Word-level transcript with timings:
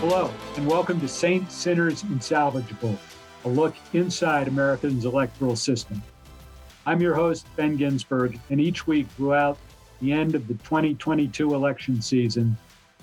Hello, 0.00 0.30
and 0.56 0.66
welcome 0.66 1.00
to 1.00 1.08
Saints, 1.08 1.54
Sinners, 1.54 2.02
and 2.02 2.20
Salvageable, 2.20 2.98
a 3.46 3.48
look 3.48 3.74
inside 3.94 4.46
America's 4.46 5.06
electoral 5.06 5.56
system. 5.56 6.02
I'm 6.84 7.00
your 7.00 7.14
host, 7.14 7.46
Ben 7.56 7.76
Ginsberg, 7.76 8.38
and 8.50 8.60
each 8.60 8.86
week 8.86 9.08
throughout 9.16 9.56
the 10.02 10.12
end 10.12 10.34
of 10.34 10.48
the 10.48 10.54
2022 10.54 11.54
election 11.54 12.02
season, 12.02 12.58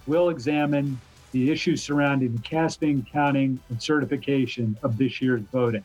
we'll 0.06 0.30
examine 0.30 1.02
the 1.32 1.50
issues 1.50 1.82
surrounding 1.82 2.36
the 2.36 2.42
casting, 2.44 3.04
counting, 3.12 3.60
and 3.70 3.82
certification 3.82 4.78
of 4.84 4.96
this 4.96 5.20
year's 5.20 5.42
voting. 5.52 5.84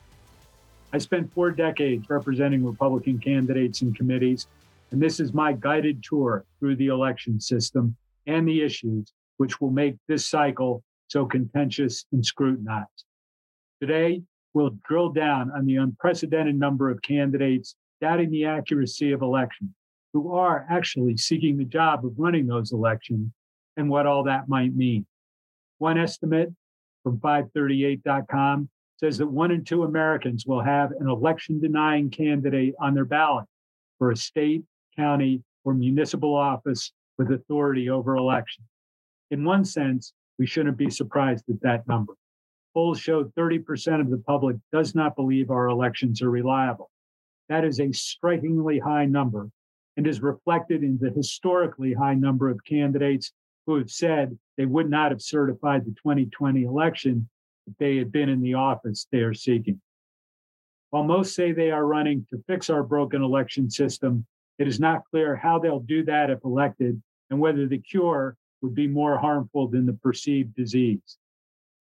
I 0.92 0.98
spent 0.98 1.32
four 1.32 1.50
decades 1.52 2.10
representing 2.10 2.62
Republican 2.62 3.18
candidates 3.18 3.80
and 3.80 3.96
committees, 3.96 4.46
and 4.90 5.00
this 5.00 5.20
is 5.20 5.32
my 5.32 5.54
guided 5.54 6.04
tour 6.04 6.44
through 6.60 6.76
the 6.76 6.88
election 6.88 7.40
system 7.40 7.96
and 8.26 8.46
the 8.46 8.60
issues 8.60 9.10
which 9.38 9.58
will 9.58 9.70
make 9.70 9.96
this 10.06 10.26
cycle 10.26 10.82
so 11.08 11.26
contentious 11.26 12.04
and 12.12 12.24
scrutinized. 12.24 13.04
Today, 13.80 14.22
we'll 14.54 14.78
drill 14.88 15.10
down 15.10 15.50
on 15.50 15.66
the 15.66 15.76
unprecedented 15.76 16.58
number 16.58 16.90
of 16.90 17.02
candidates 17.02 17.74
doubting 18.00 18.30
the 18.30 18.44
accuracy 18.44 19.12
of 19.12 19.22
elections 19.22 19.70
who 20.12 20.32
are 20.34 20.66
actually 20.70 21.16
seeking 21.16 21.56
the 21.56 21.64
job 21.64 22.04
of 22.04 22.12
running 22.16 22.46
those 22.46 22.72
elections 22.72 23.30
and 23.76 23.88
what 23.88 24.06
all 24.06 24.24
that 24.24 24.48
might 24.48 24.74
mean. 24.74 25.06
One 25.78 25.98
estimate 25.98 26.52
from 27.02 27.18
538.com 27.18 28.68
says 28.98 29.18
that 29.18 29.26
one 29.26 29.52
in 29.52 29.64
two 29.64 29.84
Americans 29.84 30.44
will 30.46 30.62
have 30.62 30.90
an 30.98 31.08
election 31.08 31.60
denying 31.60 32.10
candidate 32.10 32.74
on 32.80 32.94
their 32.94 33.04
ballot 33.04 33.46
for 33.98 34.10
a 34.10 34.16
state, 34.16 34.62
county, 34.96 35.42
or 35.64 35.74
municipal 35.74 36.34
office 36.34 36.92
with 37.16 37.30
authority 37.30 37.90
over 37.90 38.16
elections. 38.16 38.66
In 39.30 39.44
one 39.44 39.64
sense, 39.64 40.12
we 40.38 40.46
shouldn't 40.46 40.76
be 40.76 40.90
surprised 40.90 41.44
at 41.48 41.60
that 41.62 41.86
number. 41.88 42.14
Polls 42.74 43.00
showed 43.00 43.34
30% 43.34 44.00
of 44.00 44.10
the 44.10 44.18
public 44.18 44.56
does 44.72 44.94
not 44.94 45.16
believe 45.16 45.50
our 45.50 45.68
elections 45.68 46.22
are 46.22 46.30
reliable. 46.30 46.90
That 47.48 47.64
is 47.64 47.80
a 47.80 47.92
strikingly 47.92 48.78
high 48.78 49.06
number 49.06 49.50
and 49.96 50.06
is 50.06 50.22
reflected 50.22 50.84
in 50.84 50.98
the 51.00 51.10
historically 51.10 51.92
high 51.92 52.14
number 52.14 52.48
of 52.48 52.64
candidates 52.64 53.32
who 53.66 53.76
have 53.76 53.90
said 53.90 54.38
they 54.56 54.66
would 54.66 54.88
not 54.88 55.10
have 55.10 55.20
certified 55.20 55.84
the 55.84 55.94
2020 56.02 56.62
election 56.62 57.28
if 57.66 57.76
they 57.78 57.96
had 57.96 58.12
been 58.12 58.28
in 58.28 58.40
the 58.40 58.54
office 58.54 59.06
they 59.10 59.18
are 59.18 59.34
seeking. 59.34 59.80
While 60.90 61.04
most 61.04 61.34
say 61.34 61.52
they 61.52 61.70
are 61.70 61.84
running 61.84 62.26
to 62.30 62.42
fix 62.46 62.70
our 62.70 62.82
broken 62.82 63.22
election 63.22 63.68
system, 63.68 64.24
it 64.58 64.68
is 64.68 64.80
not 64.80 65.02
clear 65.10 65.36
how 65.36 65.58
they'll 65.58 65.80
do 65.80 66.04
that 66.04 66.30
if 66.30 66.38
elected 66.44 67.02
and 67.30 67.40
whether 67.40 67.66
the 67.66 67.78
cure 67.78 68.36
would 68.62 68.74
be 68.74 68.86
more 68.86 69.18
harmful 69.18 69.68
than 69.68 69.86
the 69.86 69.92
perceived 69.92 70.54
disease. 70.54 71.18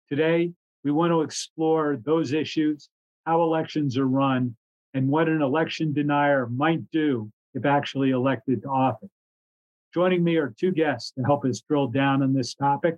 Today, 0.09 0.52
we 0.84 0.92
want 0.92 1.12
to 1.12 1.22
explore 1.22 1.98
those 2.03 2.34
issues, 2.34 2.89
how 3.25 3.42
elections 3.42 3.98
are 3.98 4.08
run, 4.08 4.56
and 4.94 5.08
what 5.08 5.30
an 5.30 5.42
election 5.42 5.94
denier 5.94 6.47
might 6.47 6.90
do 6.92 7.31
if 7.53 7.66
actually 7.66 8.12
elected 8.12 8.62
to 8.62 8.70
office. 8.70 9.09
Joining 9.94 10.23
me 10.23 10.38
are 10.38 10.53
two 10.58 10.72
guests 10.72 11.12
to 11.12 11.23
help 11.23 11.45
us 11.45 11.62
drill 11.62 11.88
down 11.88 12.22
on 12.22 12.34
this 12.34 12.53
topic. 12.53 12.97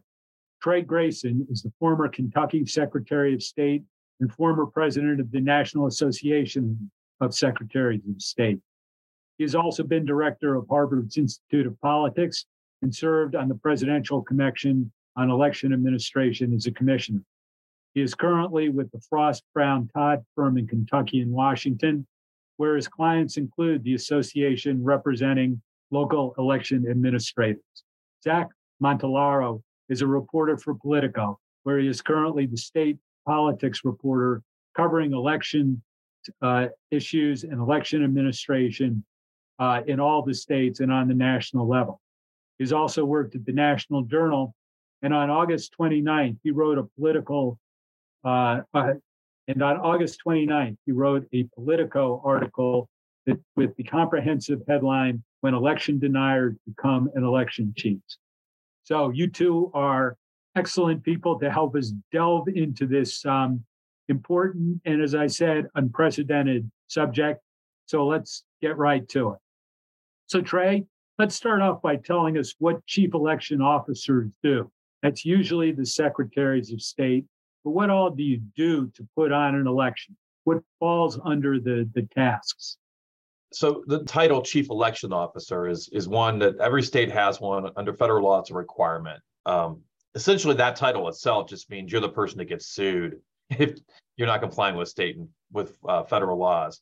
Trey 0.62 0.82
Grayson 0.82 1.48
is 1.50 1.64
the 1.64 1.72
former 1.80 2.08
Kentucky 2.08 2.66
Secretary 2.66 3.34
of 3.34 3.42
State 3.42 3.84
and 4.20 4.32
former 4.32 4.66
president 4.66 5.20
of 5.20 5.32
the 5.32 5.42
National 5.42 5.88
Association 5.88 6.92
of 7.20 7.34
Secretaries 7.34 8.02
of 8.08 8.22
State. 8.22 8.60
He 9.38 9.44
has 9.44 9.56
also 9.56 9.84
been 9.84 10.06
director 10.06 10.56
of 10.56 10.68
Harvard's 10.70 11.18
Institute 11.18 11.66
of 11.66 11.80
Politics 11.82 12.46
and 12.82 12.94
served 12.94 13.36
on 13.36 13.48
the 13.48 13.56
Presidential 13.56 14.22
Commission 14.22 14.92
on 15.16 15.30
Election 15.30 15.74
Administration 15.74 16.54
as 16.54 16.66
a 16.66 16.72
commissioner. 16.72 17.22
He 17.94 18.02
is 18.02 18.16
currently 18.16 18.70
with 18.70 18.92
the 18.92 19.02
Frost 19.10 19.44
Brown 19.54 19.90
Todd 19.94 20.24
firm 20.36 20.58
in 20.58 20.68
Kentucky 20.68 21.22
and 21.22 21.32
Washington, 21.32 22.08
where 22.58 22.76
his 22.76 22.88
clients 22.88 23.38
include 23.38 23.84
the 23.84 23.96
association 23.96 24.84
representing 24.84 25.62
local 25.92 26.34
election 26.38 26.86
administrators. 26.90 27.64
Zach 28.24 28.48
Montellaro 28.82 29.62
is 29.90 30.02
a 30.02 30.08
reporter 30.08 30.58
for 30.58 30.74
Politico, 30.74 31.38
where 31.64 31.80
he 31.80 31.88
is 31.88 32.02
currently 32.02 32.46
the 32.46 32.58
state 32.58 32.98
politics 33.26 33.82
reporter 33.84 34.42
covering 34.76 35.14
election 35.14 35.82
uh, 36.42 36.68
issues 36.92 37.44
and 37.44 37.60
election 37.60 38.04
administration 38.04 39.04
uh, 39.60 39.82
in 39.86 40.00
all 40.00 40.24
the 40.24 40.34
states 40.34 40.80
and 40.80 40.92
on 40.92 41.08
the 41.08 41.14
national 41.14 41.68
level. 41.68 42.01
He's 42.62 42.74
also 42.74 43.04
worked 43.04 43.34
at 43.34 43.44
the 43.44 43.54
National 43.54 44.04
Journal. 44.04 44.54
And 45.02 45.16
on 45.16 45.32
August 45.32 45.74
29th, 45.80 46.38
he 46.44 46.52
wrote 46.52 46.78
a 46.78 46.84
political, 46.96 47.58
uh, 48.24 48.60
uh, 48.72 48.94
and 49.48 49.64
on 49.64 49.78
August 49.78 50.20
29th, 50.24 50.78
he 50.86 50.92
wrote 50.92 51.26
a 51.34 51.48
Politico 51.56 52.22
article 52.24 52.88
that, 53.26 53.40
with 53.56 53.76
the 53.78 53.84
comprehensive 53.84 54.62
headline, 54.68 55.24
When 55.40 55.56
Election 55.56 55.98
Deniers 55.98 56.54
Become 56.68 57.10
an 57.16 57.24
Election 57.24 57.74
Cheats. 57.76 58.20
So 58.84 59.10
you 59.10 59.28
two 59.28 59.72
are 59.74 60.16
excellent 60.56 61.04
people 61.04 61.40
to 61.40 61.50
help 61.50 61.76
us 61.76 61.92
delve 62.12 62.48
into 62.48 62.86
this 62.86 63.26
um, 63.26 63.66
important 64.08 64.80
and, 64.86 65.02
as 65.02 65.16
I 65.16 65.26
said, 65.26 65.66
unprecedented 65.74 66.70
subject. 66.86 67.42
So 67.88 68.06
let's 68.06 68.44
get 68.62 68.78
right 68.78 69.10
to 69.10 69.32
it. 69.32 69.40
So, 70.28 70.42
Trey, 70.42 70.86
Let's 71.22 71.36
start 71.36 71.62
off 71.62 71.84
by 71.84 71.98
telling 71.98 72.40
us 72.40 72.56
what 72.58 72.84
chief 72.88 73.14
election 73.14 73.62
officers 73.62 74.32
do. 74.42 74.72
That's 75.04 75.24
usually 75.24 75.72
the 75.72 75.86
secretaries 75.86 76.74
of 76.74 76.82
state. 76.82 77.26
But 77.64 77.72
what 77.74 77.92
all 77.92 78.10
do 78.10 78.24
you 78.24 78.42
do 78.58 78.88
to 78.96 79.08
put 79.16 79.32
on 79.32 79.54
an 79.54 79.68
election? 79.68 80.18
What 80.46 80.64
falls 80.80 81.20
under 81.24 81.60
the, 81.60 81.88
the 81.94 82.08
tasks? 82.16 82.78
So 83.54 83.84
the 83.86 84.04
title 84.04 84.42
chief 84.42 84.72
election 84.72 85.14
officer 85.14 85.68
is 85.68 85.90
is 85.90 86.08
one 86.08 86.40
that 86.40 86.58
every 86.58 86.82
state 86.82 87.12
has 87.12 87.40
one 87.40 87.70
under 87.76 87.94
federal 87.94 88.24
law. 88.24 88.40
It's 88.40 88.50
a 88.50 88.56
requirement. 88.56 89.22
Um, 89.46 89.82
essentially, 90.16 90.56
that 90.56 90.76
title 90.76 91.08
itself 91.08 91.48
just 91.48 91.70
means 91.70 91.92
you're 91.92 92.02
the 92.02 92.10
person 92.10 92.40
that 92.40 92.46
gets 92.46 92.66
sued 92.66 93.20
if 93.52 93.78
you're 94.18 94.26
not 94.26 94.42
complying 94.42 94.76
with 94.76 94.88
state 94.88 95.18
and 95.18 95.30
with 95.52 95.78
uh, 95.88 96.02
federal 96.02 96.40
laws. 96.40 96.82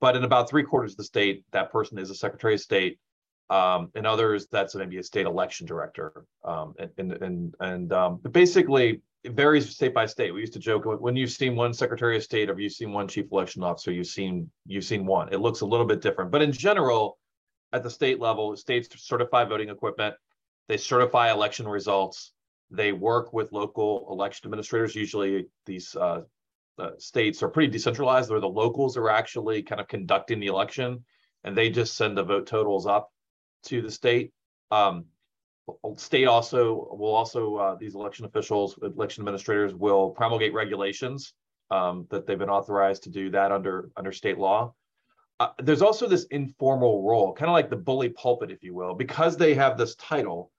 But 0.00 0.14
in 0.14 0.22
about 0.22 0.48
three 0.48 0.62
quarters 0.62 0.92
of 0.92 0.98
the 0.98 1.04
state, 1.04 1.44
that 1.50 1.72
person 1.72 1.98
is 1.98 2.10
a 2.10 2.14
secretary 2.14 2.54
of 2.54 2.60
state 2.60 3.00
um, 3.50 3.90
and 3.96 4.06
others 4.06 4.46
that's 4.50 4.74
maybe 4.74 4.98
a 4.98 5.02
state 5.02 5.26
election 5.26 5.66
director. 5.66 6.24
Um, 6.44 6.74
and 6.78 7.12
and 7.12 7.54
and, 7.60 7.92
um, 7.92 8.20
basically 8.30 9.02
it 9.22 9.32
varies 9.32 9.68
state 9.68 9.92
by 9.92 10.06
state. 10.06 10.32
We 10.32 10.40
used 10.40 10.54
to 10.54 10.58
joke 10.58 10.84
when 10.86 11.14
you've 11.14 11.30
seen 11.30 11.54
one 11.54 11.74
Secretary 11.74 12.16
of 12.16 12.22
State 12.22 12.48
or 12.48 12.58
you've 12.58 12.72
seen 12.72 12.92
one 12.92 13.06
Chief 13.06 13.26
Election 13.30 13.62
Officer, 13.62 13.92
you've 13.92 14.06
seen 14.06 14.50
you've 14.66 14.84
seen 14.84 15.04
one. 15.04 15.30
It 15.32 15.40
looks 15.40 15.60
a 15.60 15.66
little 15.66 15.84
bit 15.84 16.00
different, 16.00 16.30
but 16.30 16.40
in 16.40 16.52
general, 16.52 17.18
at 17.72 17.82
the 17.82 17.90
state 17.90 18.18
level, 18.18 18.56
states 18.56 18.88
certify 18.96 19.44
voting 19.44 19.68
equipment, 19.68 20.14
they 20.68 20.76
certify 20.76 21.30
election 21.30 21.68
results, 21.68 22.32
they 22.70 22.92
work 22.92 23.32
with 23.32 23.52
local 23.52 24.06
election 24.10 24.46
administrators. 24.46 24.94
Usually, 24.94 25.46
these 25.66 25.94
uh, 25.96 26.22
uh, 26.78 26.90
states 26.98 27.42
are 27.42 27.48
pretty 27.48 27.70
decentralized, 27.70 28.30
where 28.30 28.40
the 28.40 28.48
locals 28.48 28.96
are 28.96 29.10
actually 29.10 29.62
kind 29.62 29.80
of 29.80 29.88
conducting 29.88 30.40
the 30.40 30.46
election, 30.46 31.04
and 31.44 31.54
they 31.54 31.68
just 31.68 31.94
send 31.94 32.16
the 32.16 32.22
vote 32.22 32.46
totals 32.46 32.86
up 32.86 33.10
to 33.64 33.82
the 33.82 33.90
state. 33.90 34.32
Um, 34.70 35.06
state 35.96 36.26
also 36.26 36.88
will 36.92 37.14
also 37.14 37.56
uh, 37.56 37.74
these 37.76 37.94
election 37.94 38.24
officials, 38.24 38.78
election 38.82 39.22
administrators 39.22 39.74
will 39.74 40.10
promulgate 40.10 40.52
regulations 40.52 41.34
um, 41.70 42.06
that 42.10 42.26
they've 42.26 42.38
been 42.38 42.50
authorized 42.50 43.04
to 43.04 43.10
do 43.10 43.30
that 43.30 43.52
under 43.52 43.90
under 43.96 44.12
state 44.12 44.38
law. 44.38 44.74
Uh, 45.38 45.48
there's 45.62 45.82
also 45.82 46.06
this 46.06 46.24
informal 46.24 47.02
role, 47.02 47.32
kind 47.32 47.48
of 47.48 47.54
like 47.54 47.70
the 47.70 47.76
bully 47.76 48.10
pulpit, 48.10 48.50
if 48.50 48.62
you 48.62 48.74
will, 48.74 48.94
because 48.94 49.36
they 49.36 49.54
have 49.54 49.78
this 49.78 49.94
title. 49.96 50.50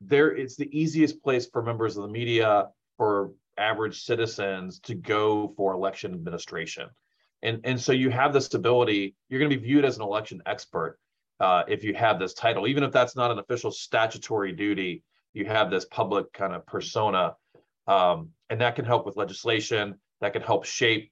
There, 0.00 0.34
it's 0.34 0.56
the 0.56 0.70
easiest 0.78 1.22
place 1.22 1.46
for 1.46 1.62
members 1.62 1.96
of 1.96 2.04
the 2.04 2.08
media, 2.08 2.68
for 2.96 3.32
average 3.58 4.02
citizens, 4.02 4.78
to 4.80 4.94
go 4.94 5.52
for 5.56 5.74
election 5.74 6.14
administration, 6.14 6.88
and 7.42 7.60
and 7.64 7.80
so 7.80 7.92
you 7.92 8.10
have 8.10 8.32
this 8.32 8.52
ability. 8.54 9.14
You're 9.28 9.40
going 9.40 9.50
to 9.50 9.56
be 9.56 9.62
viewed 9.62 9.84
as 9.84 9.96
an 9.96 10.02
election 10.02 10.42
expert 10.46 10.98
uh, 11.40 11.64
if 11.66 11.82
you 11.82 11.94
have 11.94 12.18
this 12.18 12.34
title, 12.34 12.66
even 12.66 12.84
if 12.84 12.92
that's 12.92 13.16
not 13.16 13.30
an 13.30 13.38
official 13.38 13.70
statutory 13.70 14.52
duty, 14.52 15.02
you 15.32 15.46
have 15.46 15.70
this 15.70 15.86
public 15.86 16.32
kind 16.32 16.52
of 16.52 16.66
persona, 16.66 17.34
um, 17.86 18.28
and 18.50 18.60
that 18.60 18.76
can 18.76 18.84
help 18.84 19.06
with 19.06 19.16
legislation. 19.16 19.98
That 20.20 20.34
can 20.34 20.42
help 20.42 20.66
shape 20.66 21.10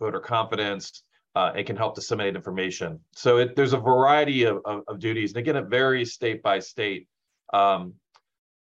voter 0.00 0.20
confidence. 0.20 1.02
Uh, 1.34 1.52
it 1.56 1.64
can 1.64 1.76
help 1.76 1.94
disseminate 1.94 2.36
information. 2.36 3.00
So 3.14 3.38
it, 3.38 3.56
there's 3.56 3.72
a 3.72 3.78
variety 3.78 4.44
of, 4.44 4.58
of, 4.64 4.82
of, 4.86 4.98
duties, 5.00 5.32
and 5.32 5.38
again, 5.38 5.56
it 5.56 5.66
varies 5.68 6.12
state 6.12 6.42
by 6.42 6.60
state. 6.60 7.08
Um, 7.52 7.94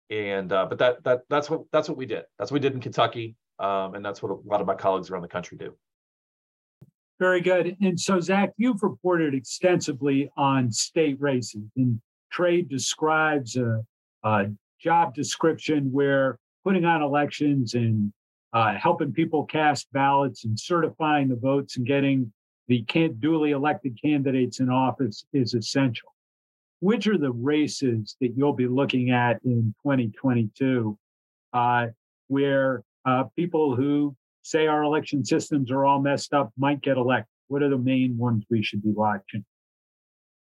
and 0.09 0.51
uh, 0.51 0.67
but 0.67 0.77
that 0.79 1.03
that 1.03 1.21
that's 1.29 1.49
what 1.49 1.61
that's 1.71 1.89
what 1.89 1.97
we 1.97 2.05
did. 2.05 2.23
That's 2.37 2.51
what 2.51 2.55
we 2.55 2.59
did 2.59 2.73
in 2.73 2.81
Kentucky, 2.81 3.35
um, 3.59 3.95
and 3.95 4.05
that's 4.05 4.21
what 4.21 4.31
a 4.31 4.35
lot 4.45 4.61
of 4.61 4.67
my 4.67 4.75
colleagues 4.75 5.09
around 5.09 5.23
the 5.23 5.29
country 5.29 5.57
do. 5.57 5.75
Very 7.21 7.39
good. 7.39 7.77
And 7.81 7.99
so, 7.99 8.19
Zach, 8.19 8.51
you've 8.57 8.81
reported 8.81 9.35
extensively 9.35 10.31
on 10.37 10.71
state 10.71 11.21
races, 11.21 11.61
and 11.77 12.01
Trey 12.31 12.63
describes 12.63 13.57
a, 13.57 13.83
a 14.23 14.47
job 14.79 15.13
description 15.13 15.91
where 15.91 16.39
putting 16.65 16.83
on 16.83 17.03
elections 17.03 17.75
and 17.75 18.11
uh, 18.53 18.73
helping 18.73 19.13
people 19.13 19.45
cast 19.45 19.85
ballots 19.93 20.45
and 20.45 20.59
certifying 20.59 21.27
the 21.27 21.35
votes 21.35 21.77
and 21.77 21.85
getting 21.85 22.33
the 22.67 22.81
can- 22.85 23.13
duly 23.19 23.51
elected 23.51 23.99
candidates 24.03 24.59
in 24.59 24.71
office 24.71 25.23
is 25.31 25.53
essential. 25.53 26.15
Which 26.79 27.05
are 27.05 27.19
the 27.19 27.33
races 27.33 28.15
that 28.19 28.33
you'll 28.35 28.53
be 28.53 28.67
looking 28.67 29.11
at 29.11 29.39
in 29.45 29.75
2022 29.83 30.97
uh, 31.53 31.87
where 32.29 32.81
uh, 33.05 33.25
people 33.35 33.75
who 33.75 34.15
say 34.41 34.67
our 34.67 34.83
election 34.83 35.23
systems 35.23 35.71
are 35.71 35.85
all 35.85 36.01
messed 36.01 36.33
up 36.33 36.51
might 36.57 36.81
get 36.81 36.97
elected? 36.97 37.27
What 37.47 37.63
are 37.63 37.69
the 37.69 37.77
main 37.77 38.17
ones 38.17 38.45
we 38.49 38.63
should 38.63 38.83
be 38.83 38.91
watching? 38.91 39.45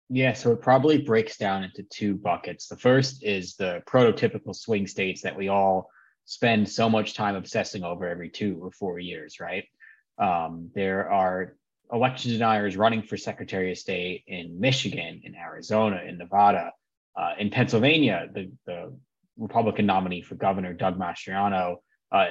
Yeah, 0.09 0.35
so 0.35 0.53
it 0.53 0.61
probably 0.61 0.99
breaks 0.99 1.37
down 1.37 1.65
into 1.65 1.83
two 1.85 2.15
buckets. 2.15 2.69
The 2.69 2.77
first 2.77 3.25
is 3.25 3.57
the 3.57 3.83
prototypical 3.87 4.55
swing 4.55 4.87
states 4.87 5.23
that 5.23 5.37
we 5.37 5.49
all 5.49 5.89
spend 6.27 6.69
so 6.69 6.89
much 6.89 7.15
time 7.15 7.35
obsessing 7.35 7.83
over 7.83 8.07
every 8.07 8.29
two 8.29 8.59
or 8.63 8.71
four 8.71 8.99
years, 8.99 9.41
right? 9.41 9.65
Um, 10.19 10.71
there 10.75 11.11
are 11.11 11.57
election 11.93 12.31
deniers 12.31 12.77
running 12.77 13.03
for 13.03 13.17
Secretary 13.17 13.73
of 13.73 13.79
State 13.79 14.25
in 14.27 14.61
Michigan, 14.61 15.23
in 15.25 15.35
Arizona, 15.35 16.03
in 16.07 16.19
Nevada, 16.19 16.73
uh, 17.17 17.33
in 17.39 17.51
Pennsylvania. 17.51 18.29
The, 18.33 18.53
the 18.67 18.97
Republican 19.39 19.87
nominee 19.87 20.23
for 20.23 20.35
governor, 20.35 20.73
Doug 20.73 20.99
Mastriano, 20.99 21.77
uh, 22.11 22.27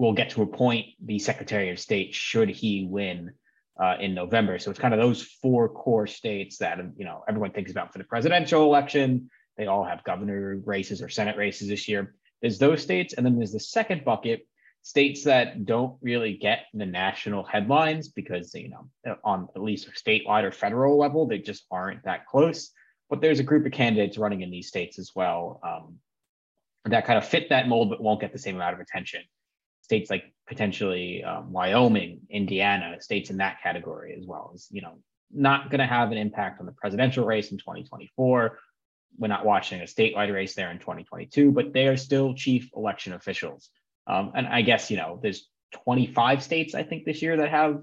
will 0.00 0.14
get 0.14 0.30
to 0.30 0.40
appoint 0.40 0.86
the 1.04 1.18
Secretary 1.18 1.68
of 1.68 1.78
State 1.78 2.14
should 2.14 2.48
he 2.48 2.86
win 2.88 3.32
uh, 3.78 3.96
in 4.00 4.14
November. 4.14 4.58
So 4.58 4.70
it's 4.70 4.80
kind 4.80 4.94
of 4.94 5.00
those 5.00 5.22
four 5.22 5.68
core 5.68 6.06
states 6.06 6.56
that 6.56 6.78
you 6.96 7.04
know 7.04 7.22
everyone 7.28 7.52
thinks 7.52 7.70
about 7.70 7.92
for 7.92 7.98
the 7.98 8.04
presidential 8.04 8.64
election. 8.64 9.28
They 9.58 9.66
all 9.66 9.84
have 9.84 10.02
governor 10.04 10.56
races 10.64 11.02
or 11.02 11.10
Senate 11.10 11.36
races 11.36 11.68
this 11.68 11.86
year. 11.86 12.14
There's 12.40 12.58
those 12.58 12.82
states, 12.82 13.12
and 13.12 13.26
then 13.26 13.36
there's 13.36 13.52
the 13.52 13.60
second 13.60 14.06
bucket, 14.06 14.46
states 14.80 15.24
that 15.24 15.66
don't 15.66 15.98
really 16.00 16.32
get 16.32 16.60
the 16.72 16.86
national 16.86 17.44
headlines 17.44 18.08
because 18.08 18.54
you 18.54 18.70
know 18.70 19.16
on 19.22 19.48
at 19.54 19.62
least 19.62 19.86
statewide 20.02 20.44
or 20.44 20.50
federal 20.50 20.98
level 20.98 21.26
they 21.26 21.38
just 21.38 21.66
aren't 21.70 22.02
that 22.04 22.24
close. 22.24 22.70
But 23.10 23.20
there's 23.20 23.40
a 23.40 23.42
group 23.50 23.66
of 23.66 23.72
candidates 23.72 24.16
running 24.16 24.40
in 24.40 24.50
these 24.50 24.68
states 24.68 24.98
as 24.98 25.10
well 25.14 25.60
um, 25.62 25.98
that 26.86 27.04
kind 27.04 27.18
of 27.18 27.28
fit 27.28 27.50
that 27.50 27.68
mold 27.68 27.90
but 27.90 28.02
won't 28.02 28.22
get 28.22 28.32
the 28.32 28.38
same 28.38 28.56
amount 28.56 28.72
of 28.72 28.80
attention. 28.80 29.20
States 29.90 30.10
like 30.10 30.24
potentially 30.46 31.24
um, 31.24 31.52
Wyoming, 31.52 32.20
Indiana, 32.30 33.00
states 33.00 33.30
in 33.30 33.38
that 33.38 33.60
category 33.62 34.16
as 34.18 34.26
well 34.26 34.52
as 34.54 34.68
you 34.70 34.82
know 34.82 34.94
not 35.32 35.70
going 35.70 35.80
to 35.80 35.86
have 35.86 36.10
an 36.10 36.18
impact 36.18 36.60
on 36.60 36.66
the 36.66 36.72
presidential 36.72 37.24
race 37.24 37.52
in 37.52 37.58
2024 37.58 38.58
we're 39.18 39.28
not 39.28 39.44
watching 39.44 39.80
a 39.80 39.84
statewide 39.84 40.32
race 40.32 40.54
there 40.54 40.70
in 40.70 40.78
2022, 40.78 41.52
but 41.52 41.72
they 41.72 41.86
are 41.86 41.96
still 41.96 42.34
chief 42.34 42.70
election 42.74 43.12
officials. 43.12 43.70
Um, 44.06 44.32
and 44.34 44.46
I 44.46 44.62
guess, 44.62 44.90
you 44.90 44.96
know, 44.96 45.20
there's 45.22 45.48
25 45.84 46.42
states, 46.42 46.74
I 46.74 46.82
think, 46.82 47.04
this 47.04 47.22
year 47.22 47.36
that 47.36 47.50
have 47.50 47.82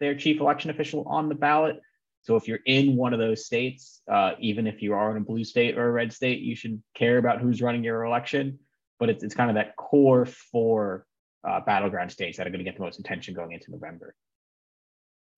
their 0.00 0.14
chief 0.14 0.40
election 0.40 0.70
official 0.70 1.04
on 1.06 1.28
the 1.28 1.34
ballot. 1.34 1.80
So 2.22 2.36
if 2.36 2.48
you're 2.48 2.60
in 2.66 2.96
one 2.96 3.12
of 3.12 3.18
those 3.18 3.46
states, 3.46 4.00
uh, 4.10 4.32
even 4.40 4.66
if 4.66 4.82
you 4.82 4.94
are 4.94 5.10
in 5.10 5.22
a 5.22 5.24
blue 5.24 5.44
state 5.44 5.76
or 5.76 5.88
a 5.88 5.92
red 5.92 6.12
state, 6.12 6.40
you 6.40 6.56
should 6.56 6.82
care 6.94 7.18
about 7.18 7.40
who's 7.40 7.62
running 7.62 7.84
your 7.84 8.04
election. 8.04 8.58
But 8.98 9.10
it's, 9.10 9.24
it's 9.24 9.34
kind 9.34 9.50
of 9.50 9.56
that 9.56 9.76
core 9.76 10.26
four 10.26 11.06
uh, 11.46 11.60
battleground 11.60 12.10
states 12.10 12.38
that 12.38 12.46
are 12.46 12.50
going 12.50 12.58
to 12.58 12.64
get 12.64 12.76
the 12.76 12.82
most 12.82 12.98
attention 12.98 13.34
going 13.34 13.52
into 13.52 13.70
November. 13.70 14.14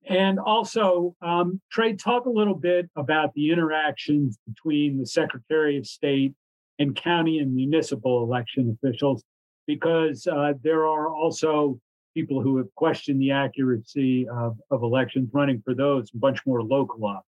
And 0.08 0.38
also, 0.38 1.16
um, 1.20 1.60
Trey, 1.70 1.94
talk 1.94 2.26
a 2.26 2.30
little 2.30 2.54
bit 2.54 2.88
about 2.96 3.34
the 3.34 3.50
interactions 3.50 4.38
between 4.46 4.98
the 4.98 5.06
Secretary 5.06 5.76
of 5.78 5.86
State 5.86 6.32
and 6.78 6.94
county 6.94 7.40
and 7.40 7.54
municipal 7.54 8.22
election 8.22 8.78
officials, 8.80 9.24
because 9.66 10.26
uh, 10.26 10.52
there 10.62 10.86
are 10.86 11.08
also 11.08 11.80
people 12.14 12.40
who 12.40 12.56
have 12.58 12.72
questioned 12.76 13.20
the 13.20 13.32
accuracy 13.32 14.28
of, 14.28 14.56
of 14.70 14.82
elections 14.82 15.28
running 15.32 15.60
for 15.64 15.74
those, 15.74 16.08
a 16.14 16.18
bunch 16.18 16.38
more 16.46 16.62
local 16.62 17.04
offices. 17.04 17.26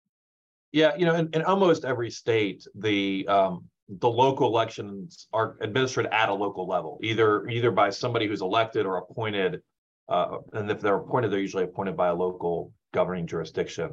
Yeah, 0.71 0.95
you 0.97 1.05
know, 1.05 1.15
in, 1.15 1.31
in 1.33 1.43
almost 1.43 1.85
every 1.85 2.11
state, 2.11 2.65
the 2.75 3.27
um, 3.27 3.65
the 3.89 4.09
local 4.09 4.49
elections 4.49 5.29
are 5.33 5.57
administered 5.61 6.07
at 6.07 6.29
a 6.29 6.35
local 6.35 6.67
level, 6.67 6.99
either 7.03 7.49
either 7.49 7.71
by 7.71 7.91
somebody 7.91 8.27
who's 8.27 8.43
elected 8.43 8.87
or 8.87 8.99
appointed 8.99 9.63
uh, 10.09 10.39
and 10.55 10.71
if 10.71 10.81
they're 10.81 10.97
appointed, 10.97 11.31
they're 11.31 11.41
usually 11.41 11.65
appointed 11.65 11.97
by 11.97 12.09
a 12.09 12.15
local 12.15 12.73
governing 12.93 13.27
jurisdiction. 13.27 13.93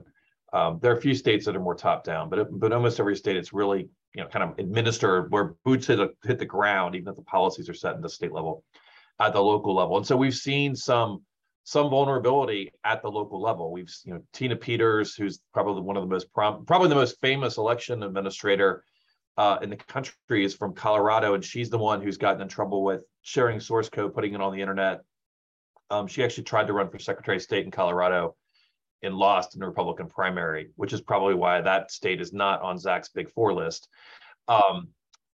Um, 0.53 0.80
there 0.81 0.94
are 0.94 0.97
a 0.97 1.01
few 1.01 1.13
states 1.13 1.45
that 1.45 1.56
are 1.56 1.62
more 1.62 1.75
top 1.75 2.03
down, 2.03 2.30
but 2.30 2.47
but 2.59 2.71
almost 2.71 3.00
every 3.00 3.15
state 3.15 3.36
it's 3.36 3.51
really 3.51 3.89
you 4.13 4.24
know 4.24 4.27
kind 4.27 4.44
of 4.44 4.57
administered 4.57 5.31
where 5.31 5.56
boots 5.65 5.88
hit, 5.88 6.00
a, 6.00 6.09
hit 6.24 6.39
the 6.39 6.45
ground, 6.45 6.95
even 6.95 7.09
if 7.09 7.15
the 7.15 7.24
policies 7.24 7.68
are 7.68 7.74
set 7.74 7.95
in 7.95 8.01
the 8.01 8.09
state 8.09 8.31
level, 8.31 8.63
at 9.19 9.33
the 9.33 9.42
local 9.42 9.75
level. 9.75 9.97
And 9.97 10.07
so 10.07 10.15
we've 10.15 10.36
seen 10.36 10.75
some 10.75 11.24
some 11.65 11.89
vulnerability 11.89 12.71
at 12.86 13.01
the 13.01 13.09
local 13.09 13.42
level. 13.42 13.71
We've 13.71 13.94
you 14.06 14.13
know 14.13 14.21
Tina 14.31 14.56
Peters, 14.56 15.15
who's 15.15 15.42
probably 15.53 15.81
one 15.81 15.97
of 15.97 16.03
the 16.03 16.09
most 16.09 16.31
prom- 16.31 16.65
probably 16.65 16.88
the 16.88 16.95
most 16.95 17.19
famous 17.19 17.57
election 17.57 18.03
administrator 18.03 18.86
uh, 19.38 19.58
in 19.62 19.70
the 19.70 19.76
country, 19.76 20.46
is 20.46 20.54
from 20.54 20.74
Colorado, 20.74 21.34
and 21.34 21.44
she's 21.44 21.70
the 21.70 21.78
one 21.78 22.02
who's 22.02 22.18
gotten 22.18 22.42
in 22.42 22.48
trouble 22.48 22.84
with 22.84 23.02
sharing 23.22 23.60
source 23.60 23.90
code, 23.90 24.14
putting 24.14 24.34
it 24.34 24.42
on 24.42 24.54
the 24.54 24.62
internet, 24.62 25.02
um, 25.90 26.08
she 26.08 26.24
actually 26.24 26.44
tried 26.44 26.68
to 26.68 26.74
run 26.74 26.90
for 26.90 27.00
Secretary 27.00 27.38
of 27.38 27.44
State 27.44 27.66
in 27.66 27.72
Colorado 27.72 28.36
and 29.04 29.16
lost 29.16 29.54
in 29.56 29.60
the 29.60 29.68
Republican 29.68 30.08
primary, 30.08 30.72
which 30.76 30.94
is 30.94 31.02
probably 31.02 31.36
why 31.36 31.62
that 31.62 31.92
state 31.92 32.22
is 32.22 32.34
not 32.34 32.62
on 32.62 32.78
Zach's 32.78 33.10
Big 33.10 33.30
Four 33.30 33.54
list. 33.54 33.88
Um, 34.48 34.90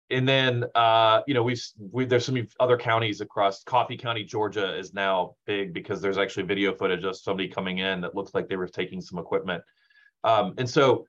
and 0.09 0.27
then, 0.27 0.65
uh, 0.75 1.21
you 1.25 1.33
know, 1.33 1.43
we've 1.43 1.63
we, 1.79 2.03
there's 2.03 2.25
some 2.25 2.45
other 2.59 2.77
counties 2.77 3.21
across. 3.21 3.63
Coffee 3.63 3.95
County, 3.95 4.25
Georgia, 4.25 4.77
is 4.77 4.93
now 4.93 5.35
big 5.45 5.73
because 5.73 6.01
there's 6.01 6.17
actually 6.17 6.43
video 6.43 6.75
footage 6.75 7.05
of 7.05 7.15
somebody 7.15 7.47
coming 7.47 7.77
in 7.77 8.01
that 8.01 8.13
looks 8.13 8.33
like 8.33 8.49
they 8.49 8.57
were 8.57 8.67
taking 8.67 8.99
some 8.99 9.19
equipment. 9.19 9.63
Um, 10.25 10.53
and 10.57 10.69
so 10.69 11.07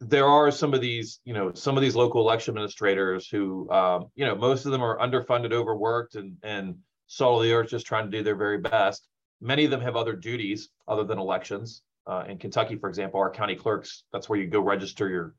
there 0.00 0.26
are 0.26 0.50
some 0.50 0.74
of 0.74 0.80
these, 0.80 1.20
you 1.24 1.34
know, 1.34 1.52
some 1.54 1.76
of 1.76 1.82
these 1.82 1.94
local 1.94 2.20
election 2.20 2.52
administrators 2.52 3.28
who, 3.28 3.70
um, 3.70 4.06
you 4.14 4.26
know, 4.26 4.34
most 4.34 4.66
of 4.66 4.72
them 4.72 4.82
are 4.82 4.98
underfunded, 4.98 5.52
overworked, 5.52 6.16
and 6.16 6.36
and 6.42 6.76
salt 7.06 7.38
of 7.38 7.44
the 7.44 7.52
earth 7.52 7.70
just 7.70 7.86
trying 7.86 8.10
to 8.10 8.16
do 8.16 8.22
their 8.22 8.36
very 8.36 8.58
best. 8.58 9.06
Many 9.40 9.64
of 9.64 9.70
them 9.70 9.80
have 9.80 9.96
other 9.96 10.14
duties 10.14 10.70
other 10.88 11.04
than 11.04 11.18
elections. 11.18 11.82
Uh, 12.06 12.24
in 12.28 12.38
Kentucky, 12.38 12.76
for 12.76 12.88
example, 12.88 13.20
our 13.20 13.30
county 13.30 13.54
clerks, 13.54 14.04
that's 14.12 14.28
where 14.28 14.38
you 14.38 14.46
go 14.46 14.60
register 14.60 15.08
your 15.08 15.34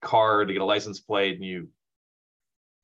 car 0.00 0.44
to 0.44 0.52
get 0.52 0.62
a 0.62 0.64
license 0.64 1.00
plate 1.00 1.36
and 1.36 1.44
you 1.44 1.68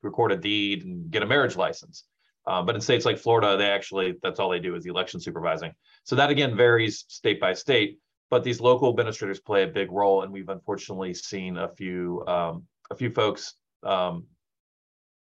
record 0.01 0.31
a 0.31 0.37
deed 0.37 0.85
and 0.85 1.11
get 1.11 1.23
a 1.23 1.25
marriage 1.25 1.55
license. 1.55 2.05
Uh, 2.47 2.61
but 2.61 2.75
in 2.75 2.81
states 2.81 3.05
like 3.05 3.17
Florida, 3.17 3.55
they 3.57 3.69
actually, 3.69 4.15
that's 4.23 4.39
all 4.39 4.49
they 4.49 4.59
do 4.59 4.75
is 4.75 4.85
election 4.85 5.19
supervising. 5.19 5.73
So 6.03 6.15
that 6.15 6.29
again 6.29 6.55
varies 6.55 7.05
state 7.07 7.39
by 7.39 7.53
state, 7.53 7.99
but 8.31 8.45
these 8.45 8.61
local 8.61 8.89
administrators 8.89 9.39
play 9.41 9.63
a 9.63 9.67
big 9.67 9.91
role. 9.91 10.23
And 10.23 10.31
we've 10.31 10.49
unfortunately 10.49 11.13
seen 11.13 11.57
a 11.57 11.67
few, 11.67 12.23
um, 12.25 12.63
a 12.89 12.95
few 12.95 13.11
folks 13.11 13.53
um, 13.83 14.25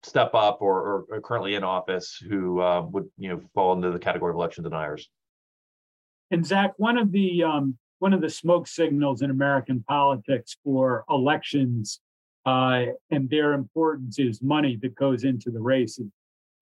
step 0.05 0.35
up 0.35 0.59
or, 0.61 1.07
or 1.11 1.21
currently 1.23 1.55
in 1.55 1.65
office 1.65 2.23
who 2.29 2.61
uh, 2.61 2.83
would 2.83 3.09
you 3.17 3.31
know 3.31 3.41
fall 3.55 3.73
into 3.73 3.91
the 3.91 3.99
category 3.99 4.31
of 4.31 4.37
election 4.37 4.63
deniers. 4.63 5.09
And 6.31 6.47
Zach, 6.47 6.75
one 6.77 6.99
of 6.99 7.11
the 7.11 7.43
um, 7.43 7.79
one 7.99 8.13
of 8.13 8.21
the 8.21 8.31
smoke 8.31 8.69
signals 8.69 9.23
in 9.23 9.31
American 9.31 9.83
politics 9.89 10.57
for 10.63 11.05
elections 11.11 12.01
uh, 12.47 12.87
and 13.11 13.29
their 13.29 13.55
importance 13.55 14.19
is 14.19 14.41
money 14.41 14.79
that 14.83 14.95
goes 14.95 15.25
into 15.25 15.51
the 15.51 15.61
races. 15.61 16.07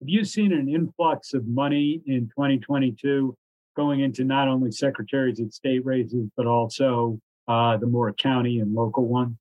Have 0.01 0.09
you 0.09 0.25
seen 0.25 0.53
an 0.53 0.69
influx 0.69 1.35
of 1.35 1.47
money 1.47 2.03
in 2.07 2.29
2022 2.29 3.37
going 3.77 4.01
into 4.01 4.25
not 4.25 4.49
only 4.49 4.73
secretaries 4.73 5.41
of 5.41 5.53
state 5.53 5.85
races 5.85 6.29
but 6.37 6.47
also 6.47 7.21
uh, 7.49 7.77
the 7.77 7.87
more 7.87 8.13
county 8.13 8.59
and 8.59 8.75
local 8.75 9.07
one? 9.07 9.39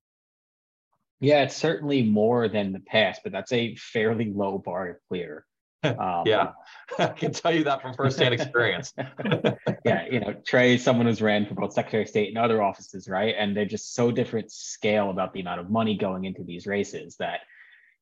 Yeah, 1.20 1.42
it's 1.42 1.56
certainly 1.56 2.02
more 2.02 2.48
than 2.48 2.72
the 2.72 2.80
past, 2.80 3.22
but 3.22 3.32
that's 3.32 3.52
a 3.52 3.74
fairly 3.76 4.30
low 4.32 4.58
bar 4.58 4.88
to 4.88 4.94
clear. 5.08 5.44
Um, 5.86 6.24
yeah, 6.26 6.50
I 6.98 7.08
can 7.08 7.32
tell 7.32 7.54
you 7.54 7.62
that 7.64 7.80
from 7.80 7.94
firsthand 7.94 8.34
experience. 8.34 8.92
yeah, 9.84 10.06
you 10.10 10.18
know, 10.18 10.34
Trey, 10.44 10.78
someone 10.78 11.06
who's 11.06 11.22
ran 11.22 11.46
for 11.46 11.54
both 11.54 11.74
Secretary 11.74 12.02
of 12.02 12.08
State 12.08 12.30
and 12.30 12.38
other 12.38 12.60
offices, 12.60 13.06
right? 13.06 13.36
And 13.38 13.56
they're 13.56 13.66
just 13.66 13.94
so 13.94 14.10
different 14.10 14.50
scale 14.50 15.10
about 15.10 15.32
the 15.32 15.40
amount 15.40 15.60
of 15.60 15.70
money 15.70 15.96
going 15.96 16.24
into 16.24 16.42
these 16.42 16.66
races 16.66 17.14
that, 17.20 17.40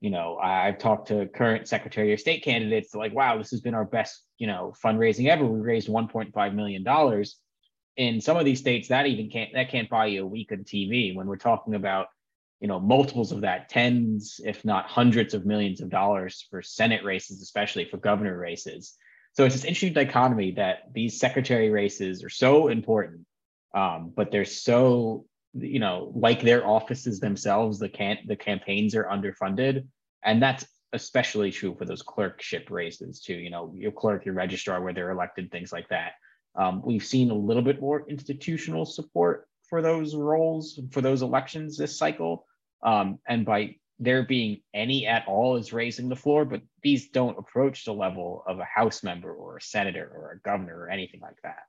you 0.01 0.11
know, 0.11 0.37
I've 0.37 0.79
talked 0.79 1.09
to 1.09 1.27
current 1.27 1.69
Secretary 1.69 2.13
of 2.13 2.21
State 2.21 2.45
candidates, 2.45 2.95
like, 2.95 3.15
wow, 3.15 3.39
this 3.39 3.51
has 3.51 3.61
been 3.61 3.75
our 3.75 3.85
best, 3.85 4.23
you 4.39 4.47
know, 4.47 4.75
fundraising 4.85 5.29
ever. 5.29 5.45
We 5.45 5.61
raised 5.61 5.89
1.5 5.89 6.55
million 6.55 6.83
dollars. 6.83 7.37
In 7.97 8.21
some 8.21 8.37
of 8.37 8.45
these 8.45 8.59
states, 8.59 8.89
that 8.89 9.07
even 9.07 9.31
can't 9.31 9.53
that 9.55 9.71
can't 9.71 9.89
buy 9.89 10.07
you 10.07 10.25
a 10.25 10.27
week 10.27 10.51
of 10.51 10.61
TV. 10.61 11.15
When 11.15 11.27
we're 11.27 11.37
talking 11.37 11.75
about 11.75 12.09
you 12.61 12.69
know 12.69 12.81
multiples 12.81 13.31
of 13.31 13.43
that 13.43 13.69
tens 13.69 14.41
if 14.43 14.65
not 14.65 14.87
hundreds 14.87 15.35
of 15.35 15.45
millions 15.45 15.83
of 15.83 15.91
dollars 15.91 16.47
for 16.49 16.63
senate 16.63 17.05
races 17.05 17.43
especially 17.43 17.85
for 17.85 17.99
governor 17.99 18.39
races 18.39 18.95
so 19.33 19.45
it's 19.45 19.55
this 19.55 19.65
interesting 19.65 19.93
dichotomy 19.93 20.53
that 20.53 20.85
these 20.95 21.21
secretary 21.21 21.69
races 21.69 22.25
are 22.25 22.31
so 22.31 22.69
important 22.69 23.21
um, 23.75 24.13
but 24.17 24.31
they're 24.31 24.47
so 24.47 25.27
you 25.57 25.79
know 25.79 26.13
like 26.15 26.43
their 26.43 26.67
offices 26.67 27.21
themselves 27.21 27.79
the 27.79 27.89
can 27.89 28.19
the 28.27 28.37
campaigns 28.37 28.95
are 28.95 29.05
underfunded 29.05 29.87
and 30.25 30.43
that's 30.43 30.67
especially 30.95 31.51
true 31.51 31.75
for 31.77 31.85
those 31.85 32.03
clerkship 32.03 32.71
races 32.71 33.21
too. 33.21 33.35
You 33.35 33.51
know, 33.51 33.73
your 33.77 33.93
clerk, 33.93 34.25
your 34.25 34.35
registrar, 34.35 34.81
where 34.81 34.95
they're 34.95 35.11
elected, 35.11 35.51
things 35.51 35.73
like 35.73 35.89
that. 35.89 36.13
Um, 36.55 36.83
we've 36.85 37.05
seen 37.05 37.31
a 37.31 37.35
little 37.35 37.63
bit 37.63 37.81
more 37.81 38.09
institutional 38.09 38.87
support 38.87 39.49
for 39.69 39.83
those 39.83 40.15
roles 40.15 40.81
for 40.93 41.01
those 41.01 41.23
elections 41.23 41.77
this 41.77 41.99
cycle, 41.99 42.47
um, 42.83 43.19
and 43.27 43.45
by 43.45 43.75
there 43.99 44.25
being 44.25 44.61
any 44.73 45.07
at 45.07 45.27
all 45.27 45.57
is 45.57 45.73
raising 45.73 46.09
the 46.09 46.17
floor, 46.17 46.45
but 46.45 46.63
these 46.83 47.09
don't 47.09 47.39
approach 47.39 47.85
the 47.85 47.93
level 47.93 48.45
of 48.47 48.59
a 48.59 48.65
House 48.65 49.03
member 49.03 49.33
or 49.33 49.57
a 49.57 49.63
senator 49.63 50.11
or 50.15 50.33
a 50.33 50.41
governor 50.49 50.79
or 50.79 50.91
anything 50.91 51.21
like 51.21 51.41
that. 51.43 51.63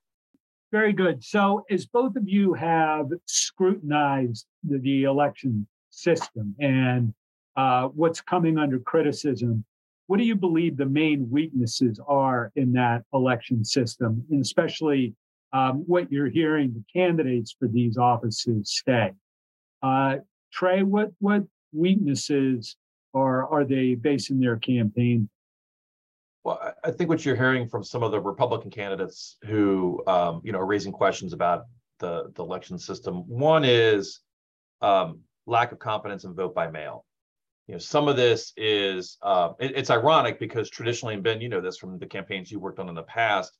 Very 0.75 0.91
good. 0.91 1.23
So, 1.23 1.63
as 1.69 1.85
both 1.85 2.17
of 2.17 2.27
you 2.27 2.51
have 2.53 3.07
scrutinized 3.27 4.45
the, 4.61 4.77
the 4.79 5.03
election 5.03 5.65
system 5.89 6.53
and 6.59 7.13
uh, 7.55 7.87
what's 7.87 8.19
coming 8.19 8.57
under 8.57 8.79
criticism, 8.79 9.63
what 10.07 10.17
do 10.17 10.25
you 10.25 10.35
believe 10.35 10.75
the 10.75 10.85
main 10.85 11.29
weaknesses 11.29 12.01
are 12.05 12.51
in 12.57 12.73
that 12.73 13.03
election 13.13 13.63
system, 13.63 14.25
and 14.29 14.41
especially 14.41 15.13
um, 15.53 15.85
what 15.87 16.11
you're 16.11 16.27
hearing 16.27 16.73
the 16.73 16.83
candidates 16.91 17.55
for 17.57 17.69
these 17.69 17.97
offices 17.97 18.83
say? 18.85 19.13
Uh, 19.81 20.17
Trey, 20.51 20.83
what 20.83 21.11
what 21.19 21.43
weaknesses 21.71 22.75
are 23.13 23.47
are 23.47 23.63
they 23.63 23.95
basing 23.95 24.41
their 24.41 24.57
campaign? 24.57 25.29
Well, 26.45 26.75
I 26.83 26.91
think 26.91 27.09
what 27.09 27.25
you're 27.25 27.35
hearing 27.35 27.67
from 27.67 27.83
some 27.83 28.03
of 28.03 28.11
the 28.11 28.21
Republican 28.21 28.69
candidates 28.69 29.37
who, 29.45 30.03
um, 30.05 30.41
you 30.43 30.51
know, 30.51 30.59
are 30.59 30.65
raising 30.67 30.91
questions 30.91 31.33
about 31.33 31.65
the 31.97 32.31
the 32.35 32.43
election 32.43 32.77
system. 32.77 33.27
One 33.27 33.63
is 33.65 34.19
um, 34.79 35.21
lack 35.47 35.71
of 35.71 35.79
confidence 35.79 36.23
in 36.23 36.35
vote 36.35 36.53
by 36.53 36.69
mail. 36.69 37.03
You 37.67 37.73
know, 37.73 37.79
some 37.79 38.07
of 38.07 38.15
this 38.15 38.53
is 38.57 39.17
uh, 39.23 39.53
it, 39.59 39.71
it's 39.75 39.89
ironic 39.89 40.39
because 40.39 40.69
traditionally, 40.69 41.15
and 41.15 41.23
Ben, 41.23 41.41
you 41.41 41.49
know 41.49 41.61
this 41.61 41.79
from 41.79 41.97
the 41.97 42.05
campaigns 42.05 42.51
you 42.51 42.59
worked 42.59 42.77
on 42.77 42.89
in 42.89 42.95
the 42.95 43.03
past, 43.03 43.57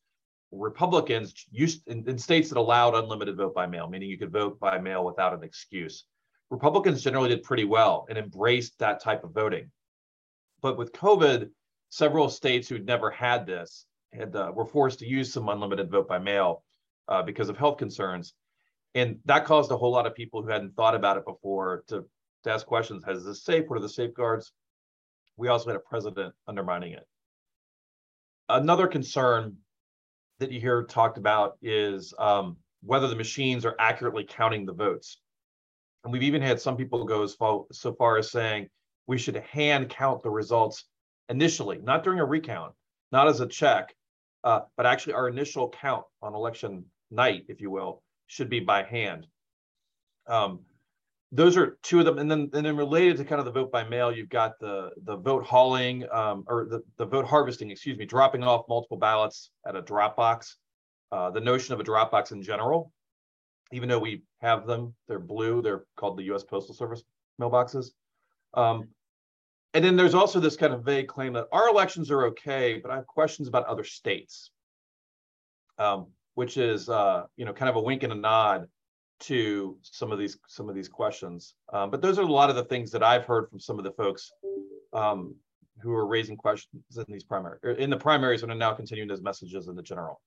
Republicans 0.51 1.33
used 1.49 1.87
in, 1.87 2.07
in 2.07 2.19
states 2.19 2.49
that 2.49 2.59
allowed 2.59 2.93
unlimited 2.93 3.35
vote 3.35 3.55
by 3.55 3.65
mail, 3.65 3.89
meaning 3.89 4.09
you 4.09 4.19
could 4.19 4.31
vote 4.31 4.59
by 4.59 4.77
mail 4.77 5.03
without 5.03 5.33
an 5.33 5.41
excuse. 5.41 6.05
Republicans 6.51 7.01
generally 7.01 7.29
did 7.29 7.41
pretty 7.41 7.65
well 7.65 8.05
and 8.09 8.17
embraced 8.19 8.77
that 8.77 9.01
type 9.01 9.23
of 9.23 9.31
voting. 9.31 9.71
But 10.61 10.77
with 10.77 10.93
COVID, 10.93 11.49
several 11.89 12.29
states 12.29 12.67
who'd 12.67 12.85
never 12.85 13.09
had 13.11 13.45
this 13.45 13.85
had 14.13 14.35
uh, 14.35 14.51
were 14.53 14.65
forced 14.65 14.99
to 14.99 15.07
use 15.07 15.31
some 15.31 15.49
unlimited 15.49 15.91
vote 15.91 16.07
by 16.07 16.17
mail 16.17 16.63
uh, 17.07 17.21
because 17.21 17.49
of 17.49 17.57
health 17.57 17.77
concerns, 17.77 18.33
and 18.93 19.19
that 19.25 19.45
caused 19.45 19.71
a 19.71 19.77
whole 19.77 19.91
lot 19.91 20.07
of 20.07 20.15
people 20.15 20.41
who 20.41 20.49
hadn't 20.49 20.75
thought 20.75 20.95
about 20.95 21.17
it 21.17 21.25
before 21.25 21.83
to, 21.87 22.05
to 22.43 22.51
ask 22.51 22.65
questions: 22.65 23.03
Has 23.03 23.25
this 23.25 23.43
safe? 23.43 23.65
What 23.67 23.77
are 23.77 23.81
the 23.81 23.89
safeguards? 23.89 24.51
We 25.37 25.49
also 25.49 25.69
had 25.69 25.75
a 25.75 25.79
president 25.79 26.33
undermining 26.47 26.93
it. 26.93 27.05
Another 28.47 28.87
concern 28.87 29.57
that 30.39 30.51
you 30.51 30.59
hear 30.59 30.83
talked 30.83 31.17
about 31.17 31.57
is 31.61 32.13
um, 32.19 32.57
whether 32.83 33.07
the 33.07 33.15
machines 33.15 33.65
are 33.65 33.75
accurately 33.79 34.23
counting 34.23 34.65
the 34.65 34.73
votes. 34.73 35.19
And 36.03 36.13
we've 36.13 36.23
even 36.23 36.41
had 36.41 36.61
some 36.61 36.77
people 36.77 37.03
go 37.05 37.23
as 37.23 37.33
far, 37.33 37.63
so 37.71 37.93
far 37.93 38.17
as 38.17 38.31
saying 38.31 38.69
we 39.07 39.17
should 39.17 39.37
hand 39.37 39.89
count 39.89 40.21
the 40.23 40.29
results 40.29 40.85
initially, 41.29 41.79
not 41.81 42.03
during 42.03 42.19
a 42.19 42.25
recount, 42.25 42.73
not 43.11 43.27
as 43.27 43.39
a 43.41 43.47
check, 43.47 43.93
uh, 44.43 44.61
but 44.77 44.85
actually 44.85 45.13
our 45.13 45.27
initial 45.27 45.69
count 45.69 46.03
on 46.21 46.33
election 46.33 46.85
night, 47.11 47.45
if 47.47 47.61
you 47.61 47.69
will, 47.69 48.03
should 48.27 48.49
be 48.49 48.59
by 48.59 48.83
hand. 48.83 49.27
Um, 50.27 50.61
those 51.31 51.57
are 51.57 51.77
two 51.81 51.99
of 51.99 52.05
them, 52.05 52.17
and 52.19 52.29
then 52.29 52.49
and 52.53 52.65
then 52.65 52.77
related 52.77 53.17
to 53.17 53.25
kind 53.25 53.39
of 53.39 53.45
the 53.45 53.51
vote 53.51 53.71
by 53.71 53.83
mail, 53.83 54.11
you've 54.11 54.29
got 54.29 54.53
the 54.59 54.91
the 55.03 55.17
vote 55.17 55.43
hauling 55.43 56.05
um, 56.11 56.43
or 56.47 56.65
the 56.69 56.81
the 56.97 57.05
vote 57.05 57.25
harvesting, 57.25 57.71
excuse 57.71 57.97
me, 57.97 58.05
dropping 58.05 58.43
off 58.43 58.65
multiple 58.69 58.97
ballots 58.97 59.49
at 59.67 59.75
a 59.75 59.81
drop 59.81 60.15
box. 60.15 60.57
Uh, 61.11 61.29
the 61.31 61.39
notion 61.39 61.73
of 61.73 61.79
a 61.79 61.83
drop 61.83 62.11
box 62.11 62.31
in 62.31 62.41
general 62.41 62.91
even 63.71 63.89
though 63.89 63.99
we 63.99 64.23
have 64.41 64.67
them, 64.67 64.93
they're 65.07 65.19
blue. 65.19 65.61
They're 65.61 65.85
called 65.97 66.17
the 66.17 66.23
U.S. 66.25 66.43
Postal 66.43 66.75
Service 66.75 67.03
mailboxes. 67.41 67.91
Um, 68.53 68.87
and 69.75 69.83
then 69.83 69.97
there's 69.97 70.13
also 70.13 70.39
this 70.39 70.55
kind 70.55 70.73
of 70.73 70.85
vague 70.85 71.09
claim 71.09 71.33
that 71.33 71.47
our 71.51 71.67
elections 71.67 72.09
are 72.09 72.27
okay, 72.27 72.79
but 72.81 72.91
I 72.91 72.95
have 72.95 73.05
questions 73.05 73.49
about 73.49 73.65
other 73.65 73.83
states, 73.83 74.49
um, 75.77 76.07
which 76.35 76.55
is 76.55 76.87
uh, 76.87 77.23
you 77.35 77.43
know 77.43 77.51
kind 77.51 77.69
of 77.69 77.75
a 77.75 77.81
wink 77.81 78.03
and 78.03 78.13
a 78.13 78.15
nod 78.15 78.69
to 79.19 79.77
some 79.81 80.13
of 80.13 80.17
these 80.17 80.37
some 80.47 80.69
of 80.69 80.75
these 80.75 80.87
questions. 80.87 81.55
Um, 81.73 81.91
but 81.91 82.01
those 82.01 82.17
are 82.17 82.21
a 82.21 82.25
lot 82.25 82.49
of 82.49 82.55
the 82.55 82.63
things 82.63 82.89
that 82.91 83.03
I've 83.03 83.25
heard 83.25 83.49
from 83.49 83.59
some 83.59 83.77
of 83.77 83.83
the 83.83 83.91
folks 83.91 84.31
um, 84.93 85.35
who 85.81 85.91
are 85.91 86.07
raising 86.07 86.37
questions 86.37 86.81
in 86.95 87.05
these 87.09 87.25
primary 87.25 87.59
in 87.77 87.89
the 87.89 87.97
primaries 87.97 88.43
and 88.43 88.51
are 88.53 88.55
now 88.55 88.73
continuing 88.73 89.09
those 89.09 89.21
messages 89.21 89.67
in 89.67 89.75
the 89.75 89.83
general. 89.83 90.21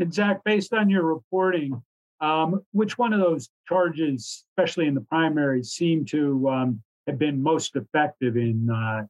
And 0.00 0.12
Zach, 0.12 0.42
based 0.44 0.72
on 0.72 0.90
your 0.90 1.04
reporting, 1.04 1.80
um, 2.20 2.60
which 2.72 2.98
one 2.98 3.12
of 3.12 3.20
those 3.20 3.50
charges, 3.68 4.44
especially 4.50 4.88
in 4.88 4.94
the 4.94 5.00
primaries, 5.02 5.70
seem 5.70 6.04
to 6.06 6.48
um, 6.48 6.82
have 7.08 7.18
been 7.18 7.42
most 7.42 7.76
effective 7.76 8.36
in, 8.36 8.70
uh, 8.70 9.04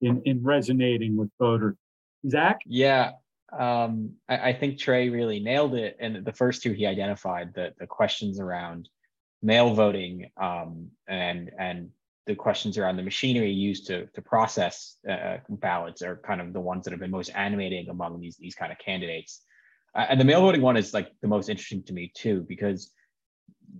in 0.00 0.22
in 0.24 0.42
resonating 0.42 1.16
with 1.16 1.30
voters? 1.38 1.76
Zach? 2.28 2.60
Yeah, 2.66 3.12
um, 3.58 4.14
I, 4.28 4.50
I, 4.50 4.52
think 4.52 4.78
Trey 4.78 5.08
really 5.08 5.40
nailed 5.40 5.74
it. 5.74 5.96
And 6.00 6.24
the 6.24 6.32
first 6.32 6.62
two 6.62 6.72
he 6.72 6.86
identified 6.86 7.54
the 7.54 7.74
the 7.78 7.86
questions 7.86 8.40
around 8.40 8.88
mail 9.42 9.74
voting 9.74 10.30
um, 10.36 10.88
and 11.08 11.50
and 11.58 11.90
the 12.26 12.34
questions 12.34 12.78
around 12.78 12.96
the 12.96 13.02
machinery 13.02 13.50
used 13.50 13.86
to 13.88 14.06
to 14.14 14.22
process 14.22 14.96
uh, 15.08 15.38
ballots 15.48 16.02
are 16.02 16.16
kind 16.16 16.40
of 16.40 16.52
the 16.52 16.60
ones 16.60 16.84
that 16.84 16.92
have 16.92 17.00
been 17.00 17.10
most 17.10 17.30
animating 17.34 17.88
among 17.88 18.20
these 18.20 18.36
these 18.36 18.54
kind 18.54 18.72
of 18.72 18.78
candidates 18.78 19.42
and 19.94 20.20
the 20.20 20.24
mail 20.24 20.40
voting 20.40 20.62
one 20.62 20.76
is 20.76 20.94
like 20.94 21.10
the 21.20 21.28
most 21.28 21.48
interesting 21.48 21.82
to 21.82 21.92
me 21.92 22.10
too 22.14 22.44
because 22.48 22.92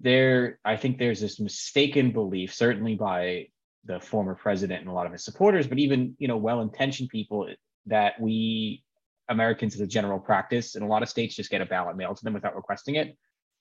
there 0.00 0.59
i 0.64 0.76
think 0.76 0.99
there's 0.99 1.21
this 1.21 1.38
mistaken 1.38 2.11
belief 2.12 2.52
certainly 2.52 2.95
by 2.95 3.47
the 3.85 4.01
former 4.01 4.35
president 4.35 4.81
and 4.81 4.89
a 4.89 4.93
lot 4.93 5.07
of 5.07 5.12
his 5.12 5.25
supporters 5.25 5.67
but 5.67 5.79
even 5.79 6.15
you 6.19 6.29
know 6.29 6.37
well-intentioned 6.37 7.09
people 7.09 7.49
that 7.87 8.21
we 8.21 8.83
americans 9.29 9.75
as 9.75 9.81
a 9.81 9.87
general 9.87 10.19
practice 10.19 10.75
in 10.75 10.83
a 10.83 10.87
lot 10.87 11.03
of 11.03 11.09
states 11.09 11.35
just 11.35 11.51
get 11.51 11.61
a 11.61 11.67
ballot 11.67 11.97
mailed 11.97 12.17
to 12.17 12.25
them 12.25 12.35
without 12.35 12.57
requesting 12.57 12.97
it 12.97 13.17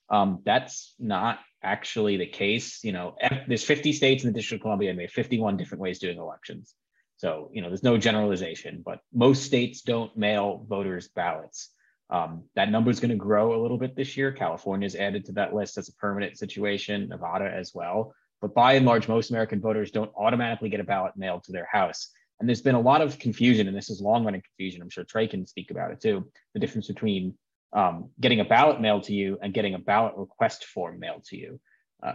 um, 0.10 0.42
that's 0.44 0.94
not 1.00 1.40
actually 1.64 2.18
the 2.18 2.26
case 2.26 2.84
you 2.84 2.92
know 2.92 3.16
there's 3.48 3.64
50 3.64 3.94
states 3.94 4.24
in 4.24 4.32
the 4.32 4.38
district 4.38 4.62
of 4.62 4.64
columbia 4.64 4.90
and 4.90 5.00
they 5.00 5.04
have 5.04 5.12
51 5.12 5.58
different 5.58 5.82
ways 5.82 6.00
doing 6.00 6.18
elections 6.18 6.76
so 7.18 7.50
you 7.54 7.62
know 7.62 7.70
there's 7.70 7.84
no 7.84 7.98
generalization 7.98 8.82
but 8.86 9.00
most 9.14 9.44
states 9.44 9.82
don't 9.82 10.16
mail 10.18 10.66
voters 10.68 11.08
ballots 11.10 11.70
um, 12.12 12.44
that 12.56 12.70
number 12.70 12.92
is 12.92 13.00
going 13.00 13.12
to 13.12 13.16
grow 13.16 13.56
a 13.56 13.62
little 13.62 13.78
bit 13.78 13.96
this 13.96 14.18
year. 14.18 14.34
California 14.34 14.86
is 14.86 14.98
added 14.98 15.26
to 15.26 15.32
that 15.34 15.54
list 15.54 15.78
as 15.78 15.88
a 15.88 15.94
permanent 15.94 16.38
situation, 16.38 17.08
Nevada 17.08 17.50
as 17.50 17.72
well. 17.74 18.14
But 18.42 18.54
by 18.54 18.74
and 18.74 18.86
large, 18.86 19.08
most 19.08 19.30
American 19.30 19.62
voters 19.62 19.92
don't 19.92 20.12
automatically 20.18 20.70
get 20.70 20.80
a 20.80 20.84
ballot 20.84 21.14
mailed 21.16 21.44
to 21.44 21.52
their 21.52 21.68
house. 21.72 22.10
And 22.40 22.50
there's 22.50 22.62
been 22.62 22.76
a 22.76 22.82
lot 22.82 23.02
of 23.02 23.20
confusion, 23.20 23.68
and 23.68 23.78
this 23.78 23.92
is 23.92 24.02
long 24.02 24.26
running 24.26 24.42
confusion. 24.42 24.82
I'm 24.82 24.90
sure 24.90 25.04
Trey 25.04 25.28
can 25.28 25.46
speak 25.46 25.70
about 25.70 25.92
it 25.92 26.02
too. 26.02 26.28
The 26.54 26.60
difference 26.60 26.88
between 26.88 27.36
um, 27.72 28.10
getting 28.20 28.40
a 28.40 28.46
ballot 28.46 28.82
mailed 28.82 29.04
to 29.04 29.14
you 29.14 29.38
and 29.42 29.54
getting 29.54 29.76
a 29.76 29.80
ballot 29.80 30.14
request 30.18 30.66
form 30.66 31.00
mailed 31.00 31.24
to 31.26 31.38
you. 31.38 31.60
Uh, 32.02 32.14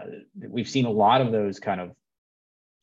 we've 0.49 0.69
seen 0.69 0.85
a 0.85 0.91
lot 0.91 1.21
of 1.21 1.31
those 1.31 1.61
kind 1.61 1.81
of 1.81 1.93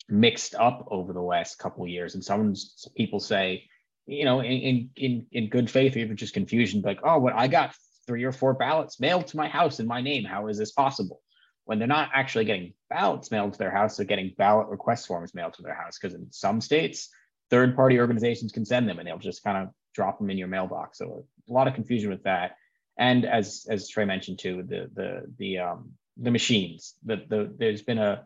mixed 0.07 0.55
up 0.55 0.87
over 0.89 1.11
the 1.11 1.21
last 1.21 1.59
couple 1.59 1.83
of 1.83 1.89
years. 1.89 2.15
And 2.15 2.23
some 2.23 2.53
people 2.95 3.19
say, 3.19 3.65
you 4.05 4.25
know, 4.25 4.41
in 4.41 4.89
in 4.95 5.25
in 5.31 5.49
good 5.49 5.69
faith, 5.69 5.97
even 5.97 6.17
just 6.17 6.33
confusion, 6.33 6.81
like, 6.81 6.99
oh, 7.03 7.19
what 7.19 7.33
I 7.33 7.47
got 7.47 7.75
three 8.07 8.23
or 8.23 8.31
four 8.31 8.53
ballots 8.53 8.99
mailed 8.99 9.27
to 9.27 9.37
my 9.37 9.47
house 9.47 9.79
in 9.79 9.87
my 9.87 10.01
name. 10.01 10.23
How 10.23 10.47
is 10.47 10.57
this 10.57 10.71
possible? 10.71 11.21
When 11.65 11.79
they're 11.79 11.87
not 11.87 12.09
actually 12.13 12.45
getting 12.45 12.73
ballots 12.89 13.31
mailed 13.31 13.53
to 13.53 13.59
their 13.59 13.71
house, 13.71 13.95
they're 13.95 14.05
getting 14.05 14.33
ballot 14.37 14.67
request 14.67 15.07
forms 15.07 15.33
mailed 15.33 15.53
to 15.55 15.61
their 15.61 15.73
house. 15.73 15.97
Because 15.97 16.15
in 16.15 16.27
some 16.31 16.59
states, 16.59 17.09
third 17.49 17.75
party 17.75 17.99
organizations 17.99 18.51
can 18.51 18.65
send 18.65 18.87
them 18.87 18.99
and 18.99 19.07
they'll 19.07 19.17
just 19.17 19.43
kind 19.43 19.57
of 19.57 19.73
drop 19.93 20.19
them 20.19 20.29
in 20.29 20.37
your 20.37 20.47
mailbox. 20.47 20.97
So 20.97 21.25
a 21.49 21.53
lot 21.53 21.67
of 21.67 21.75
confusion 21.75 22.09
with 22.09 22.23
that. 22.23 22.57
And 22.97 23.25
as 23.25 23.65
as 23.69 23.89
Trey 23.89 24.05
mentioned 24.05 24.39
too, 24.39 24.63
the 24.67 24.89
the 24.93 25.23
the 25.37 25.59
um 25.59 25.91
the 26.17 26.31
machines. 26.31 26.95
The 27.03 27.23
the 27.27 27.53
there's 27.57 27.81
been 27.81 27.97
a 27.97 28.25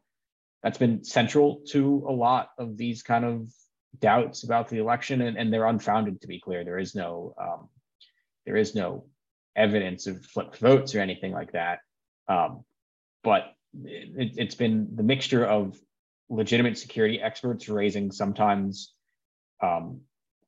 that's 0.63 0.77
been 0.77 1.03
central 1.03 1.61
to 1.69 2.05
a 2.07 2.11
lot 2.11 2.49
of 2.57 2.77
these 2.77 3.03
kind 3.03 3.23
of 3.23 3.49
doubts 3.99 4.43
about 4.43 4.67
the 4.67 4.79
election, 4.79 5.21
and, 5.21 5.37
and 5.37 5.53
they're 5.53 5.65
unfounded. 5.65 6.21
To 6.21 6.27
be 6.27 6.39
clear, 6.39 6.63
there 6.63 6.79
is 6.79 6.95
no 6.95 7.33
um, 7.39 7.69
there 8.45 8.57
is 8.57 8.75
no 8.75 9.05
evidence 9.55 10.07
of 10.07 10.25
flipped 10.25 10.57
votes 10.57 10.95
or 10.95 10.99
anything 10.99 11.31
like 11.31 11.53
that. 11.53 11.79
Um, 12.27 12.63
but 13.27 13.53
it, 13.83 14.39
has 14.39 14.55
been 14.55 14.87
the 14.95 15.03
mixture 15.03 15.45
of 15.45 15.77
legitimate 16.29 16.77
security 16.77 17.19
experts 17.21 17.67
raising 17.67 18.09
sometimes 18.09 18.93
um, 19.61 19.99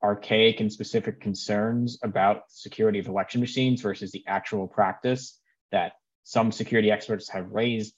archaic 0.01 0.61
and 0.61 0.71
specific 0.71 1.19
concerns 1.19 1.99
about 2.03 2.43
security 2.47 2.99
of 2.99 3.07
election 3.07 3.41
machines 3.41 3.81
versus 3.81 4.11
the 4.11 4.23
actual 4.27 4.65
practice 4.65 5.37
that 5.73 5.91
some 6.23 6.53
security 6.53 6.89
experts 6.89 7.27
have 7.27 7.51
raised 7.51 7.95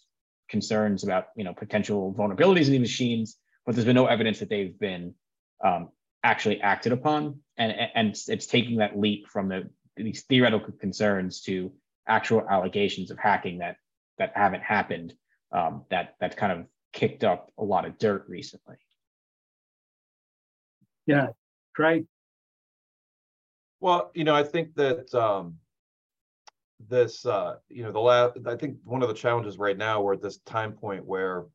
concerns 0.50 1.04
about 1.04 1.26
you 1.36 1.44
know 1.44 1.54
potential 1.54 2.12
vulnerabilities 2.18 2.66
in 2.66 2.74
the 2.74 2.80
machines 2.80 3.38
but 3.66 3.76
there's 3.76 3.86
been 3.86 3.96
no 3.96 4.08
evidence 4.08 4.40
that 4.40 4.50
they've 4.50 4.80
been 4.80 5.14
um, 5.64 5.90
actually 6.24 6.60
acted 6.62 6.92
upon, 6.92 7.40
and 7.58 7.72
and 7.94 8.20
it's 8.28 8.48
taking 8.48 8.78
that 8.78 8.98
leap 8.98 9.28
from 9.28 9.50
the 9.50 9.70
these 9.96 10.24
theoretical 10.24 10.74
concerns 10.74 11.42
to 11.42 11.72
actual 12.08 12.44
allegations 12.50 13.12
of 13.12 13.20
hacking 13.20 13.60
that 13.60 13.76
that 14.18 14.34
haven't 14.36 14.64
happened. 14.64 15.14
Um, 15.52 15.84
that 15.90 16.16
that's 16.20 16.36
kind 16.36 16.52
of 16.52 16.66
kicked 16.94 17.24
up 17.24 17.52
a 17.58 17.64
lot 17.64 17.86
of 17.86 17.98
dirt 17.98 18.26
recently. 18.28 18.78
Yeah, 21.06 21.28
Trey. 21.76 22.06
Well, 23.80 24.12
you 24.14 24.24
know, 24.24 24.36
I 24.36 24.44
think 24.44 24.76
that 24.76 25.14
um, 25.16 25.58
this, 26.88 27.26
uh, 27.26 27.56
you 27.70 27.84
know, 27.84 27.92
the 27.92 28.00
last, 28.00 28.38
I 28.46 28.56
think 28.56 28.78
one 28.84 29.02
of 29.02 29.08
the 29.08 29.16
challenges 29.16 29.58
right 29.58 29.78
now, 29.78 30.02
we're 30.02 30.14
at 30.14 30.22
this 30.22 30.38
time 30.46 30.74
point 30.74 31.04
where, 31.06 31.46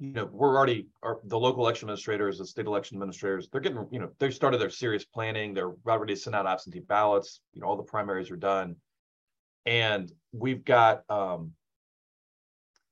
you 0.00 0.12
know, 0.12 0.28
we're 0.32 0.56
already, 0.56 0.88
our, 1.02 1.20
the 1.24 1.38
local 1.38 1.62
election 1.62 1.86
administrators, 1.86 2.38
the 2.38 2.46
state 2.46 2.66
election 2.66 2.96
administrators, 2.96 3.48
they're 3.50 3.60
getting, 3.60 3.86
you 3.92 4.00
know, 4.00 4.10
they've 4.18 4.34
started 4.34 4.60
their 4.60 4.70
serious 4.70 5.04
planning. 5.04 5.54
They're 5.54 5.74
already 5.86 6.16
sent 6.16 6.34
out 6.34 6.46
absentee 6.46 6.80
ballots. 6.80 7.40
You 7.54 7.60
know, 7.60 7.68
all 7.68 7.76
the 7.76 7.82
primaries 7.82 8.30
are 8.30 8.36
done. 8.36 8.76
And 9.66 10.10
we've 10.32 10.64
got, 10.64 11.02
um, 11.08 11.52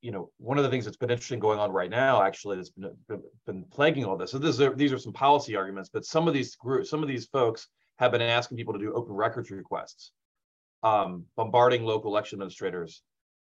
you 0.00 0.12
know, 0.12 0.30
one 0.38 0.58
of 0.58 0.64
the 0.64 0.70
things 0.70 0.84
that's 0.84 0.96
been 0.96 1.10
interesting 1.10 1.40
going 1.40 1.58
on 1.58 1.72
right 1.72 1.90
now, 1.90 2.22
actually, 2.22 2.56
that's 2.56 2.70
been, 2.70 3.22
been 3.46 3.64
plaguing 3.70 4.04
all 4.04 4.16
this. 4.16 4.30
So 4.30 4.38
this 4.38 4.60
are, 4.60 4.74
these 4.74 4.92
are 4.92 4.98
some 4.98 5.12
policy 5.12 5.56
arguments, 5.56 5.90
but 5.92 6.04
some 6.04 6.28
of 6.28 6.34
these 6.34 6.54
groups, 6.56 6.90
some 6.90 7.02
of 7.02 7.08
these 7.08 7.26
folks 7.26 7.68
have 7.96 8.12
been 8.12 8.22
asking 8.22 8.56
people 8.56 8.74
to 8.74 8.78
do 8.78 8.92
open 8.92 9.14
records 9.14 9.50
requests, 9.50 10.12
um, 10.82 11.24
bombarding 11.36 11.84
local 11.84 12.12
election 12.12 12.36
administrators, 12.36 13.02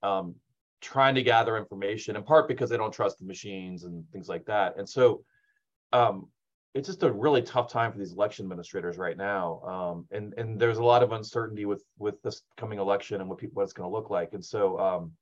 um, 0.02 0.36
trying 0.80 1.16
to 1.16 1.22
gather 1.22 1.56
information, 1.56 2.14
in 2.14 2.22
part 2.22 2.46
because 2.46 2.70
they 2.70 2.76
don't 2.76 2.92
trust 2.92 3.18
the 3.18 3.24
machines 3.24 3.82
and 3.84 4.04
things 4.12 4.28
like 4.28 4.44
that. 4.44 4.76
And 4.78 4.88
so 4.88 5.24
um, 5.92 6.28
it's 6.76 6.88
just 6.88 7.02
a 7.02 7.10
really 7.10 7.40
tough 7.40 7.72
time 7.72 7.90
for 7.90 7.98
these 7.98 8.12
election 8.12 8.44
administrators 8.44 8.98
right 8.98 9.16
now. 9.16 9.60
Um, 9.62 10.06
and 10.10 10.34
and 10.36 10.60
there's 10.60 10.76
a 10.76 10.84
lot 10.84 11.02
of 11.02 11.12
uncertainty 11.12 11.64
with 11.64 11.82
with 11.98 12.20
this 12.22 12.42
coming 12.58 12.78
election 12.78 13.20
and 13.20 13.30
what 13.30 13.38
people 13.38 13.54
what 13.54 13.62
it's 13.62 13.72
going 13.72 13.88
to 13.88 13.94
look 13.94 14.10
like. 14.10 14.34
And 14.34 14.44
so 14.44 14.78
um, 14.78 15.12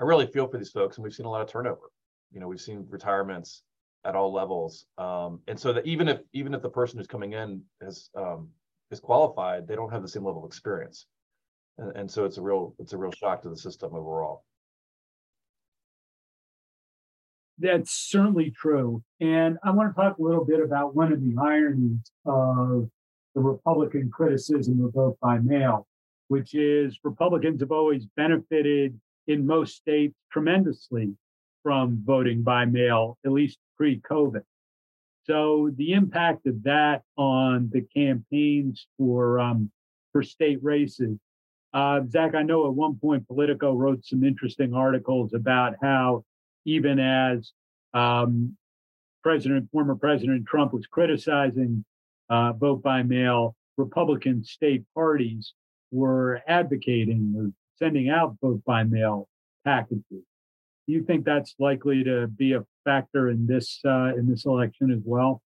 I 0.00 0.04
really 0.04 0.26
feel 0.26 0.48
for 0.48 0.56
these 0.56 0.70
folks, 0.70 0.96
and 0.96 1.04
we've 1.04 1.12
seen 1.12 1.26
a 1.26 1.30
lot 1.30 1.42
of 1.42 1.48
turnover. 1.48 1.90
You 2.32 2.40
know, 2.40 2.48
we've 2.48 2.60
seen 2.60 2.86
retirements 2.88 3.62
at 4.06 4.16
all 4.16 4.32
levels. 4.32 4.86
Um, 4.96 5.40
and 5.48 5.60
so 5.60 5.74
that 5.74 5.86
even 5.86 6.08
if 6.08 6.20
even 6.32 6.54
if 6.54 6.62
the 6.62 6.70
person 6.70 6.98
who's 6.98 7.06
coming 7.06 7.34
in 7.34 7.62
is 7.82 8.08
um, 8.16 8.48
is 8.90 9.00
qualified, 9.00 9.68
they 9.68 9.76
don't 9.76 9.92
have 9.92 10.02
the 10.02 10.08
same 10.08 10.24
level 10.24 10.44
of 10.44 10.48
experience, 10.48 11.06
and, 11.76 11.94
and 11.94 12.10
so 12.10 12.24
it's 12.24 12.38
a 12.38 12.42
real 12.42 12.74
it's 12.78 12.94
a 12.94 12.98
real 12.98 13.12
shock 13.12 13.42
to 13.42 13.50
the 13.50 13.56
system 13.56 13.94
overall. 13.94 14.44
That's 17.58 17.92
certainly 17.92 18.50
true, 18.50 19.02
and 19.20 19.56
I 19.64 19.70
want 19.70 19.94
to 19.94 20.00
talk 20.00 20.18
a 20.18 20.22
little 20.22 20.44
bit 20.44 20.60
about 20.60 20.94
one 20.94 21.10
of 21.10 21.22
the 21.22 21.34
ironies 21.40 22.10
of 22.26 22.90
the 23.34 23.40
Republican 23.40 24.10
criticism 24.10 24.84
of 24.84 24.92
vote 24.92 25.16
by 25.22 25.38
mail, 25.38 25.86
which 26.28 26.54
is 26.54 26.98
Republicans 27.02 27.60
have 27.60 27.72
always 27.72 28.06
benefited 28.14 28.98
in 29.26 29.46
most 29.46 29.76
states 29.76 30.14
tremendously 30.30 31.14
from 31.62 32.02
voting 32.04 32.42
by 32.42 32.66
mail, 32.66 33.16
at 33.24 33.32
least 33.32 33.58
pre 33.76 34.00
COVID. 34.00 34.42
So 35.24 35.70
the 35.76 35.92
impact 35.92 36.46
of 36.46 36.62
that 36.64 37.02
on 37.16 37.70
the 37.72 37.80
campaigns 37.82 38.86
for 38.98 39.40
um, 39.40 39.70
for 40.12 40.22
state 40.22 40.62
races. 40.62 41.18
Uh, 41.74 42.00
Zach, 42.08 42.34
I 42.34 42.42
know 42.42 42.66
at 42.66 42.74
one 42.74 42.96
point 42.96 43.26
Politico 43.26 43.74
wrote 43.74 44.04
some 44.04 44.24
interesting 44.24 44.72
articles 44.72 45.34
about 45.34 45.74
how 45.82 46.24
even 46.66 46.98
as 46.98 47.52
um, 47.94 48.56
President, 49.22 49.70
former 49.72 49.94
President 49.94 50.46
Trump 50.46 50.74
was 50.74 50.86
criticizing 50.86 51.84
uh, 52.28 52.52
vote 52.52 52.82
by 52.82 53.02
mail, 53.02 53.56
Republican 53.78 54.44
state 54.44 54.84
parties 54.94 55.54
were 55.90 56.42
advocating 56.46 57.34
or 57.36 57.50
sending 57.78 58.10
out 58.10 58.36
vote 58.42 58.62
by 58.64 58.84
mail 58.84 59.28
packages. 59.64 60.04
Do 60.10 60.92
you 60.92 61.02
think 61.02 61.24
that's 61.24 61.54
likely 61.58 62.04
to 62.04 62.26
be 62.26 62.52
a 62.52 62.64
factor 62.84 63.30
in 63.30 63.46
this 63.46 63.80
uh, 63.84 64.14
in 64.16 64.28
this 64.28 64.44
election 64.44 64.90
as 64.92 65.00
well? 65.04 65.42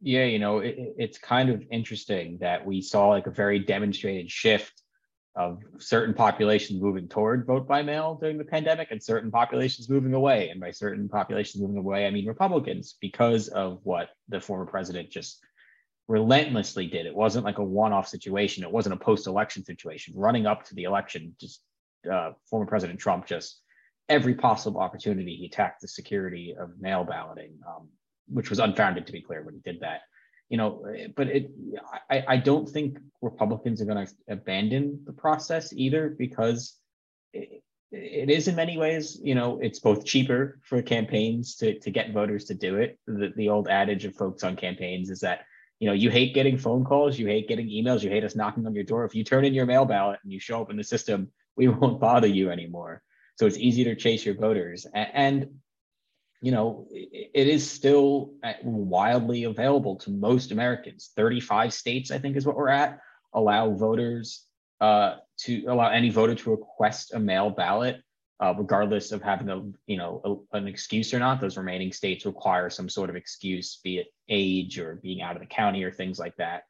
Yeah, 0.00 0.24
you 0.24 0.38
know, 0.38 0.60
it, 0.60 0.76
it's 0.96 1.18
kind 1.18 1.50
of 1.50 1.62
interesting 1.70 2.38
that 2.40 2.64
we 2.64 2.80
saw 2.80 3.08
like 3.08 3.26
a 3.26 3.30
very 3.30 3.58
demonstrated 3.58 4.30
shift 4.30 4.82
of 5.36 5.62
certain 5.78 6.12
populations 6.12 6.80
moving 6.80 7.08
toward 7.08 7.46
vote 7.46 7.66
by 7.66 7.82
mail 7.82 8.18
during 8.20 8.36
the 8.36 8.44
pandemic 8.44 8.90
and 8.90 9.02
certain 9.02 9.30
populations 9.30 9.88
moving 9.88 10.14
away. 10.14 10.48
And 10.48 10.60
by 10.60 10.70
certain 10.70 11.08
populations 11.08 11.62
moving 11.62 11.78
away, 11.78 12.06
I 12.06 12.10
mean 12.10 12.26
Republicans 12.26 12.96
because 13.00 13.48
of 13.48 13.80
what 13.84 14.10
the 14.28 14.40
former 14.40 14.66
president 14.66 15.10
just 15.10 15.40
relentlessly 16.08 16.88
did. 16.88 17.06
It 17.06 17.14
wasn't 17.14 17.44
like 17.44 17.58
a 17.58 17.64
one-off 17.64 18.08
situation. 18.08 18.64
It 18.64 18.72
wasn't 18.72 18.94
a 18.94 18.98
post-election 18.98 19.64
situation. 19.64 20.14
Running 20.16 20.46
up 20.46 20.64
to 20.64 20.74
the 20.74 20.82
election, 20.82 21.36
just 21.40 21.62
uh, 22.10 22.32
former 22.48 22.66
President 22.66 22.98
Trump 22.98 23.26
just 23.26 23.60
every 24.08 24.34
possible 24.34 24.80
opportunity 24.80 25.36
he 25.36 25.46
attacked 25.46 25.80
the 25.80 25.88
security 25.88 26.56
of 26.58 26.70
mail 26.80 27.04
balloting, 27.04 27.52
um, 27.66 27.88
which 28.26 28.50
was 28.50 28.58
unfounded 28.58 29.06
to 29.06 29.12
be 29.12 29.22
clear 29.22 29.42
when 29.42 29.54
he 29.54 29.60
did 29.60 29.80
that. 29.80 30.00
You 30.50 30.58
know, 30.58 30.84
but 31.16 31.28
it, 31.28 31.50
I, 32.10 32.24
I 32.28 32.36
don't 32.36 32.68
think 32.68 32.98
Republicans 33.22 33.80
are 33.80 33.86
going 33.86 34.06
to 34.06 34.12
abandon 34.28 35.02
the 35.06 35.12
process 35.12 35.72
either 35.72 36.14
because 36.18 36.76
it, 37.32 37.62
it 37.92 38.30
is 38.30 38.48
in 38.48 38.54
many 38.54 38.78
ways, 38.78 39.20
you 39.22 39.34
know, 39.34 39.58
it's 39.60 39.80
both 39.80 40.04
cheaper 40.04 40.60
for 40.62 40.80
campaigns 40.82 41.56
to, 41.56 41.78
to 41.80 41.90
get 41.90 42.12
voters 42.12 42.44
to 42.46 42.54
do 42.54 42.76
it. 42.76 42.98
The, 43.06 43.32
the 43.36 43.48
old 43.48 43.68
adage 43.68 44.04
of 44.04 44.14
folks 44.14 44.44
on 44.44 44.56
campaigns 44.56 45.10
is 45.10 45.20
that, 45.20 45.40
you 45.80 45.88
know, 45.88 45.94
you 45.94 46.10
hate 46.10 46.34
getting 46.34 46.58
phone 46.58 46.84
calls, 46.84 47.18
you 47.18 47.26
hate 47.26 47.48
getting 47.48 47.68
emails, 47.68 48.02
you 48.02 48.10
hate 48.10 48.24
us 48.24 48.36
knocking 48.36 48.66
on 48.66 48.74
your 48.74 48.84
door. 48.84 49.04
If 49.04 49.14
you 49.14 49.24
turn 49.24 49.44
in 49.44 49.54
your 49.54 49.66
mail 49.66 49.84
ballot 49.84 50.20
and 50.22 50.32
you 50.32 50.38
show 50.38 50.60
up 50.60 50.70
in 50.70 50.76
the 50.76 50.84
system, 50.84 51.30
we 51.56 51.68
won't 51.68 52.00
bother 52.00 52.28
you 52.28 52.50
anymore. 52.50 53.02
So 53.38 53.46
it's 53.46 53.56
easier 53.56 53.86
to 53.86 54.00
chase 54.00 54.24
your 54.24 54.34
voters. 54.34 54.86
And, 54.94 55.48
you 56.40 56.52
know, 56.52 56.86
it 56.90 57.48
is 57.48 57.70
still 57.70 58.32
uh, 58.42 58.54
wildly 58.62 59.44
available 59.44 59.96
to 59.96 60.10
most 60.10 60.52
Americans. 60.52 61.10
35 61.14 61.72
states, 61.72 62.10
I 62.10 62.18
think, 62.18 62.36
is 62.36 62.46
what 62.46 62.56
we're 62.56 62.68
at, 62.68 62.98
allow 63.34 63.70
voters 63.72 64.46
uh, 64.80 65.16
to 65.40 65.64
allow 65.66 65.90
any 65.90 66.08
voter 66.08 66.34
to 66.34 66.50
request 66.50 67.12
a 67.12 67.18
mail 67.18 67.50
ballot, 67.50 68.02
uh, 68.42 68.54
regardless 68.56 69.12
of 69.12 69.22
having 69.22 69.50
a, 69.50 69.62
you 69.86 69.98
know, 69.98 70.46
a, 70.52 70.56
an 70.56 70.66
excuse 70.66 71.12
or 71.12 71.18
not. 71.18 71.42
Those 71.42 71.58
remaining 71.58 71.92
states 71.92 72.24
require 72.24 72.70
some 72.70 72.88
sort 72.88 73.10
of 73.10 73.16
excuse, 73.16 73.78
be 73.84 73.98
it 73.98 74.06
age 74.30 74.78
or 74.78 74.96
being 75.02 75.20
out 75.20 75.36
of 75.36 75.40
the 75.40 75.46
county 75.46 75.82
or 75.82 75.92
things 75.92 76.18
like 76.18 76.36
that. 76.36 76.62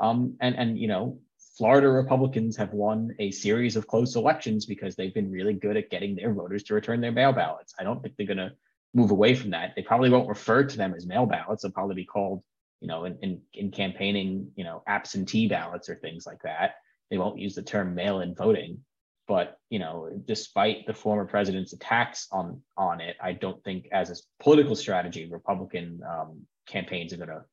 Um, 0.00 0.36
and 0.40 0.56
and 0.56 0.78
you 0.78 0.88
know, 0.88 1.18
Florida 1.58 1.88
Republicans 1.88 2.56
have 2.56 2.72
won 2.72 3.14
a 3.18 3.30
series 3.30 3.76
of 3.76 3.86
close 3.86 4.16
elections 4.16 4.64
because 4.64 4.96
they've 4.96 5.12
been 5.12 5.30
really 5.30 5.54
good 5.54 5.76
at 5.76 5.90
getting 5.90 6.16
their 6.16 6.32
voters 6.32 6.62
to 6.62 6.74
return 6.74 7.02
their 7.02 7.12
mail 7.12 7.32
ballots. 7.32 7.74
I 7.78 7.84
don't 7.84 8.00
think 8.00 8.14
they're 8.16 8.26
going 8.26 8.38
to 8.38 8.52
move 8.94 9.10
away 9.10 9.34
from 9.34 9.50
that. 9.50 9.72
They 9.76 9.82
probably 9.82 10.10
won't 10.10 10.28
refer 10.28 10.64
to 10.64 10.76
them 10.76 10.94
as 10.94 11.06
mail 11.06 11.26
ballots. 11.26 11.62
They'll 11.62 11.72
probably 11.72 11.94
be 11.94 12.04
called, 12.04 12.42
you 12.80 12.88
know, 12.88 13.04
in, 13.04 13.18
in, 13.22 13.40
in 13.54 13.70
campaigning, 13.70 14.50
you 14.56 14.64
know, 14.64 14.82
absentee 14.86 15.48
ballots 15.48 15.88
or 15.88 15.96
things 15.96 16.26
like 16.26 16.42
that. 16.42 16.76
They 17.10 17.18
won't 17.18 17.38
use 17.38 17.54
the 17.54 17.62
term 17.62 17.94
mail-in 17.94 18.34
voting. 18.34 18.80
But 19.26 19.58
you 19.68 19.78
know, 19.78 20.08
despite 20.24 20.86
the 20.86 20.94
former 20.94 21.26
president's 21.26 21.74
attacks 21.74 22.28
on 22.32 22.62
on 22.78 23.02
it, 23.02 23.16
I 23.22 23.34
don't 23.34 23.62
think 23.62 23.86
as 23.92 24.10
a 24.10 24.42
political 24.42 24.74
strategy, 24.74 25.28
Republican 25.30 26.00
um, 26.08 26.46
campaigns 26.66 27.12
are 27.12 27.18
going 27.18 27.28
to 27.28 27.44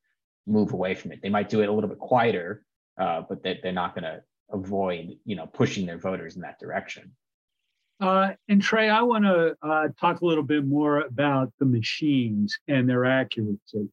move 0.48 0.72
away 0.72 0.96
from 0.96 1.12
it. 1.12 1.20
They 1.22 1.28
might 1.28 1.50
do 1.50 1.62
it 1.62 1.68
a 1.68 1.74
little 1.74 1.90
bit 1.90 2.00
quieter 2.00 2.64
uh, 2.98 3.22
but 3.28 3.44
they, 3.44 3.60
they're 3.62 3.72
not 3.72 3.96
going 3.96 4.04
to 4.04 4.22
avoid, 4.52 5.18
you 5.26 5.36
know, 5.36 5.48
pushing 5.48 5.86
their 5.86 5.98
voters 5.98 6.36
in 6.36 6.42
that 6.42 6.60
direction. 6.60 7.12
Uh, 8.02 8.32
and 8.50 8.62
Trey, 8.62 8.90
I 8.90 9.02
want 9.02 9.24
to 9.24 9.56
uh, 9.62 9.88
talk 10.00 10.22
a 10.22 10.26
little 10.26 10.44
bit 10.44 10.66
more 10.66 11.02
about 11.02 11.52
the 11.60 11.66
machines 11.66 12.58
and 12.68 12.90
their 12.90 13.06
accuracy. 13.06 13.90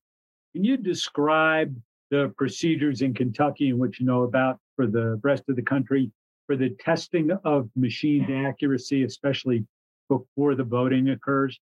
Can 0.52 0.64
you 0.64 0.76
describe 0.76 1.74
the 2.10 2.32
procedures 2.36 3.00
in 3.00 3.14
Kentucky 3.14 3.70
and 3.70 3.78
what 3.78 3.98
you 3.98 4.06
know 4.06 4.22
about 4.22 4.58
for 4.76 4.86
the 4.86 5.20
rest 5.22 5.44
of 5.48 5.56
the 5.56 5.62
country 5.62 6.10
for 6.46 6.56
the 6.56 6.70
testing 6.80 7.30
of 7.44 7.70
machine 7.76 8.30
accuracy, 8.46 9.04
especially 9.04 9.64
before 10.08 10.54
the 10.54 10.64
voting 10.64 11.10
occurs? 11.10 11.58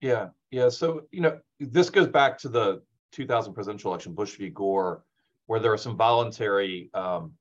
Yeah, 0.00 0.28
yeah. 0.50 0.68
So, 0.68 1.02
you 1.10 1.20
know, 1.20 1.38
this 1.60 1.90
goes 1.90 2.08
back 2.08 2.38
to 2.38 2.48
the 2.48 2.82
2000 3.12 3.52
presidential 3.52 3.90
election, 3.90 4.14
Bush 4.14 4.36
v. 4.36 4.48
Gore, 4.50 5.04
where 5.46 5.60
there 5.60 5.72
are 5.72 5.78
some 5.78 5.96
voluntary 5.96 6.90
um, 6.94 7.32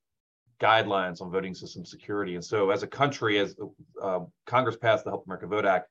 guidelines 0.61 1.21
on 1.21 1.31
voting 1.31 1.55
system 1.55 1.83
security. 1.83 2.35
And 2.35 2.43
so, 2.43 2.69
as 2.69 2.83
a 2.83 2.87
country, 2.87 3.39
as 3.39 3.55
uh, 4.01 4.19
Congress 4.45 4.77
passed 4.77 5.03
the 5.03 5.09
Help 5.09 5.25
America 5.25 5.47
Vote 5.47 5.65
Act 5.65 5.89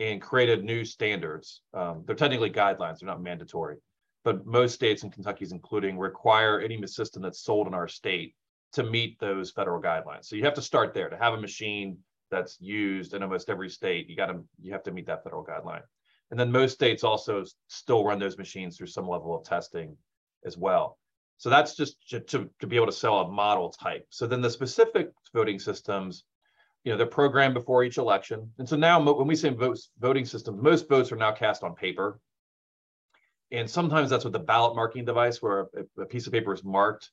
and 0.00 0.20
created 0.20 0.64
new 0.64 0.84
standards, 0.84 1.62
um, 1.74 2.02
they're 2.06 2.16
technically 2.16 2.50
guidelines; 2.50 2.98
they're 2.98 3.08
not 3.08 3.22
mandatory. 3.22 3.76
But 4.24 4.46
most 4.46 4.74
states, 4.74 5.02
and 5.02 5.12
Kentucky's 5.12 5.52
including, 5.52 5.98
require 5.98 6.60
any 6.60 6.84
system 6.86 7.22
that's 7.22 7.44
sold 7.44 7.66
in 7.68 7.74
our 7.74 7.88
state 7.88 8.34
to 8.72 8.82
meet 8.82 9.18
those 9.20 9.52
federal 9.52 9.80
guidelines. 9.80 10.24
So 10.24 10.36
you 10.36 10.44
have 10.44 10.54
to 10.54 10.62
start 10.62 10.94
there 10.94 11.08
to 11.08 11.16
have 11.16 11.34
a 11.34 11.40
machine 11.40 11.98
that's 12.30 12.60
used 12.60 13.14
in 13.14 13.22
almost 13.22 13.48
every 13.48 13.70
state. 13.70 14.08
You 14.08 14.16
got 14.16 14.26
to 14.26 14.42
you 14.60 14.72
have 14.72 14.82
to 14.84 14.90
meet 14.90 15.06
that 15.06 15.22
federal 15.22 15.44
guideline. 15.44 15.82
And 16.30 16.40
then 16.40 16.50
most 16.50 16.72
states 16.72 17.04
also 17.04 17.44
still 17.68 18.04
run 18.04 18.18
those 18.18 18.36
machines 18.36 18.76
through 18.76 18.88
some 18.88 19.08
level 19.08 19.36
of 19.36 19.44
testing 19.44 19.96
as 20.44 20.56
well. 20.56 20.98
So 21.38 21.50
that's 21.50 21.76
just 21.76 21.96
to, 22.08 22.20
to, 22.20 22.50
to 22.60 22.66
be 22.66 22.76
able 22.76 22.86
to 22.86 22.92
sell 22.92 23.20
a 23.20 23.28
model 23.28 23.70
type. 23.70 24.06
So 24.10 24.26
then 24.26 24.40
the 24.40 24.50
specific 24.50 25.10
voting 25.34 25.58
systems, 25.58 26.24
you 26.84 26.92
know, 26.92 26.98
they're 26.98 27.06
programmed 27.06 27.54
before 27.54 27.84
each 27.84 27.98
election. 27.98 28.50
And 28.58 28.68
so 28.68 28.76
now 28.76 29.02
when 29.02 29.26
we 29.26 29.36
say 29.36 29.50
votes, 29.50 29.90
voting 29.98 30.24
systems, 30.24 30.62
most 30.62 30.88
votes 30.88 31.12
are 31.12 31.16
now 31.16 31.32
cast 31.32 31.62
on 31.62 31.74
paper. 31.74 32.20
And 33.52 33.68
sometimes 33.68 34.10
that's 34.10 34.24
with 34.24 34.32
the 34.32 34.38
ballot 34.38 34.74
marking 34.74 35.04
device 35.04 35.42
where 35.42 35.66
a, 35.76 36.02
a 36.02 36.06
piece 36.06 36.26
of 36.26 36.32
paper 36.32 36.52
is 36.52 36.64
marked. 36.64 37.10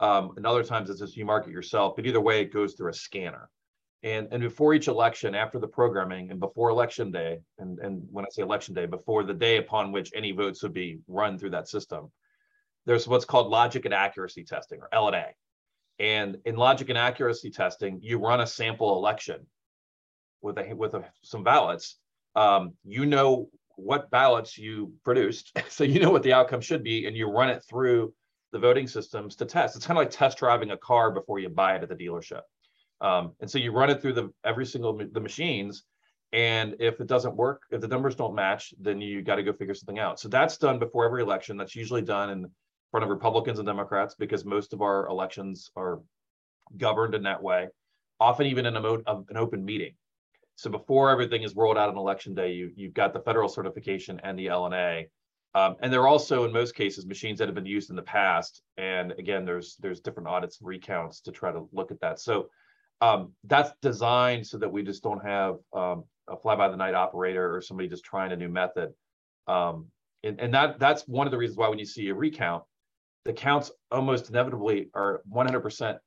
Um, 0.00 0.32
and 0.36 0.46
other 0.46 0.64
times 0.64 0.90
it's 0.90 1.00
just 1.00 1.16
you 1.16 1.24
mark 1.24 1.46
it 1.46 1.52
yourself, 1.52 1.94
but 1.96 2.06
either 2.06 2.20
way, 2.20 2.40
it 2.40 2.52
goes 2.52 2.74
through 2.74 2.90
a 2.90 2.94
scanner. 2.94 3.48
And, 4.02 4.26
and 4.32 4.42
before 4.42 4.74
each 4.74 4.88
election, 4.88 5.34
after 5.34 5.60
the 5.60 5.68
programming 5.68 6.30
and 6.30 6.40
before 6.40 6.70
election 6.70 7.12
day, 7.12 7.38
and, 7.58 7.78
and 7.78 8.02
when 8.10 8.24
I 8.24 8.28
say 8.30 8.42
election 8.42 8.74
day, 8.74 8.86
before 8.86 9.22
the 9.22 9.34
day 9.34 9.58
upon 9.58 9.92
which 9.92 10.10
any 10.14 10.32
votes 10.32 10.62
would 10.62 10.72
be 10.74 10.98
run 11.06 11.38
through 11.38 11.50
that 11.50 11.68
system, 11.68 12.10
there's 12.86 13.06
what's 13.06 13.24
called 13.24 13.48
logic 13.48 13.84
and 13.84 13.94
accuracy 13.94 14.44
testing 14.44 14.80
or 14.80 14.88
L&A. 14.92 15.34
And 15.98 16.38
in 16.44 16.56
logic 16.56 16.88
and 16.88 16.98
accuracy 16.98 17.50
testing, 17.50 18.00
you 18.02 18.18
run 18.18 18.40
a 18.40 18.46
sample 18.46 18.96
election 18.96 19.46
with 20.40 20.58
a, 20.58 20.74
with 20.74 20.94
a, 20.94 21.04
some 21.22 21.44
ballots. 21.44 21.98
Um, 22.34 22.72
you 22.84 23.06
know 23.06 23.48
what 23.76 24.10
ballots 24.10 24.58
you 24.58 24.92
produced, 25.04 25.52
so 25.68 25.84
you 25.84 26.00
know 26.00 26.10
what 26.10 26.22
the 26.22 26.32
outcome 26.32 26.60
should 26.60 26.82
be, 26.82 27.06
and 27.06 27.16
you 27.16 27.30
run 27.30 27.50
it 27.50 27.62
through 27.68 28.12
the 28.52 28.58
voting 28.58 28.86
systems 28.86 29.36
to 29.36 29.46
test. 29.46 29.76
It's 29.76 29.86
kind 29.86 29.98
of 29.98 30.02
like 30.02 30.10
test 30.10 30.38
driving 30.38 30.70
a 30.70 30.76
car 30.76 31.10
before 31.10 31.38
you 31.38 31.48
buy 31.48 31.76
it 31.76 31.82
at 31.82 31.88
the 31.88 31.94
dealership. 31.94 32.42
Um, 33.00 33.32
and 33.40 33.50
so 33.50 33.58
you 33.58 33.72
run 33.72 33.90
it 33.90 34.00
through 34.00 34.12
the 34.14 34.32
every 34.44 34.66
single 34.66 34.96
the 34.96 35.20
machines, 35.20 35.84
and 36.32 36.76
if 36.80 37.00
it 37.00 37.06
doesn't 37.06 37.36
work, 37.36 37.62
if 37.70 37.80
the 37.80 37.88
numbers 37.88 38.14
don't 38.14 38.34
match, 38.34 38.72
then 38.80 39.00
you 39.00 39.22
got 39.22 39.36
to 39.36 39.42
go 39.42 39.52
figure 39.52 39.74
something 39.74 39.98
out. 39.98 40.20
So 40.20 40.28
that's 40.28 40.56
done 40.56 40.78
before 40.78 41.04
every 41.04 41.22
election. 41.22 41.56
That's 41.56 41.76
usually 41.76 42.02
done 42.02 42.30
in 42.30 42.50
front 42.92 43.02
of 43.02 43.10
Republicans 43.10 43.58
and 43.58 43.66
Democrats 43.66 44.14
because 44.16 44.44
most 44.44 44.72
of 44.72 44.82
our 44.82 45.08
elections 45.08 45.70
are 45.74 46.00
governed 46.76 47.14
in 47.14 47.24
that 47.24 47.42
way, 47.42 47.66
often 48.20 48.46
even 48.46 48.66
in 48.66 48.76
a 48.76 48.80
mode 48.80 49.02
of 49.06 49.24
an 49.30 49.36
open 49.36 49.64
meeting. 49.64 49.94
So 50.54 50.70
before 50.70 51.10
everything 51.10 51.42
is 51.42 51.56
rolled 51.56 51.78
out 51.78 51.88
on 51.88 51.96
election 51.96 52.34
day, 52.34 52.52
you 52.52 52.70
you've 52.76 52.94
got 52.94 53.12
the 53.12 53.20
federal 53.20 53.48
certification 53.48 54.20
and 54.22 54.38
the 54.38 54.48
L&A. 54.48 55.08
Um, 55.54 55.76
and 55.80 55.92
there 55.92 56.02
are 56.02 56.08
also, 56.08 56.44
in 56.44 56.52
most 56.52 56.74
cases, 56.74 57.04
machines 57.04 57.38
that 57.38 57.48
have 57.48 57.54
been 57.54 57.66
used 57.66 57.90
in 57.90 57.96
the 57.96 58.02
past. 58.02 58.62
And 58.76 59.12
again, 59.12 59.44
there's 59.44 59.76
there's 59.80 60.00
different 60.00 60.28
audits 60.28 60.60
and 60.60 60.68
recounts 60.68 61.20
to 61.22 61.32
try 61.32 61.50
to 61.50 61.68
look 61.72 61.90
at 61.90 62.00
that. 62.00 62.20
So 62.20 62.48
um, 63.00 63.32
that's 63.44 63.72
designed 63.82 64.46
so 64.46 64.58
that 64.58 64.70
we 64.70 64.82
just 64.82 65.02
don't 65.02 65.24
have 65.24 65.56
um, 65.72 66.04
a 66.28 66.36
fly 66.36 66.54
by 66.54 66.68
the 66.68 66.76
night 66.76 66.94
operator 66.94 67.54
or 67.54 67.60
somebody 67.60 67.88
just 67.88 68.04
trying 68.04 68.32
a 68.32 68.36
new 68.36 68.48
method. 68.48 68.92
Um, 69.48 69.86
and, 70.22 70.40
and 70.40 70.54
that 70.54 70.78
that's 70.78 71.08
one 71.08 71.26
of 71.26 71.30
the 71.32 71.38
reasons 71.38 71.58
why 71.58 71.68
when 71.68 71.78
you 71.78 71.84
see 71.84 72.08
a 72.08 72.14
recount, 72.14 72.62
the 73.24 73.32
counts 73.32 73.70
almost 73.90 74.30
inevitably 74.30 74.90
are 74.94 75.22
100% 75.32 75.98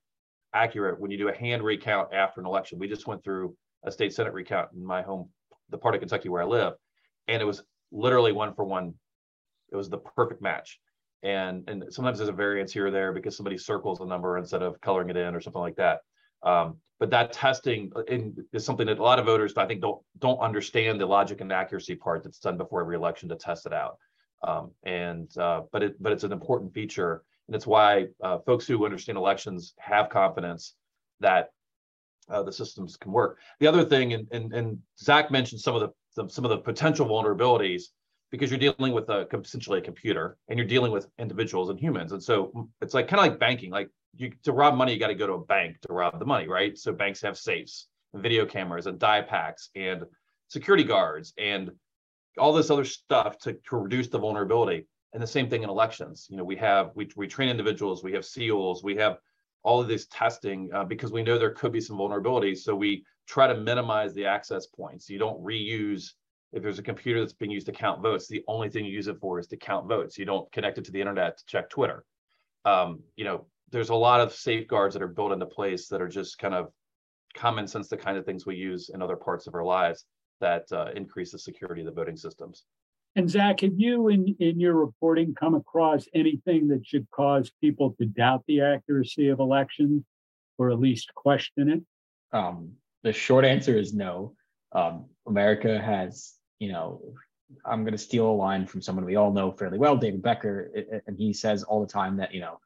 accurate 0.54 1.00
when 1.00 1.12
you 1.12 1.18
do 1.18 1.30
a 1.30 1.36
hand 1.36 1.64
recount 1.64 2.14
after 2.14 2.40
an 2.40 2.48
election. 2.48 2.80
We 2.80 2.88
just 2.88 3.08
went 3.08 3.24
through 3.24 3.56
a 3.84 3.92
state 3.92 4.14
senate 4.14 4.34
recount 4.34 4.70
in 4.74 4.84
my 4.84 5.02
home, 5.02 5.30
the 5.70 5.78
part 5.78 5.96
of 5.96 6.02
Kentucky 6.02 6.30
where 6.30 6.42
I 6.42 6.46
live, 6.46 6.74
and 7.28 7.42
it 7.42 7.46
was 7.46 7.64
literally 7.92 8.32
one 8.32 8.54
for 8.54 8.66
one. 8.66 8.94
It 9.72 9.76
was 9.76 9.90
the 9.90 9.98
perfect 9.98 10.42
match. 10.42 10.80
And 11.24 11.68
and 11.68 11.86
sometimes 11.90 12.20
there's 12.20 12.30
a 12.30 12.34
variance 12.34 12.72
here 12.72 12.88
or 12.88 12.92
there 12.92 13.12
because 13.12 13.36
somebody 13.36 13.58
circles 13.58 14.00
a 14.00 14.06
number 14.06 14.38
instead 14.38 14.62
of 14.62 14.80
coloring 14.82 15.10
it 15.10 15.18
in 15.18 15.34
or 15.36 15.42
something 15.42 15.62
like 15.62 15.76
that. 15.78 16.00
Um, 16.44 16.78
but 17.00 17.10
that 17.10 17.34
testing 17.34 17.92
is 18.54 18.64
something 18.66 18.88
that 18.88 19.00
a 19.00 19.04
lot 19.04 19.20
of 19.20 19.26
voters, 19.26 19.54
I 19.58 19.66
think, 19.66 19.82
don't 19.82 20.02
don't 20.20 20.40
understand 20.40 21.02
the 21.02 21.06
logic 21.06 21.42
and 21.42 21.52
accuracy 21.52 21.96
part 21.96 22.24
that's 22.24 22.40
done 22.40 22.58
before 22.58 22.82
every 22.82 22.96
election 22.96 23.28
to 23.30 23.36
test 23.36 23.66
it 23.66 23.74
out. 23.74 23.98
Um, 24.44 24.72
and 24.84 25.36
uh, 25.38 25.62
but 25.72 25.84
it 25.84 26.02
but 26.02 26.12
it's 26.12 26.24
an 26.24 26.32
important 26.32 26.74
feature, 26.74 27.24
and 27.48 27.56
it's 27.56 27.68
why 27.68 28.08
uh, 28.24 28.40
folks 28.40 28.68
who 28.68 28.86
understand 28.86 29.18
elections 29.18 29.74
have 29.80 30.10
confidence 30.10 30.76
that 31.20 31.52
uh, 32.30 32.44
the 32.44 32.52
systems 32.52 32.98
can 32.98 33.12
work. 33.12 33.40
The 33.60 33.68
other 33.68 33.86
thing, 33.86 34.14
and, 34.14 34.28
and, 34.32 34.54
and 34.54 34.80
Zach 35.00 35.32
mentioned 35.32 35.62
some 35.62 35.76
of 35.76 35.82
the, 35.82 36.22
the, 36.22 36.30
some 36.30 36.46
of 36.46 36.50
the 36.50 36.58
potential 36.58 37.08
vulnerabilities 37.08 37.84
because 38.32 38.50
you're 38.50 38.60
dealing 38.60 38.94
with 38.94 39.10
a 39.10 39.28
essentially 39.34 39.80
a 39.80 39.82
computer 39.82 40.38
and 40.50 40.58
you're 40.58 40.68
dealing 40.68 40.92
with 40.92 41.08
individuals 41.20 41.70
and 41.70 41.80
humans, 41.80 42.12
and 42.12 42.22
so 42.22 42.70
it's 42.82 42.94
like 42.94 43.08
kind 43.08 43.20
of 43.20 43.32
like 43.32 43.40
banking. 43.40 43.72
Like 43.72 43.90
you 44.16 44.32
to 44.44 44.52
rob 44.52 44.76
money, 44.76 44.94
you 44.94 45.00
got 45.00 45.08
to 45.08 45.16
go 45.16 45.28
to 45.28 45.34
a 45.34 45.46
bank 45.46 45.80
to 45.82 45.94
rob 45.94 46.20
the 46.20 46.26
money, 46.26 46.48
right? 46.48 46.78
So 46.78 46.92
banks 46.92 47.22
have 47.22 47.38
safes, 47.38 47.88
video 48.14 48.46
cameras, 48.46 48.88
and 48.88 49.00
dye 49.00 49.22
packs, 49.22 49.70
and 49.76 50.04
security 50.50 50.84
guards, 50.84 51.34
and 51.38 51.72
all 52.38 52.54
this 52.54 52.70
other 52.70 52.86
stuff 52.86 53.38
to, 53.40 53.54
to 53.54 53.78
reduce 53.78 54.08
the 54.08 54.20
vulnerability. 54.20 54.88
And 55.14 55.24
the 55.24 55.28
same 55.28 55.50
thing 55.50 55.64
in 55.64 55.70
elections. 55.70 56.28
You 56.30 56.36
know, 56.36 56.44
we 56.44 56.58
have 56.58 56.92
we 56.94 57.10
we 57.16 57.26
train 57.28 57.50
individuals, 57.50 58.04
we 58.04 58.12
have 58.14 58.26
SEALs, 58.26 58.84
we 58.84 58.98
have 58.98 59.18
all 59.64 59.80
of 59.80 59.88
this 59.88 60.08
testing 60.08 60.70
uh, 60.74 60.84
because 60.84 61.12
we 61.12 61.24
know 61.24 61.38
there 61.38 61.52
could 61.52 61.72
be 61.72 61.80
some 61.80 61.98
vulnerabilities. 61.98 62.58
So 62.58 62.76
we 62.76 63.06
try 63.26 63.48
to 63.48 63.56
minimize 63.56 64.14
the 64.14 64.26
access 64.26 64.66
points. 64.68 65.10
You 65.10 65.18
don't 65.18 65.42
reuse 65.42 66.12
if 66.56 66.64
there's 66.64 66.80
a 66.80 66.84
computer 66.84 67.20
that's 67.20 67.34
being 67.34 67.52
used 67.52 67.66
to 67.66 67.74
count 67.74 68.02
votes, 68.02 68.28
the 68.28 68.44
only 68.48 68.70
thing 68.70 68.86
you 68.86 68.92
use 68.92 69.08
it 69.08 69.20
for 69.20 69.40
is 69.40 69.48
to 69.48 69.58
count 69.58 69.88
votes. 69.88 70.18
You 70.18 70.24
don't 70.24 70.50
connect 70.54 70.78
it 70.78 70.86
to 70.86 70.92
the 70.92 71.02
internet 71.02 71.38
to 71.38 71.46
check 71.46 71.70
Twitter. 71.70 72.06
Um, 72.64 73.02
you 73.18 73.26
know, 73.26 73.46
there's 73.72 73.90
a 73.90 73.96
lot 73.96 74.22
of 74.22 74.34
safeguards 74.34 74.94
that 74.94 75.04
are 75.04 75.08
built 75.08 75.34
into 75.34 75.46
place 75.46 75.90
that 75.90 76.02
are 76.02 76.08
just 76.08 76.40
kind 76.40 76.54
of 76.54 76.72
common 77.36 77.68
sense, 77.68 77.90
the 77.90 77.98
kind 77.98 78.18
of 78.18 78.26
things 78.26 78.46
we 78.46 78.56
use 78.56 78.90
in 78.90 79.02
other 79.02 79.18
parts 79.18 79.48
of 79.48 79.54
our 79.54 79.66
lives 79.66 80.06
that 80.42 80.66
uh, 80.72 80.92
increase 80.96 81.32
the 81.32 81.40
security 81.40 81.82
of 81.82 81.86
the 81.86 81.92
voting 81.92 82.18
systems. 82.18 82.66
And 83.16 83.30
Zach, 83.30 83.62
have 83.62 83.74
you 83.78 84.10
in, 84.10 84.36
in 84.40 84.60
your 84.60 84.74
reporting 84.74 85.34
come 85.34 85.56
across 85.56 86.06
anything 86.14 86.68
that 86.68 86.86
should 86.86 87.10
cause 87.12 87.52
people 87.62 87.96
to 88.00 88.06
doubt 88.06 88.44
the 88.48 88.62
accuracy 88.62 89.30
of 89.30 89.40
elections 89.40 90.04
or 90.58 90.70
at 90.72 90.80
least 90.80 91.14
question 91.16 91.70
it? 91.70 92.38
Um, 92.38 92.74
the 93.04 93.14
short 93.14 93.46
answer 93.46 93.78
is 93.78 93.94
no. 93.94 94.34
Um, 94.74 95.06
America 95.28 95.80
has, 95.80 96.34
you 96.60 96.72
know, 96.72 97.02
I'm 97.64 97.84
going 97.84 97.94
to 97.94 97.98
steal 97.98 98.30
a 98.30 98.34
line 98.34 98.66
from 98.66 98.82
someone 98.82 99.06
we 99.06 99.16
all 99.16 99.32
know 99.32 99.52
fairly 99.52 99.78
well, 99.78 99.96
David 99.96 100.22
Becker, 100.22 100.72
and 101.08 101.18
he 101.18 101.32
says 101.32 101.64
all 101.64 101.80
the 101.80 101.92
time 101.92 102.18
that, 102.18 102.34
you 102.34 102.42
know, 102.42 102.60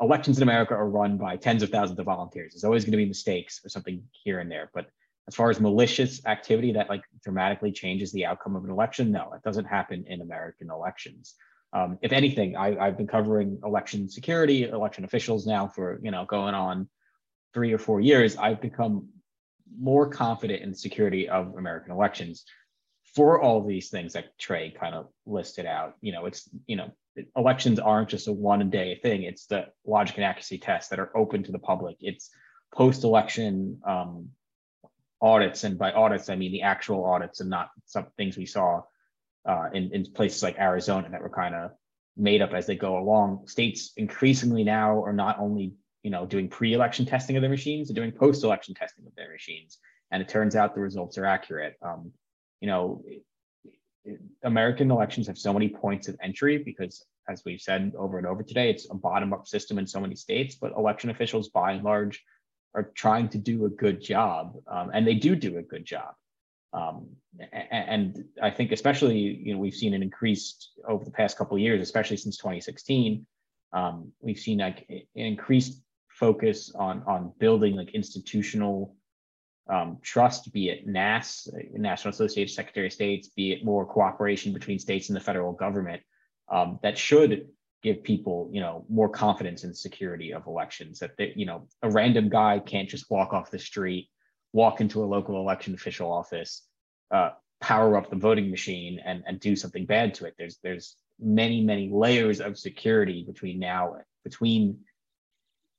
elections 0.00 0.36
in 0.38 0.42
America 0.42 0.74
are 0.74 0.88
run 0.88 1.16
by 1.16 1.36
tens 1.36 1.62
of 1.62 1.70
thousands 1.70 1.98
of 1.98 2.04
volunteers. 2.04 2.52
There's 2.52 2.64
always 2.64 2.84
going 2.84 2.92
to 2.92 2.98
be 2.98 3.06
mistakes 3.06 3.64
or 3.64 3.68
something 3.68 4.02
here 4.10 4.40
and 4.40 4.50
there. 4.50 4.70
But 4.74 4.86
as 5.26 5.34
far 5.34 5.50
as 5.50 5.60
malicious 5.60 6.24
activity 6.26 6.72
that 6.72 6.88
like 6.88 7.02
dramatically 7.22 7.72
changes 7.72 8.12
the 8.12 8.26
outcome 8.26 8.56
of 8.56 8.64
an 8.64 8.70
election, 8.70 9.10
no, 9.10 9.32
it 9.32 9.42
doesn't 9.42 9.64
happen 9.64 10.04
in 10.06 10.20
American 10.20 10.70
elections. 10.70 11.34
Um, 11.72 11.98
if 12.02 12.12
anything, 12.12 12.56
I, 12.56 12.76
I've 12.78 12.96
been 12.96 13.06
covering 13.06 13.58
election 13.64 14.08
security, 14.08 14.64
election 14.64 15.04
officials 15.04 15.46
now 15.46 15.66
for 15.66 15.98
you 16.02 16.10
know 16.10 16.24
going 16.24 16.54
on 16.54 16.88
three 17.52 17.72
or 17.72 17.78
four 17.78 18.00
years. 18.00 18.36
I've 18.36 18.60
become 18.60 19.08
more 19.76 20.08
confident 20.08 20.62
in 20.62 20.70
the 20.70 20.76
security 20.76 21.28
of 21.28 21.56
American 21.56 21.92
elections 21.92 22.44
for 23.14 23.40
all 23.40 23.64
these 23.64 23.90
things 23.90 24.12
that 24.12 24.38
Trey 24.38 24.70
kind 24.70 24.94
of 24.94 25.08
listed 25.26 25.66
out. 25.66 25.94
You 26.00 26.12
know, 26.12 26.26
it's 26.26 26.48
you 26.66 26.76
know 26.76 26.92
elections 27.36 27.78
aren't 27.78 28.10
just 28.10 28.28
a 28.28 28.32
one 28.32 28.70
day 28.70 29.00
thing. 29.02 29.22
It's 29.22 29.46
the 29.46 29.66
logic 29.86 30.16
and 30.16 30.24
accuracy 30.24 30.58
tests 30.58 30.90
that 30.90 31.00
are 31.00 31.16
open 31.16 31.42
to 31.44 31.52
the 31.52 31.58
public. 31.58 31.96
It's 32.00 32.30
post 32.72 33.04
election 33.04 33.80
um, 33.86 34.28
audits, 35.24 35.64
and 35.64 35.78
by 35.78 35.90
audits 35.92 36.28
I 36.28 36.36
mean 36.36 36.52
the 36.52 36.62
actual 36.62 37.04
audits 37.04 37.40
and 37.40 37.48
not 37.48 37.70
some 37.86 38.06
things 38.16 38.36
we 38.36 38.46
saw 38.46 38.82
uh, 39.48 39.68
in 39.72 39.90
in 39.92 40.12
places 40.12 40.42
like 40.42 40.58
Arizona 40.58 41.08
that 41.10 41.22
were 41.22 41.30
kind 41.30 41.54
of 41.54 41.70
made 42.16 42.42
up 42.42 42.52
as 42.52 42.66
they 42.66 42.76
go 42.76 42.98
along. 42.98 43.46
States 43.48 43.92
increasingly 43.96 44.64
now 44.64 45.02
are 45.02 45.12
not 45.12 45.38
only 45.38 45.72
you 46.02 46.10
know 46.10 46.26
doing 46.26 46.48
pre-election 46.48 47.06
testing 47.06 47.36
of 47.36 47.40
their 47.40 47.50
machines, 47.50 47.88
they're 47.88 47.94
doing 47.94 48.12
post-election 48.12 48.74
testing 48.74 49.06
of 49.06 49.14
their 49.16 49.32
machines, 49.32 49.78
and 50.10 50.22
it 50.22 50.28
turns 50.28 50.54
out 50.54 50.74
the 50.74 50.80
results 50.80 51.16
are 51.16 51.26
accurate. 51.26 51.74
Um, 51.80 52.12
you 52.60 52.68
know, 52.68 53.02
American 54.42 54.90
elections 54.90 55.26
have 55.26 55.38
so 55.38 55.52
many 55.52 55.68
points 55.68 56.08
of 56.08 56.16
entry 56.22 56.58
because, 56.58 57.04
as 57.28 57.42
we've 57.46 57.60
said 57.60 57.92
over 57.96 58.18
and 58.18 58.26
over 58.26 58.42
today, 58.42 58.68
it's 58.70 58.86
a 58.90 58.94
bottom 58.94 59.32
up 59.32 59.46
system 59.46 59.78
in 59.78 59.86
so 59.86 60.00
many 60.00 60.14
states, 60.14 60.54
but 60.54 60.72
election 60.76 61.10
officials 61.10 61.48
by 61.48 61.72
and 61.72 61.84
large 61.84 62.22
are 62.74 62.90
trying 62.94 63.28
to 63.30 63.38
do 63.38 63.64
a 63.64 63.68
good 63.68 64.00
job, 64.00 64.56
um, 64.66 64.90
and 64.92 65.06
they 65.06 65.14
do 65.14 65.36
do 65.36 65.58
a 65.58 65.62
good 65.62 65.84
job. 65.84 66.14
Um, 66.72 67.10
and 67.70 68.24
I 68.42 68.50
think, 68.50 68.72
especially, 68.72 69.18
you 69.18 69.54
know, 69.54 69.60
we've 69.60 69.74
seen 69.74 69.94
an 69.94 70.02
increased 70.02 70.70
over 70.88 71.04
the 71.04 71.10
past 71.10 71.38
couple 71.38 71.56
of 71.56 71.60
years, 71.60 71.80
especially 71.80 72.16
since 72.16 72.36
2016. 72.36 73.26
Um, 73.72 74.12
we've 74.20 74.38
seen 74.38 74.58
like 74.58 74.84
an 74.88 75.02
increased 75.14 75.82
focus 76.08 76.72
on 76.74 77.02
on 77.06 77.32
building 77.38 77.76
like 77.76 77.90
institutional 77.90 78.96
um, 79.68 79.98
trust, 80.02 80.52
be 80.52 80.68
it 80.68 80.86
NAS, 80.86 81.48
National 81.72 82.10
Association 82.10 82.52
of 82.52 82.54
Secretary 82.54 82.86
of 82.86 82.92
States, 82.92 83.28
be 83.28 83.52
it 83.52 83.64
more 83.64 83.86
cooperation 83.86 84.52
between 84.52 84.78
states 84.78 85.08
and 85.08 85.16
the 85.16 85.20
federal 85.20 85.52
government, 85.52 86.02
um, 86.50 86.78
that 86.82 86.98
should 86.98 87.48
give 87.84 88.02
people, 88.02 88.48
you 88.50 88.60
know, 88.60 88.84
more 88.88 89.10
confidence 89.10 89.62
in 89.62 89.74
security 89.74 90.32
of 90.32 90.46
elections. 90.46 90.98
That 90.98 91.16
they, 91.18 91.34
you 91.36 91.44
know, 91.44 91.68
a 91.82 91.90
random 91.90 92.30
guy 92.30 92.58
can't 92.58 92.88
just 92.88 93.10
walk 93.10 93.34
off 93.34 93.50
the 93.50 93.58
street, 93.58 94.08
walk 94.52 94.80
into 94.80 95.04
a 95.04 95.06
local 95.06 95.38
election 95.38 95.74
official 95.74 96.10
office, 96.10 96.62
uh, 97.12 97.30
power 97.60 97.96
up 97.96 98.08
the 98.10 98.16
voting 98.16 98.50
machine 98.50 98.98
and, 99.04 99.22
and 99.26 99.38
do 99.38 99.54
something 99.54 99.84
bad 99.84 100.14
to 100.14 100.24
it. 100.24 100.34
There's 100.38 100.58
there's 100.62 100.96
many, 101.20 101.62
many 101.62 101.90
layers 101.92 102.40
of 102.40 102.58
security 102.58 103.22
between 103.24 103.58
now, 103.60 103.98
between 104.24 104.78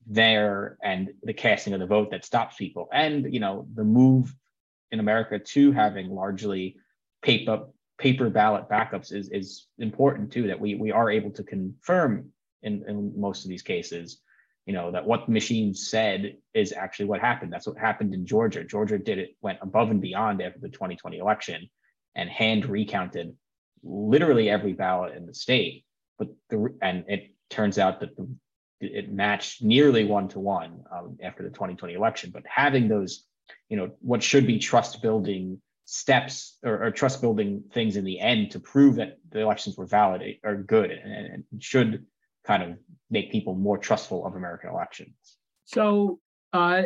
there 0.08 0.78
and 0.84 1.10
the 1.24 1.34
casting 1.34 1.74
of 1.74 1.80
the 1.80 1.88
vote 1.88 2.12
that 2.12 2.24
stops 2.24 2.56
people. 2.56 2.88
And 2.94 3.34
you 3.34 3.40
know, 3.40 3.68
the 3.74 3.84
move 3.84 4.34
in 4.92 5.00
America 5.00 5.40
to 5.40 5.72
having 5.72 6.10
largely 6.12 6.78
paper 7.24 7.64
paper 7.98 8.30
ballot 8.30 8.70
backups 8.70 9.14
is 9.14 9.30
is 9.30 9.68
important 9.78 10.32
too, 10.32 10.48
that 10.48 10.60
we 10.60 10.76
we 10.76 10.92
are 10.92 11.10
able 11.10 11.32
to 11.32 11.44
confirm 11.44 12.30
in, 12.64 12.84
in 12.88 13.20
most 13.20 13.46
of 13.46 13.50
these 13.50 13.62
cases 13.62 14.22
you 14.66 14.74
know 14.74 14.92
that 14.92 15.06
what 15.06 15.28
the 15.28 15.32
machine 15.32 15.74
said 15.74 16.38
is 16.54 16.74
actually 16.74 17.06
what 17.06 17.22
happened. 17.22 17.54
That's 17.54 17.68
what 17.68 17.78
happened 17.78 18.14
in 18.14 18.26
georgia. 18.26 18.64
Georgia 18.64 18.98
did 18.98 19.20
it 19.20 19.36
went 19.42 19.60
above 19.62 19.92
and 19.92 20.02
beyond 20.02 20.42
after 20.42 20.60
the 20.60 20.70
2020 20.70 21.18
election 21.18 21.70
and 22.16 22.30
hand 22.30 22.66
recounted 22.66 23.36
literally 23.84 24.50
every 24.50 24.74
ballot 24.74 25.16
in 25.16 25.28
the 25.28 25.34
state. 25.34 25.86
But 26.18 26.30
the 26.50 26.74
and 26.82 27.06
it 27.08 27.36
turns 27.50 27.78
out 27.78 28.00
that 28.00 28.18
the, 28.18 28.28
it 28.82 29.12
matched 29.12 29.64
nearly 29.64 30.06
one 30.06 30.28
to 30.30 30.40
one 30.40 30.84
um, 30.92 31.18
after 31.22 31.44
the 31.44 31.50
2020 31.50 31.94
election. 31.94 32.32
But 32.34 32.44
having 32.48 32.88
those 32.88 33.24
you 33.70 33.78
know 33.78 33.92
what 34.00 34.24
should 34.24 34.48
be 34.48 34.58
trust 34.58 35.04
building 35.04 35.62
steps 35.86 36.58
or, 36.64 36.86
or, 36.86 36.92
trust 36.92 37.22
building 37.22 37.64
things 37.72 37.96
in 37.96 38.04
the 38.04 38.20
end 38.20 38.50
to 38.52 38.60
prove 38.60 38.96
that 38.96 39.20
the 39.30 39.40
elections 39.40 39.78
were 39.78 39.86
valid 39.86 40.24
are 40.44 40.56
good 40.56 40.90
and, 40.90 41.44
and 41.52 41.64
should 41.64 42.04
kind 42.44 42.64
of 42.64 42.78
make 43.12 43.32
people 43.32 43.54
more 43.54 43.78
trustful 43.78 44.26
of 44.26 44.36
American 44.36 44.72
elections. 44.72 45.38
So, 45.66 46.20
uh, 46.54 46.84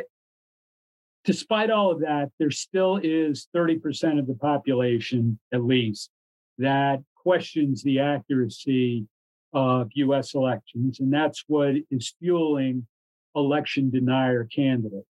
despite 1.24 1.70
all 1.70 1.92
of 1.92 2.02
that, 2.02 2.30
there 2.40 2.52
still 2.52 3.00
is 3.02 3.48
30% 3.56 4.20
of 4.20 4.28
the 4.28 4.36
population, 4.36 5.40
at 5.54 5.64
least, 5.64 6.10
that 6.58 7.00
questions 7.16 7.84
the 7.84 8.00
accuracy 8.00 9.06
of 9.54 9.90
US 9.94 10.34
elections. 10.34 11.00
And 11.00 11.12
that's 11.12 11.44
what 11.48 11.76
is 11.90 12.14
fueling 12.20 12.88
election 13.36 13.90
denier 13.90 14.46
candidates. 14.46 15.06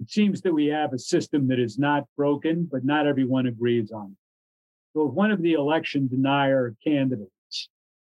It 0.00 0.10
seems 0.10 0.40
that 0.42 0.54
we 0.54 0.66
have 0.66 0.92
a 0.94 0.98
system 0.98 1.46
that 1.48 1.60
is 1.60 1.78
not 1.78 2.04
broken, 2.16 2.66
but 2.70 2.84
not 2.84 3.06
everyone 3.06 3.46
agrees 3.46 3.92
on 3.92 4.12
it. 4.12 4.16
So 4.94 5.08
if 5.08 5.12
one 5.12 5.30
of 5.30 5.42
the 5.42 5.52
election 5.52 6.08
denier 6.08 6.74
candidates 6.82 7.68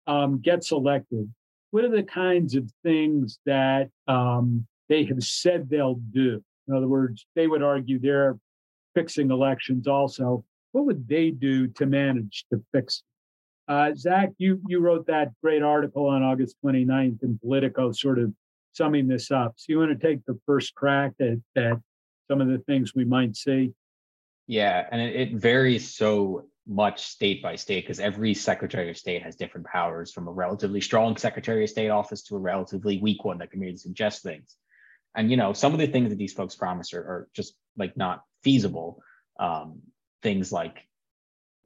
um, 0.07 0.41
gets 0.41 0.71
elected, 0.71 1.33
what 1.73 1.85
are 1.85 1.91
the 1.91 2.05
kinds 2.05 2.55
of 2.55 2.71
things 2.85 3.41
that 3.47 3.89
um, 4.07 4.67
they 4.89 5.05
have 5.05 5.23
said 5.23 5.69
they'll 5.69 6.01
do? 6.13 6.43
In 6.69 6.77
other 6.77 6.89
words, 6.89 7.27
they 7.35 7.49
would 7.49 7.63
argue 7.63 7.99
they're 7.99 8.39
fixing 8.95 9.31
elections 9.31 9.89
also. 9.89 10.45
What 10.71 10.87
would 10.87 11.09
they 11.09 11.31
do 11.31 11.67
to 11.67 11.87
manage 11.87 12.47
to 12.53 12.63
fix? 12.73 13.03
Uh, 13.69 13.93
Zach, 13.97 14.31
you 14.39 14.61
you 14.67 14.81
wrote 14.81 15.07
that 15.07 15.33
great 15.43 15.63
article 15.63 16.07
on 16.07 16.23
August 16.23 16.57
29th 16.65 17.23
in 17.23 17.39
Politico, 17.39 17.93
sort 17.93 18.19
of 18.19 18.33
summing 18.73 19.09
this 19.09 19.31
up. 19.31 19.55
So 19.57 19.67
you 19.69 19.79
want 19.79 19.99
to 19.99 20.07
take 20.07 20.25
the 20.25 20.39
first 20.47 20.75
crack 20.75 21.13
at, 21.21 21.39
at 21.57 21.79
some 22.29 22.41
of 22.41 22.49
the 22.49 22.59
things 22.67 22.95
we 22.95 23.05
might 23.05 23.37
see? 23.37 23.73
Yeah, 24.47 24.87
and 24.91 25.01
it, 25.01 25.35
varies 25.35 25.95
so 25.95 26.47
much 26.67 27.03
state 27.07 27.43
by 27.43 27.57
state 27.57 27.85
because 27.85 28.01
every 28.01 28.35
secretary 28.35 28.91
of 28.91 28.97
state 28.97 29.23
has 29.23 29.37
different 29.37 29.67
powers 29.67 30.13
from 30.13 30.29
a 30.29 30.33
relatively 30.33 30.81
strong 30.81 31.17
secretary 31.17 31.65
of 31.65 31.71
state 31.71 31.89
office 31.89 32.23
to 32.23 32.37
a 32.37 32.39
relatively 32.39 32.99
weak 32.99 33.25
one 33.25 33.39
that 33.39 33.51
can 33.51 33.61
maybe 33.61 33.77
suggest 33.77 34.23
things 34.23 34.57
and 35.15 35.31
you 35.31 35.37
know 35.37 35.53
some 35.53 35.73
of 35.73 35.79
the 35.79 35.87
things 35.87 36.11
that 36.11 36.19
these 36.19 36.33
folks 36.33 36.55
promise 36.55 36.93
are, 36.93 37.01
are 37.01 37.29
just 37.35 37.55
like 37.77 37.97
not 37.97 38.23
feasible 38.43 39.03
um, 39.41 39.81
things 40.23 40.53
like 40.53 40.87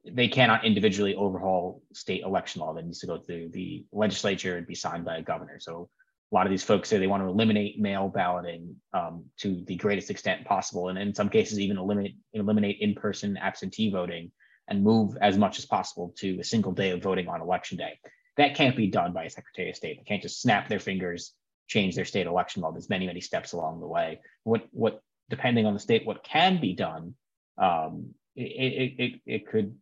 they 0.05 0.27
cannot 0.27 0.65
individually 0.65 1.15
overhaul 1.15 1.81
state 1.93 2.23
election 2.23 2.61
law 2.61 2.73
that 2.73 2.85
needs 2.85 2.99
to 2.99 3.07
go 3.07 3.17
through 3.17 3.49
the 3.49 3.85
legislature 3.91 4.57
and 4.57 4.67
be 4.67 4.75
signed 4.75 5.05
by 5.05 5.17
a 5.17 5.21
governor 5.21 5.59
so 5.59 5.89
a 6.31 6.35
lot 6.35 6.45
of 6.45 6.51
these 6.51 6.63
folks 6.63 6.89
say 6.89 6.97
they 6.97 7.07
want 7.07 7.23
to 7.23 7.29
eliminate 7.29 7.79
mail 7.79 8.09
balloting 8.09 8.75
um, 8.93 9.23
to 9.37 9.63
the 9.65 9.75
greatest 9.75 10.11
extent 10.11 10.45
possible 10.45 10.89
and 10.89 10.97
in 10.97 11.15
some 11.15 11.29
cases 11.29 11.59
even 11.59 11.77
eliminate 11.77 12.15
eliminate 12.33 12.77
in-person 12.81 13.37
absentee 13.37 13.89
voting 13.89 14.31
and 14.67 14.83
move 14.83 15.17
as 15.21 15.37
much 15.37 15.57
as 15.57 15.65
possible 15.65 16.13
to 16.17 16.39
a 16.39 16.43
single 16.43 16.71
day 16.71 16.91
of 16.91 17.01
voting 17.01 17.27
on 17.27 17.41
election 17.41 17.77
day. 17.77 17.99
That 18.35 18.55
can't 18.55 18.75
be 18.75 18.87
done 18.87 19.13
by 19.13 19.23
a 19.23 19.29
Secretary 19.29 19.69
of 19.69 19.75
State. 19.75 19.97
They 19.97 20.03
can't 20.03 20.21
just 20.21 20.41
snap 20.41 20.67
their 20.67 20.79
fingers, 20.79 21.33
change 21.67 21.95
their 21.95 22.05
state 22.05 22.27
election 22.27 22.61
law. 22.61 22.71
There's 22.71 22.89
many, 22.89 23.07
many 23.07 23.21
steps 23.21 23.53
along 23.53 23.79
the 23.79 23.87
way. 23.87 24.19
What, 24.43 24.67
what, 24.71 25.01
depending 25.29 25.65
on 25.65 25.73
the 25.73 25.79
state, 25.79 26.05
what 26.05 26.23
can 26.23 26.59
be 26.59 26.73
done, 26.73 27.15
um, 27.57 28.13
it, 28.35 28.41
it, 28.41 29.03
it, 29.03 29.21
it 29.25 29.47
could 29.47 29.75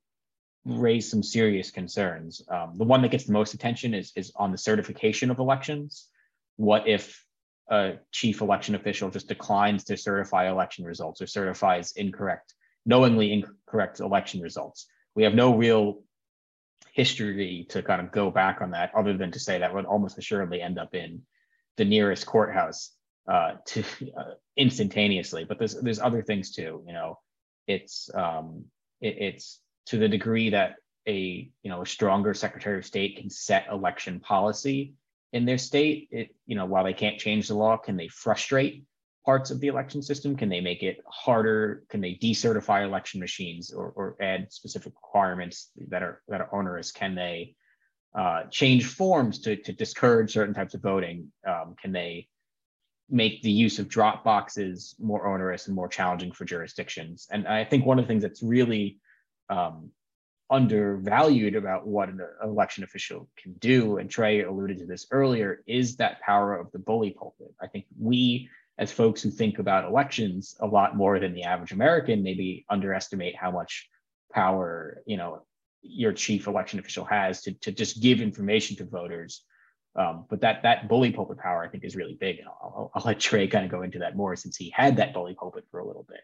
raise 0.66 1.10
some 1.10 1.22
serious 1.22 1.70
concerns. 1.72 2.42
Um, 2.48 2.74
the 2.78 2.86
one 2.86 3.02
that 3.02 3.12
gets 3.12 3.26
the 3.26 3.34
most 3.34 3.54
attention 3.54 3.94
is, 3.94 4.14
is 4.16 4.32
on 4.36 4.52
the 4.52 4.58
certification 4.58 5.32
of 5.32 5.40
elections. 5.40 6.08
What 6.58 6.88
if 6.88 7.26
a 7.70 7.94
chief 8.12 8.42
election 8.42 8.76
official 8.76 9.10
just 9.10 9.28
declines 9.28 9.86
to 9.86 9.98
certify 9.98 10.50
election 10.50 10.86
results 10.86 11.22
or 11.22 11.28
certifies 11.28 11.94
incorrect 11.94 12.54
knowingly 12.86 13.34
incorrect 13.34 14.00
election 14.00 14.42
results. 14.42 14.88
We 15.16 15.24
have 15.24 15.34
no 15.34 15.56
real 15.56 16.04
history 16.94 17.66
to 17.70 17.82
kind 17.82 18.02
of 18.02 18.12
go 18.12 18.30
back 18.30 18.62
on 18.62 18.72
that, 18.72 18.92
other 18.96 19.18
than 19.18 19.32
to 19.32 19.40
say 19.40 19.60
that 19.60 19.74
would 19.74 19.86
almost 19.86 20.18
assuredly 20.18 20.62
end 20.62 20.78
up 20.78 20.94
in 20.94 21.24
the 21.78 21.86
nearest 21.86 22.26
courthouse 22.26 22.92
uh, 23.28 23.54
to 23.66 23.84
uh, 24.18 24.34
instantaneously. 24.56 25.44
But 25.44 25.60
there's 25.60 25.80
there's 25.82 26.00
other 26.00 26.22
things 26.22 26.52
too. 26.52 26.84
You 26.86 26.94
know, 26.94 27.20
it's 27.68 28.10
um, 28.14 28.66
it, 29.02 29.18
it's 29.20 29.60
to 29.88 29.98
the 29.98 30.08
degree 30.08 30.52
that 30.52 30.76
a 31.08 31.50
you 31.64 31.70
know 31.70 31.82
a 31.82 31.88
stronger 31.88 32.34
Secretary 32.34 32.78
of 32.78 32.86
State 32.86 33.18
can 33.18 33.30
set 33.30 33.68
election 33.72 34.20
policy 34.20 34.94
in 35.36 35.44
their 35.46 35.58
state. 35.58 36.08
It 36.12 36.36
you 36.46 36.56
know 36.56 36.66
while 36.66 36.86
they 36.86 36.94
can't 36.94 37.20
change 37.20 37.48
the 37.50 37.56
law, 37.56 37.78
can 37.78 37.98
they 37.98 38.08
frustrate 38.08 38.86
parts 39.26 39.52
of 39.52 39.60
the 39.60 39.68
election 39.68 40.02
system? 40.02 40.38
Can 40.38 40.50
they 40.50 40.62
make 40.62 40.82
it 40.82 40.98
harder? 41.08 41.84
Can 41.90 42.00
they 42.00 42.18
decertify 42.22 42.86
election 42.86 43.20
machines 43.20 43.72
or, 43.72 43.92
or 43.96 44.16
add 44.22 44.52
specific 44.52 44.94
requirements 44.96 45.72
that 45.90 46.02
are 46.02 46.22
that 46.30 46.42
are 46.42 46.56
onerous? 46.56 46.92
Can 46.92 47.16
they 47.16 47.56
uh, 48.18 48.44
change 48.50 48.86
forms 48.86 49.40
to, 49.40 49.58
to 49.58 49.74
discourage 49.74 50.32
certain 50.32 50.56
types 50.56 50.74
of 50.74 50.82
voting? 50.82 51.32
Um, 51.46 51.76
can 51.82 51.92
they 51.92 52.30
make 53.10 53.42
the 53.42 53.52
use 53.52 53.78
of 53.78 53.90
drop 53.90 54.24
boxes 54.24 54.96
more 55.00 55.28
onerous 55.28 55.68
and 55.68 55.76
more 55.76 55.90
challenging 55.90 56.32
for 56.32 56.46
jurisdictions? 56.46 57.28
And 57.30 57.46
I 57.46 57.66
think 57.66 57.86
one 57.86 58.00
of 58.00 58.06
the 58.06 58.08
things 58.08 58.24
that's 58.24 58.42
really 58.42 59.00
um, 59.50 59.92
undervalued 60.50 61.56
about 61.56 61.88
what 61.88 62.10
an 62.10 62.22
election 62.44 62.84
official 62.84 63.28
can 63.38 63.54
do, 63.54 63.98
and 63.98 64.10
Trey 64.10 64.44
alluded 64.44 64.80
to 64.80 64.86
this 64.86 65.08
earlier, 65.12 65.64
is 65.68 65.96
that 65.98 66.22
power 66.22 66.56
of 66.56 66.72
the 66.72 66.80
bully 66.80 67.12
pulpit. 67.12 67.54
I 67.62 67.68
think 67.68 67.86
we 68.00 68.50
as 68.78 68.92
folks 68.92 69.22
who 69.22 69.32
think 69.32 69.60
about 69.60 69.86
elections 69.86 70.56
a 70.60 70.68
lot 70.68 70.96
more 70.96 71.20
than 71.20 71.34
the 71.34 71.44
average 71.44 71.72
American 71.72 72.22
maybe 72.22 72.66
underestimate 72.70 73.36
how 73.36 73.52
much 73.52 73.90
power, 74.34 75.02
you 75.06 75.18
know, 75.18 75.44
your 75.82 76.12
chief 76.12 76.48
election 76.48 76.80
official 76.80 77.06
has 77.06 77.42
to, 77.44 77.54
to 77.54 77.72
just 77.72 78.02
give 78.02 78.20
information 78.20 78.76
to 78.76 78.86
voters. 78.86 79.44
Um, 79.96 80.26
but 80.30 80.42
that 80.42 80.62
that 80.64 80.90
bully 80.90 81.12
pulpit 81.12 81.38
power, 81.38 81.64
I 81.64 81.70
think, 81.70 81.86
is 81.86 81.96
really 81.96 82.18
big. 82.20 82.40
And 82.40 82.48
I'll, 82.48 82.92
I'll, 82.94 83.04
let 83.06 83.20
Trey 83.20 83.48
kind 83.48 83.64
of 83.64 83.72
go 83.72 83.82
into 83.82 84.00
that 84.00 84.16
more 84.16 84.36
since 84.36 84.58
he 84.58 84.70
had 84.76 84.98
that 84.98 85.14
bully 85.14 85.36
pulpit 85.36 85.66
for 85.72 85.80
a 85.80 85.88
little 85.88 86.06
bit. 86.08 86.20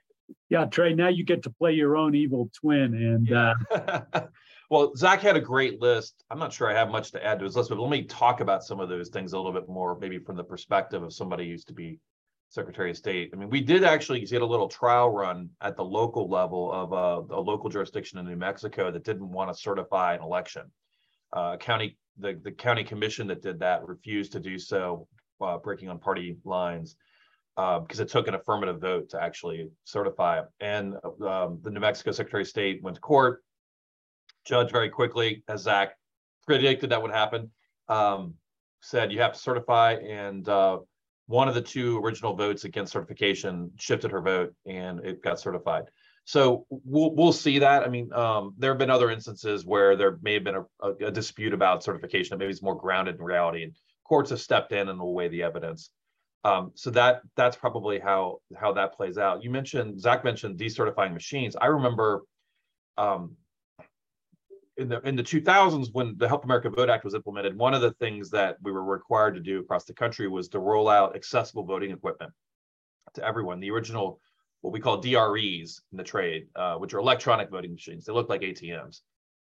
Yeah, 0.50 0.66
Trey, 0.66 0.94
now 0.94 1.08
you 1.08 1.24
get 1.24 1.44
to 1.44 1.50
play 1.50 1.72
your 1.74 1.96
own 1.96 2.14
evil 2.14 2.50
twin. 2.54 2.94
And 2.94 3.28
yeah. 3.28 3.54
uh... 3.72 4.22
well, 4.70 4.94
Zach 4.96 5.22
had 5.22 5.38
a 5.38 5.42
great 5.42 5.82
list. 5.82 6.24
I'm 6.30 6.40
not 6.40 6.52
sure 6.52 6.70
I 6.70 6.74
have 6.74 6.90
much 6.90 7.12
to 7.12 7.26
add 7.26 7.40
to 7.40 7.46
his 7.46 7.56
list, 7.56 7.70
but 7.70 7.80
let 7.80 7.90
me 7.90 8.04
talk 8.04 8.42
about 8.42 8.64
some 8.64 8.80
of 8.80 8.90
those 8.90 9.10
things 9.10 9.34
a 9.34 9.38
little 9.38 9.54
bit 9.54 9.70
more, 9.70 9.98
maybe 10.00 10.20
from 10.20 10.36
the 10.36 10.44
perspective 10.44 11.02
of 11.04 11.14
somebody 11.14 11.46
who 11.46 11.52
used 11.52 11.68
to 11.68 11.74
be 11.74 12.00
Secretary 12.52 12.92
of 12.92 12.98
State. 12.98 13.32
I 13.34 13.38
mean, 13.38 13.50
we 13.50 13.62
did 13.62 13.86
actually 13.86 14.20
get 14.26 14.42
a 14.42 14.46
little 14.46 14.68
trial 14.68 15.10
run 15.10 15.50
at 15.62 15.78
the 15.78 15.84
local 15.84 16.30
level 16.30 16.72
of 16.72 16.92
a, 16.92 17.34
a 17.34 17.40
local 17.40 17.70
jurisdiction 17.70 18.20
in 18.20 18.26
New 18.26 18.36
Mexico 18.36 18.92
that 18.92 19.06
didn't 19.06 19.32
want 19.32 19.50
to 19.50 19.58
certify 19.58 20.16
an 20.16 20.22
election. 20.22 20.64
Uh, 21.32 21.56
county, 21.56 21.98
the, 22.18 22.40
the 22.44 22.52
county 22.52 22.84
commission 22.84 23.28
that 23.28 23.42
did 23.42 23.60
that 23.60 23.88
refused 23.88 24.32
to 24.34 24.40
do 24.40 24.58
so, 24.58 25.08
uh, 25.42 25.58
breaking 25.58 25.90
on 25.90 26.00
party 26.00 26.38
lines, 26.44 26.96
because 27.56 28.00
uh, 28.00 28.04
it 28.04 28.10
took 28.10 28.28
an 28.28 28.36
affirmative 28.36 28.80
vote 28.80 29.10
to 29.10 29.22
actually 29.22 29.70
certify. 29.84 30.42
And 30.60 30.96
um, 31.26 31.60
the 31.64 31.72
New 31.72 31.80
Mexico 31.80 32.12
Secretary 32.12 32.44
of 32.44 32.48
State 32.48 32.82
went 32.84 32.96
to 32.96 33.02
court. 33.02 33.44
Judge 34.46 34.72
very 34.72 34.90
quickly, 34.90 35.44
as 35.48 35.62
Zach 35.62 35.96
predicted 36.48 36.90
that 36.90 37.02
would 37.02 37.12
happen, 37.12 37.52
um, 37.88 38.34
said 38.82 39.12
you 39.12 39.22
have 39.22 39.34
to 39.34 39.40
certify 39.40 39.94
and 39.94 40.48
uh, 40.50 40.80
one 41.28 41.48
of 41.48 41.56
the 41.56 41.62
two 41.62 42.00
original 42.00 42.36
votes 42.36 42.66
against 42.66 42.92
certification 42.92 43.72
shifted 43.78 44.12
her 44.12 44.22
vote 44.22 44.54
and 44.66 45.00
it 45.06 45.24
got 45.24 45.40
certified. 45.40 45.86
So 46.26 46.66
we'll 46.70 47.14
we'll 47.16 47.34
see 47.34 47.60
that. 47.60 47.84
I 47.84 47.90
mean, 47.90 48.14
um, 48.14 48.54
there 48.58 48.72
have 48.72 48.78
been 48.78 48.90
other 48.90 49.10
instances 49.10 49.66
where 49.66 49.96
there 49.96 50.18
may 50.22 50.36
have 50.36 50.44
been 50.44 50.64
a, 50.82 50.90
a, 51.06 51.12
dispute 51.12 51.54
about 51.54 51.84
certification 51.84 52.30
that 52.30 52.38
maybe 52.38 52.52
is 52.52 52.62
more 52.62 52.76
grounded 52.76 53.16
in 53.16 53.24
reality, 53.24 53.64
and 53.64 53.76
courts 54.04 54.30
have 54.30 54.40
stepped 54.40 54.72
in 54.72 54.90
and 54.90 55.00
will 55.00 55.14
weigh 55.14 55.28
the 55.30 55.44
evidence. 55.44 55.90
Um, 56.44 56.72
so 56.76 56.90
that 56.92 57.22
that's 57.36 57.58
probably 57.58 58.00
how 58.00 58.40
how 58.56 58.74
that 58.74 58.94
plays 58.94 59.18
out. 59.18 59.44
You 59.44 59.50
mentioned 59.50 60.00
Zach 60.00 60.24
mentioned 60.24 60.60
decertifying 60.60 61.14
machines. 61.14 61.56
I 61.60 61.68
remember 61.68 62.22
um, 62.98 63.36
in 64.78 64.90
the 64.90 65.00
in 65.08 65.16
the 65.16 65.24
2000s 65.24 65.90
when 65.92 66.16
the 66.18 66.28
Help 66.28 66.44
America 66.44 66.70
Vote 66.70 66.90
Act 66.90 67.04
was 67.04 67.14
implemented, 67.14 67.58
one 67.58 67.74
of 67.74 67.82
the 67.82 67.92
things 67.94 68.30
that 68.32 68.58
we 68.62 68.72
were 68.72 68.84
required 68.84 69.36
to 69.36 69.40
do 69.40 69.60
across 69.60 69.86
the 69.86 69.94
country 69.94 70.28
was 70.28 70.50
to 70.50 70.60
roll 70.60 70.90
out 70.90 71.16
accessible 71.16 71.64
voting 71.64 71.92
equipment 71.92 72.32
to 73.14 73.26
everyone. 73.26 73.60
The 73.60 73.72
original, 73.72 74.20
what 74.62 74.74
we 74.74 74.80
call 74.80 74.98
DREs 74.98 75.82
in 75.92 75.98
the 75.98 76.04
trade, 76.04 76.48
uh, 76.56 76.76
which 76.76 76.94
are 76.94 77.00
electronic 77.00 77.50
voting 77.50 77.74
machines, 77.74 78.06
they 78.06 78.14
look 78.14 78.30
like 78.30 78.42
ATMs. 78.42 79.02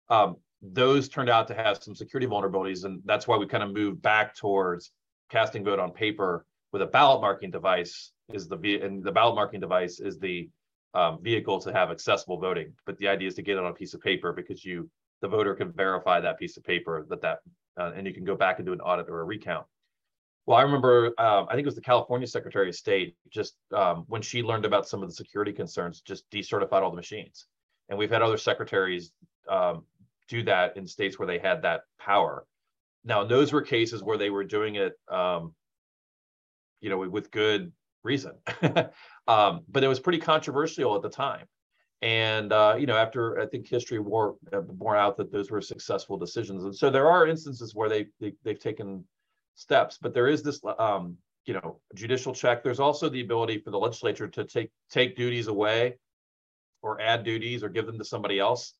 Um, 0.10 0.38
those 0.62 1.10
turned 1.10 1.30
out 1.30 1.48
to 1.48 1.54
have 1.54 1.82
some 1.82 1.96
security 1.96 2.28
vulnerabilities, 2.28 2.86
and 2.86 3.02
that's 3.06 3.28
why 3.28 3.38
we 3.38 3.48
kind 3.48 3.64
of 3.64 3.74
moved 3.74 4.02
back 4.02 4.36
towards 4.36 4.92
casting 5.30 5.64
vote 5.64 5.80
on 5.80 5.92
paper 5.92 6.46
with 6.72 6.82
a 6.82 6.86
ballot 6.86 7.22
marking 7.22 7.52
device. 7.52 8.12
Is 8.32 8.48
the 8.48 8.82
and 8.82 9.04
the 9.04 9.12
ballot 9.12 9.36
marking 9.36 9.60
device 9.60 10.00
is 10.00 10.18
the 10.18 10.50
um, 10.94 11.20
vehicle 11.22 11.60
to 11.62 11.74
have 11.74 11.92
accessible 11.92 12.40
voting. 12.40 12.74
But 12.86 12.98
the 12.98 13.08
idea 13.08 13.28
is 13.28 13.36
to 13.36 13.42
get 13.42 13.58
it 13.58 13.64
on 13.64 13.72
a 13.72 13.74
piece 13.74 13.94
of 13.94 14.02
paper 14.02 14.34
because 14.34 14.64
you 14.64 14.90
the 15.22 15.28
voter 15.28 15.54
can 15.56 15.72
verify 15.72 16.20
that 16.20 16.40
piece 16.40 16.58
of 16.58 16.64
paper 16.64 17.06
that 17.10 17.22
that 17.22 17.40
uh, 17.80 17.92
and 17.96 18.06
you 18.06 18.14
can 18.14 18.24
go 18.24 18.36
back 18.36 18.60
and 18.60 18.66
do 18.66 18.74
an 18.74 18.82
audit 18.82 19.10
or 19.10 19.22
a 19.22 19.24
recount. 19.24 19.66
Well, 20.46 20.58
I 20.58 20.64
remember 20.64 21.08
um, 21.18 21.48
I 21.50 21.54
think 21.54 21.62
it 21.62 21.66
was 21.66 21.76
the 21.76 21.82
California 21.82 22.28
Secretary 22.28 22.70
of 22.70 22.76
State 22.76 23.16
just 23.30 23.56
um, 23.74 24.06
when 24.08 24.22
she 24.22 24.42
learned 24.42 24.66
about 24.66 24.88
some 24.88 25.04
of 25.04 25.10
the 25.10 25.16
security 25.16 25.54
concerns, 25.54 26.02
just 26.02 26.30
decertified 26.32 26.82
all 26.82 26.90
the 26.90 26.96
machines. 26.96 27.46
And 27.90 27.98
we've 27.98 28.10
had 28.10 28.22
other 28.22 28.38
secretaries 28.38 29.12
um, 29.50 29.86
do 30.28 30.44
that 30.44 30.78
in 30.78 30.88
states 30.88 31.20
where 31.20 31.28
they 31.28 31.40
had 31.40 31.62
that 31.62 31.82
power. 32.00 32.46
Now, 33.04 33.24
those 33.24 33.52
were 33.52 33.62
cases 33.62 34.04
where 34.04 34.18
they 34.18 34.30
were 34.30 34.44
doing 34.44 34.76
it, 34.76 34.94
um, 35.10 35.54
you 36.80 36.90
know, 36.90 36.98
with 36.98 37.32
good 37.32 37.72
reason. 38.04 38.34
um, 39.28 39.62
but 39.70 39.84
it 39.84 39.88
was 39.88 40.00
pretty 40.00 40.20
controversial 40.20 40.96
at 40.96 41.02
the 41.02 41.10
time. 41.10 41.46
And 42.02 42.52
uh, 42.52 42.76
you 42.80 42.88
know, 42.88 42.98
after 42.98 43.40
I 43.40 43.46
think 43.46 43.68
history 43.68 44.00
wore 44.00 44.36
uh, 44.52 44.62
bore 44.62 44.96
out 44.96 45.18
that 45.18 45.32
those 45.32 45.52
were 45.52 45.62
successful 45.62 46.18
decisions, 46.18 46.64
and 46.64 46.76
so 46.76 46.90
there 46.90 47.08
are 47.08 47.28
instances 47.28 47.76
where 47.76 47.90
they, 47.90 48.08
they 48.20 48.34
they've 48.44 48.60
taken 48.60 49.04
steps, 49.62 49.98
but 50.02 50.14
there 50.14 50.28
is 50.28 50.44
this 50.44 50.60
um, 50.80 51.18
you 51.46 51.54
know 51.54 51.80
judicial 51.94 52.34
check. 52.34 52.64
There's 52.64 52.80
also 52.80 53.10
the 53.10 53.22
ability 53.22 53.60
for 53.60 53.72
the 53.72 53.80
legislature 53.80 54.28
to 54.28 54.44
take 54.44 54.72
take 54.90 55.16
duties 55.16 55.48
away, 55.48 55.98
or 56.82 57.00
add 57.00 57.24
duties, 57.24 57.64
or 57.64 57.70
give 57.70 57.86
them 57.86 57.98
to 58.00 58.06
somebody 58.06 58.40
else. 58.40 58.74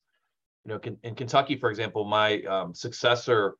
You 0.64 0.72
know, 0.72 0.80
in 1.02 1.14
Kentucky, 1.14 1.56
for 1.56 1.70
example, 1.70 2.04
my 2.04 2.42
um, 2.42 2.74
successor 2.74 3.56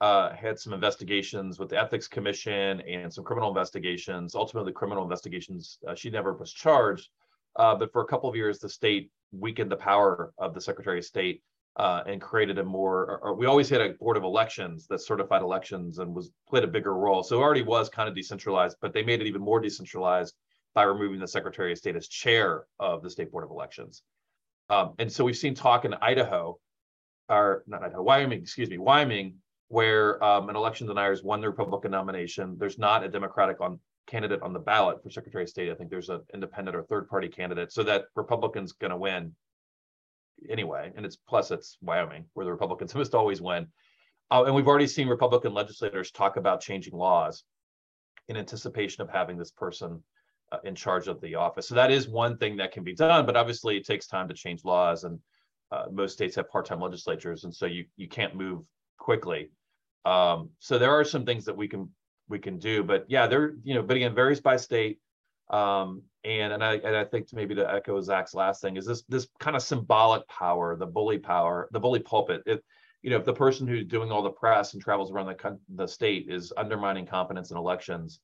uh, 0.00 0.34
had 0.34 0.58
some 0.58 0.72
investigations 0.72 1.58
with 1.58 1.68
the 1.68 1.78
ethics 1.80 2.08
commission 2.08 2.80
and 2.80 3.12
some 3.12 3.22
criminal 3.22 3.48
investigations. 3.48 4.34
Ultimately, 4.34 4.70
the 4.70 4.78
criminal 4.78 5.04
investigations, 5.04 5.78
uh, 5.86 5.94
she 5.94 6.10
never 6.10 6.32
was 6.32 6.52
charged. 6.52 7.08
Uh, 7.56 7.74
but 7.74 7.92
for 7.92 8.02
a 8.02 8.06
couple 8.06 8.28
of 8.28 8.34
years, 8.34 8.58
the 8.58 8.68
state 8.68 9.10
weakened 9.32 9.70
the 9.70 9.76
power 9.76 10.32
of 10.38 10.54
the 10.54 10.60
Secretary 10.60 10.98
of 10.98 11.04
State 11.04 11.42
uh, 11.76 12.02
and 12.06 12.20
created 12.20 12.58
a 12.58 12.64
more. 12.64 13.20
Or, 13.22 13.34
we 13.34 13.46
always 13.46 13.68
had 13.68 13.80
a 13.80 13.90
board 13.94 14.16
of 14.16 14.24
elections 14.24 14.86
that 14.88 15.00
certified 15.00 15.42
elections 15.42 15.98
and 15.98 16.14
was 16.14 16.30
played 16.48 16.64
a 16.64 16.68
bigger 16.68 16.94
role. 16.94 17.22
So 17.22 17.38
it 17.38 17.42
already 17.42 17.62
was 17.62 17.88
kind 17.88 18.08
of 18.08 18.14
decentralized, 18.14 18.76
but 18.80 18.92
they 18.92 19.02
made 19.02 19.20
it 19.20 19.26
even 19.26 19.40
more 19.40 19.60
decentralized 19.60 20.34
by 20.74 20.82
removing 20.84 21.20
the 21.20 21.28
Secretary 21.28 21.72
of 21.72 21.78
State 21.78 21.96
as 21.96 22.08
chair 22.08 22.64
of 22.78 23.02
the 23.02 23.10
state 23.10 23.30
board 23.30 23.44
of 23.44 23.50
elections. 23.50 24.02
Um, 24.68 24.94
and 24.98 25.10
so 25.10 25.24
we've 25.24 25.36
seen 25.36 25.54
talk 25.54 25.84
in 25.84 25.94
Idaho, 25.94 26.58
or 27.28 27.64
not 27.66 27.82
Idaho, 27.82 28.02
Wyoming, 28.02 28.40
excuse 28.40 28.70
me, 28.70 28.78
Wyoming, 28.78 29.34
where 29.68 30.22
um, 30.22 30.48
an 30.48 30.56
election 30.56 30.86
deniers 30.86 31.22
won 31.22 31.40
the 31.40 31.48
Republican 31.48 31.90
nomination. 31.90 32.56
There's 32.58 32.78
not 32.78 33.04
a 33.04 33.08
Democratic 33.08 33.60
on 33.60 33.80
candidate 34.06 34.42
on 34.42 34.52
the 34.52 34.58
ballot 34.58 35.02
for 35.02 35.10
Secretary 35.10 35.44
of 35.44 35.50
State. 35.50 35.70
I 35.70 35.74
think 35.74 35.90
there's 35.90 36.08
an 36.08 36.20
independent 36.34 36.76
or 36.76 36.82
third 36.84 37.08
party 37.08 37.28
candidate, 37.28 37.72
so 37.72 37.82
that 37.84 38.04
Republicans 38.14 38.72
going 38.72 38.90
to 38.90 38.96
win 38.96 39.32
anyway. 40.48 40.92
And 40.96 41.04
it's 41.04 41.16
plus 41.16 41.50
it's 41.50 41.78
Wyoming 41.80 42.24
where 42.34 42.44
the 42.44 42.52
Republicans 42.52 42.94
must 42.94 43.14
always 43.14 43.40
win. 43.40 43.66
Uh, 44.30 44.44
and 44.44 44.54
we've 44.54 44.68
already 44.68 44.86
seen 44.86 45.08
Republican 45.08 45.52
legislators 45.52 46.10
talk 46.10 46.36
about 46.36 46.60
changing 46.60 46.94
laws 46.94 47.44
in 48.28 48.36
anticipation 48.36 49.02
of 49.02 49.10
having 49.10 49.36
this 49.36 49.50
person 49.50 50.02
uh, 50.52 50.58
in 50.64 50.74
charge 50.74 51.08
of 51.08 51.20
the 51.20 51.34
office. 51.34 51.66
So 51.66 51.74
that 51.74 51.90
is 51.90 52.08
one 52.08 52.36
thing 52.36 52.56
that 52.56 52.72
can 52.72 52.84
be 52.84 52.94
done, 52.94 53.26
but 53.26 53.36
obviously 53.36 53.76
it 53.76 53.84
takes 53.84 54.06
time 54.06 54.28
to 54.28 54.34
change 54.34 54.64
laws, 54.64 55.04
and 55.04 55.18
uh, 55.72 55.86
most 55.92 56.12
states 56.12 56.36
have 56.36 56.48
part-time 56.48 56.80
legislatures, 56.80 57.44
and 57.44 57.54
so 57.54 57.66
you 57.66 57.84
you 57.96 58.08
can't 58.08 58.34
move 58.34 58.62
quickly. 58.98 59.50
Um, 60.04 60.50
so 60.58 60.78
there 60.78 60.92
are 60.92 61.04
some 61.04 61.24
things 61.24 61.44
that 61.44 61.56
we 61.56 61.68
can 61.68 61.90
we 62.28 62.38
can 62.38 62.58
do. 62.58 62.82
But 62.82 63.04
yeah, 63.08 63.26
there, 63.26 63.54
you 63.62 63.74
know, 63.74 63.82
but 63.82 63.96
again, 63.96 64.14
varies 64.14 64.40
by 64.40 64.56
state. 64.56 64.98
Um, 65.50 66.02
and 66.24 66.52
and 66.52 66.62
I 66.62 66.74
and 66.74 66.96
I 66.96 67.04
think 67.04 67.28
to 67.28 67.36
maybe 67.36 67.54
to 67.54 67.72
echo 67.72 68.00
Zach's 68.00 68.34
last 68.34 68.60
thing 68.60 68.76
is 68.76 68.86
this 68.86 69.02
this 69.08 69.28
kind 69.38 69.56
of 69.56 69.62
symbolic 69.62 70.26
power, 70.28 70.76
the 70.76 70.86
bully 70.86 71.18
power, 71.18 71.68
the 71.72 71.80
bully 71.80 72.00
pulpit. 72.00 72.42
If 72.46 72.60
you 73.02 73.10
know, 73.10 73.16
if 73.16 73.24
the 73.24 73.32
person 73.32 73.66
who's 73.66 73.86
doing 73.86 74.10
all 74.10 74.22
the 74.22 74.30
press 74.30 74.74
and 74.74 74.82
travels 74.82 75.10
around 75.10 75.26
the 75.26 75.58
the 75.74 75.86
state 75.86 76.26
is 76.28 76.52
undermining 76.56 77.06
confidence 77.06 77.50
in 77.50 77.56
elections, 77.56 78.20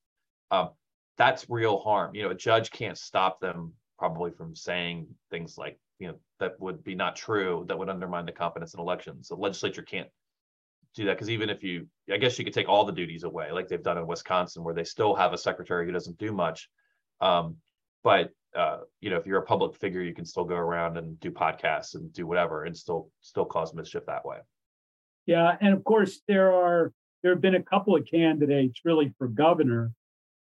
um, 0.51 0.71
that's 1.17 1.49
real 1.49 1.79
harm. 1.79 2.15
You 2.15 2.25
know, 2.25 2.31
a 2.31 2.35
judge 2.35 2.71
can't 2.71 2.99
stop 2.99 3.41
them 3.41 3.73
probably 3.99 4.31
from 4.31 4.55
saying 4.55 5.07
things 5.31 5.57
like 5.57 5.79
you 5.99 6.09
know 6.09 6.15
that 6.41 6.61
would 6.61 6.85
be 6.85 6.95
not 6.95 7.17
true 7.17 7.65
that 7.69 7.79
would 7.79 7.89
undermine 7.89 8.27
the 8.27 8.33
confidence 8.33 8.75
in 8.75 8.81
elections. 8.81 9.29
The 9.29 9.37
legislature 9.37 9.83
can't 9.83 10.09
do 10.95 11.05
that 11.05 11.13
because 11.13 11.29
even 11.29 11.51
if 11.51 11.63
you 11.63 11.87
i 12.11 12.17
guess 12.17 12.39
you 12.39 12.45
could 12.45 12.55
take 12.55 12.71
all 12.71 12.87
the 12.87 12.93
duties 12.93 13.23
away 13.23 13.53
like 13.53 13.69
they've 13.69 13.83
done 13.83 13.99
in 13.99 14.07
wisconsin 14.07 14.65
where 14.65 14.73
they 14.73 14.83
still 14.83 15.15
have 15.15 15.35
a 15.35 15.39
secretary 15.39 15.85
who 15.85 15.93
doesn't 15.93 16.17
do 16.17 16.33
much 16.33 16.71
um, 17.21 17.57
but 18.05 18.31
uh, 18.57 18.79
you 19.01 19.11
know 19.11 19.17
if 19.17 19.27
you're 19.27 19.41
a 19.41 19.47
public 19.47 19.77
figure 19.77 20.03
you 20.03 20.15
can 20.15 20.25
still 20.25 20.45
go 20.45 20.55
around 20.55 20.97
and 20.97 21.19
do 21.21 21.31
podcasts 21.31 21.95
and 21.95 22.13
do 22.13 22.27
whatever 22.27 22.65
and 22.65 22.77
still 22.77 23.11
still 23.21 23.45
cause 23.45 23.75
mischief 23.75 24.05
that 24.07 24.25
way. 24.25 24.39
Yeah 25.27 25.57
and 25.61 25.75
of 25.75 25.85
course 25.85 26.21
there 26.29 26.53
are 26.53 26.93
there 27.23 27.33
have 27.33 27.43
been 27.43 27.57
a 27.57 27.63
couple 27.63 27.97
of 27.97 28.07
candidates 28.07 28.81
really 28.85 29.13
for 29.19 29.29
governor 29.29 29.93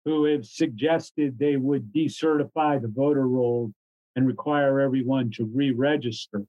who 0.04 0.24
have 0.24 0.46
suggested 0.46 1.36
they 1.36 1.56
would 1.56 1.92
decertify 1.92 2.80
the 2.80 2.88
voter 2.88 3.26
roll 3.26 3.72
and 4.14 4.26
require 4.26 4.80
everyone 4.80 5.30
to 5.32 5.44
re-register. 5.52 6.44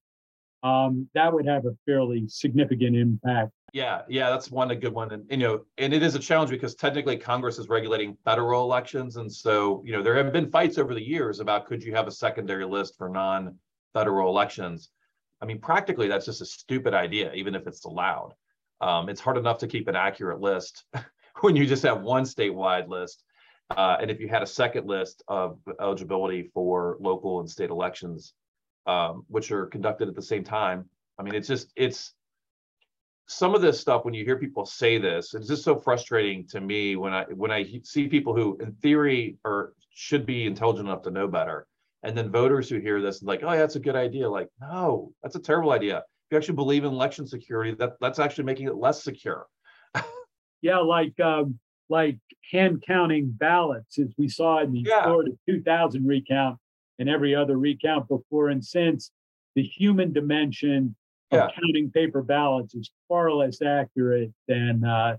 Um, 0.61 1.09
that 1.15 1.33
would 1.33 1.47
have 1.47 1.65
a 1.65 1.75
fairly 1.85 2.25
significant 2.27 2.95
impact 2.95 3.51
yeah, 3.73 4.01
yeah, 4.07 4.29
that's 4.29 4.49
one 4.49 4.71
a 4.71 4.75
good 4.75 4.93
one, 4.93 5.11
and 5.11 5.25
you 5.29 5.37
know, 5.37 5.65
and 5.77 5.93
it 5.93 6.01
is 6.01 6.15
a 6.15 6.19
challenge 6.19 6.49
because 6.49 6.73
technically 6.75 7.17
Congress 7.17 7.59
is 7.59 7.67
regulating 7.67 8.17
federal 8.23 8.63
elections, 8.63 9.17
and 9.17 9.31
so 9.31 9.81
you 9.85 9.91
know 9.91 10.01
there 10.01 10.15
have 10.15 10.31
been 10.31 10.49
fights 10.49 10.77
over 10.77 10.93
the 10.93 11.05
years 11.05 11.39
about 11.41 11.65
could 11.65 11.83
you 11.83 11.93
have 11.93 12.07
a 12.07 12.11
secondary 12.11 12.65
list 12.65 12.97
for 12.97 13.09
non-federal 13.09 14.29
elections. 14.29 14.89
I 15.41 15.45
mean, 15.45 15.59
practically 15.59 16.07
that's 16.07 16.25
just 16.25 16.41
a 16.41 16.45
stupid 16.45 16.93
idea, 16.93 17.33
even 17.33 17.55
if 17.55 17.67
it's 17.67 17.83
allowed. 17.83 18.33
Um, 18.79 19.09
it's 19.09 19.21
hard 19.21 19.37
enough 19.37 19.57
to 19.59 19.67
keep 19.67 19.87
an 19.87 19.95
accurate 19.95 20.39
list 20.39 20.85
when 21.41 21.55
you 21.55 21.65
just 21.65 21.83
have 21.83 22.01
one 22.01 22.23
statewide 22.23 22.87
list, 22.87 23.23
uh, 23.75 23.97
and 23.99 24.09
if 24.09 24.21
you 24.21 24.29
had 24.29 24.43
a 24.43 24.47
second 24.47 24.87
list 24.87 25.23
of 25.27 25.59
eligibility 25.81 26.49
for 26.53 26.97
local 27.01 27.41
and 27.41 27.49
state 27.49 27.69
elections, 27.69 28.33
um, 28.85 29.25
which 29.27 29.51
are 29.51 29.65
conducted 29.65 30.07
at 30.07 30.15
the 30.15 30.21
same 30.21 30.43
time. 30.43 30.89
I 31.19 31.23
mean, 31.23 31.35
it's 31.35 31.47
just 31.47 31.73
it's 31.75 32.13
some 33.29 33.53
of 33.53 33.61
this 33.61 33.79
stuff 33.79 34.05
when 34.05 34.13
you 34.13 34.23
hear 34.23 34.37
people 34.37 34.65
say 34.65 34.97
this 34.97 35.33
it's 35.33 35.47
just 35.47 35.63
so 35.63 35.75
frustrating 35.75 36.47
to 36.47 36.61
me 36.61 36.95
when 36.95 37.13
i 37.13 37.23
when 37.25 37.51
i 37.51 37.65
see 37.83 38.07
people 38.07 38.33
who 38.33 38.57
in 38.61 38.71
theory 38.73 39.37
are 39.43 39.73
should 39.97 40.27
be 40.27 40.45
intelligent 40.45 40.87
enough 40.87 41.01
to 41.01 41.09
know 41.09 41.27
better. 41.27 41.65
And 42.03 42.15
then 42.15 42.31
voters 42.31 42.69
who 42.69 42.79
hear 42.79 43.01
this 43.01 43.19
and 43.19 43.27
like 43.27 43.41
oh 43.41 43.51
yeah, 43.51 43.57
that's 43.57 43.75
a 43.75 43.79
good 43.79 43.95
idea. 43.95 44.29
Like 44.29 44.47
no 44.61 45.11
that's 45.23 45.35
a 45.35 45.39
terrible 45.39 45.71
idea. 45.71 45.97
If 45.97 46.31
you 46.31 46.37
actually 46.37 46.55
believe 46.55 46.83
in 46.83 46.91
election 46.91 47.25
security 47.25 47.73
that 47.79 47.93
that's 47.99 48.19
actually 48.19 48.43
making 48.43 48.67
it 48.67 48.75
less 48.75 49.03
secure. 49.03 49.47
Yeah 50.61 50.79
like 50.79 51.19
um 51.19 51.59
like 51.87 52.17
hand 52.51 52.83
counting 52.85 53.29
ballots 53.29 53.99
as 53.99 54.11
we 54.17 54.27
saw 54.27 54.59
in 54.59 54.71
the 54.71 54.79
yeah. 54.79 55.03
florida 55.03 55.31
2000 55.47 56.05
recount 56.05 56.57
and 56.97 57.07
every 57.07 57.35
other 57.35 57.59
recount 57.59 58.07
before 58.09 58.49
and 58.49 58.65
since 58.65 59.11
the 59.55 59.61
human 59.61 60.11
dimension 60.11 60.95
yeah. 61.31 61.47
counting 61.59 61.91
paper 61.91 62.21
ballots 62.21 62.73
is 62.75 62.91
far 63.07 63.31
less 63.31 63.61
accurate 63.61 64.31
than 64.47 64.83
uh, 64.83 65.17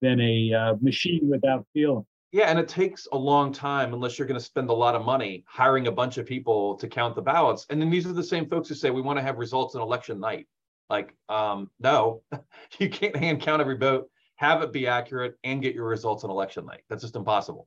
than 0.00 0.20
a 0.20 0.52
uh, 0.52 0.74
machine 0.80 1.28
without 1.28 1.66
feeling. 1.72 2.06
Yeah, 2.30 2.50
and 2.50 2.58
it 2.58 2.68
takes 2.68 3.08
a 3.12 3.16
long 3.16 3.52
time 3.52 3.94
unless 3.94 4.18
you're 4.18 4.28
going 4.28 4.38
to 4.38 4.44
spend 4.44 4.68
a 4.68 4.74
lot 4.74 4.94
of 4.94 5.04
money 5.04 5.44
hiring 5.48 5.86
a 5.86 5.92
bunch 5.92 6.18
of 6.18 6.26
people 6.26 6.74
to 6.76 6.86
count 6.86 7.14
the 7.14 7.22
ballots. 7.22 7.64
And 7.70 7.80
then 7.80 7.88
these 7.88 8.06
are 8.06 8.12
the 8.12 8.22
same 8.22 8.46
folks 8.48 8.68
who 8.68 8.74
say 8.74 8.90
we 8.90 9.00
want 9.00 9.18
to 9.18 9.22
have 9.22 9.38
results 9.38 9.74
on 9.74 9.80
election 9.80 10.20
night. 10.20 10.46
Like, 10.90 11.14
um, 11.30 11.70
no, 11.80 12.22
you 12.78 12.90
can't 12.90 13.16
hand 13.16 13.40
count 13.40 13.62
every 13.62 13.78
vote, 13.78 14.10
have 14.36 14.62
it 14.62 14.72
be 14.72 14.86
accurate, 14.86 15.36
and 15.42 15.62
get 15.62 15.74
your 15.74 15.86
results 15.86 16.22
on 16.22 16.30
election 16.30 16.66
night. 16.66 16.82
That's 16.90 17.02
just 17.02 17.16
impossible. 17.16 17.66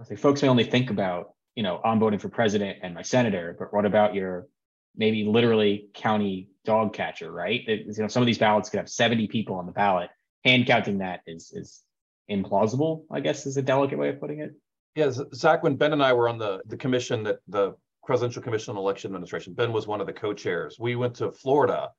I 0.00 0.04
think 0.04 0.18
folks 0.18 0.42
may 0.42 0.48
only 0.48 0.64
think 0.64 0.90
about, 0.90 1.34
you 1.54 1.62
know, 1.62 1.80
I'm 1.84 2.00
voting 2.00 2.18
for 2.18 2.28
president 2.28 2.78
and 2.82 2.92
my 2.92 3.02
senator, 3.02 3.54
but 3.56 3.72
what 3.72 3.86
about 3.86 4.14
your 4.14 4.48
maybe 4.96 5.24
literally 5.24 5.88
county 5.94 6.48
dog 6.66 6.92
catcher, 6.92 7.32
right? 7.32 7.62
It, 7.66 7.86
you 7.86 8.02
know, 8.02 8.08
some 8.08 8.22
of 8.22 8.26
these 8.26 8.38
ballots 8.38 8.68
could 8.68 8.78
have 8.78 8.88
70 8.88 9.28
people 9.28 9.56
on 9.56 9.66
the 9.66 9.72
ballot. 9.72 10.10
Hand 10.44 10.66
counting 10.66 10.98
that 10.98 11.20
is 11.26 11.52
is 11.54 11.82
implausible, 12.30 13.04
I 13.10 13.20
guess 13.20 13.46
is 13.46 13.56
a 13.56 13.62
delicate 13.62 13.98
way 13.98 14.10
of 14.10 14.20
putting 14.20 14.40
it. 14.40 14.54
Yeah, 14.94 15.10
Zach, 15.34 15.62
when 15.62 15.76
Ben 15.76 15.92
and 15.92 16.02
I 16.02 16.12
were 16.12 16.28
on 16.28 16.38
the 16.38 16.60
the 16.66 16.76
commission 16.76 17.22
that 17.24 17.38
the 17.48 17.74
Presidential 18.06 18.40
Commission 18.40 18.72
on 18.72 18.78
Election 18.78 19.08
Administration. 19.08 19.52
Ben 19.52 19.72
was 19.72 19.86
one 19.86 20.00
of 20.00 20.06
the 20.06 20.12
co-chairs. 20.12 20.78
We 20.78 20.94
went 20.94 21.16
to 21.16 21.32
Florida, 21.32 21.90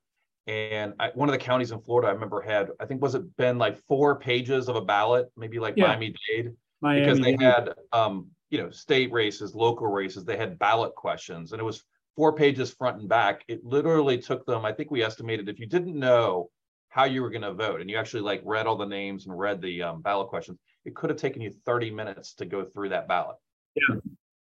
and 0.46 0.94
I, 0.98 1.10
one 1.14 1.28
of 1.28 1.34
the 1.34 1.38
counties 1.38 1.70
in 1.70 1.80
Florida, 1.80 2.08
I 2.08 2.12
remember 2.12 2.40
had, 2.40 2.70
I 2.80 2.86
think 2.86 3.02
was 3.02 3.14
it 3.14 3.36
Ben 3.36 3.58
like 3.58 3.78
four 3.86 4.18
pages 4.18 4.68
of 4.68 4.76
a 4.76 4.80
ballot, 4.80 5.30
maybe 5.36 5.58
like 5.60 5.74
Yeah. 5.76 5.88
Miami 5.88 6.14
Dade, 6.26 6.54
Miami, 6.80 7.00
because 7.00 7.20
they 7.20 7.36
had, 7.38 7.74
um, 7.92 8.28
you 8.48 8.58
know, 8.58 8.70
state 8.70 9.12
races, 9.12 9.54
local 9.54 9.86
races. 9.86 10.24
They 10.24 10.38
had 10.38 10.58
ballot 10.58 10.94
questions, 10.94 11.52
and 11.52 11.60
it 11.60 11.64
was 11.64 11.84
four 12.18 12.32
pages 12.32 12.72
front 12.72 12.98
and 12.98 13.08
back. 13.08 13.44
It 13.46 13.64
literally 13.64 14.18
took 14.18 14.44
them. 14.44 14.64
I 14.64 14.72
think 14.72 14.90
we 14.90 15.04
estimated 15.04 15.48
if 15.48 15.60
you 15.60 15.66
didn't 15.66 15.96
know 15.96 16.50
how 16.88 17.04
you 17.04 17.22
were 17.22 17.30
going 17.30 17.42
to 17.42 17.54
vote, 17.54 17.80
and 17.80 17.88
you 17.88 17.96
actually 17.96 18.22
like 18.22 18.42
read 18.44 18.66
all 18.66 18.76
the 18.76 18.84
names 18.84 19.26
and 19.26 19.38
read 19.38 19.62
the 19.62 19.84
um, 19.84 20.02
ballot 20.02 20.26
questions, 20.26 20.58
it 20.84 20.96
could 20.96 21.10
have 21.10 21.18
taken 21.18 21.40
you 21.40 21.52
30 21.64 21.92
minutes 21.92 22.34
to 22.34 22.44
go 22.44 22.64
through 22.64 22.88
that 22.88 23.06
ballot. 23.06 23.36
Yeah. 23.76 24.00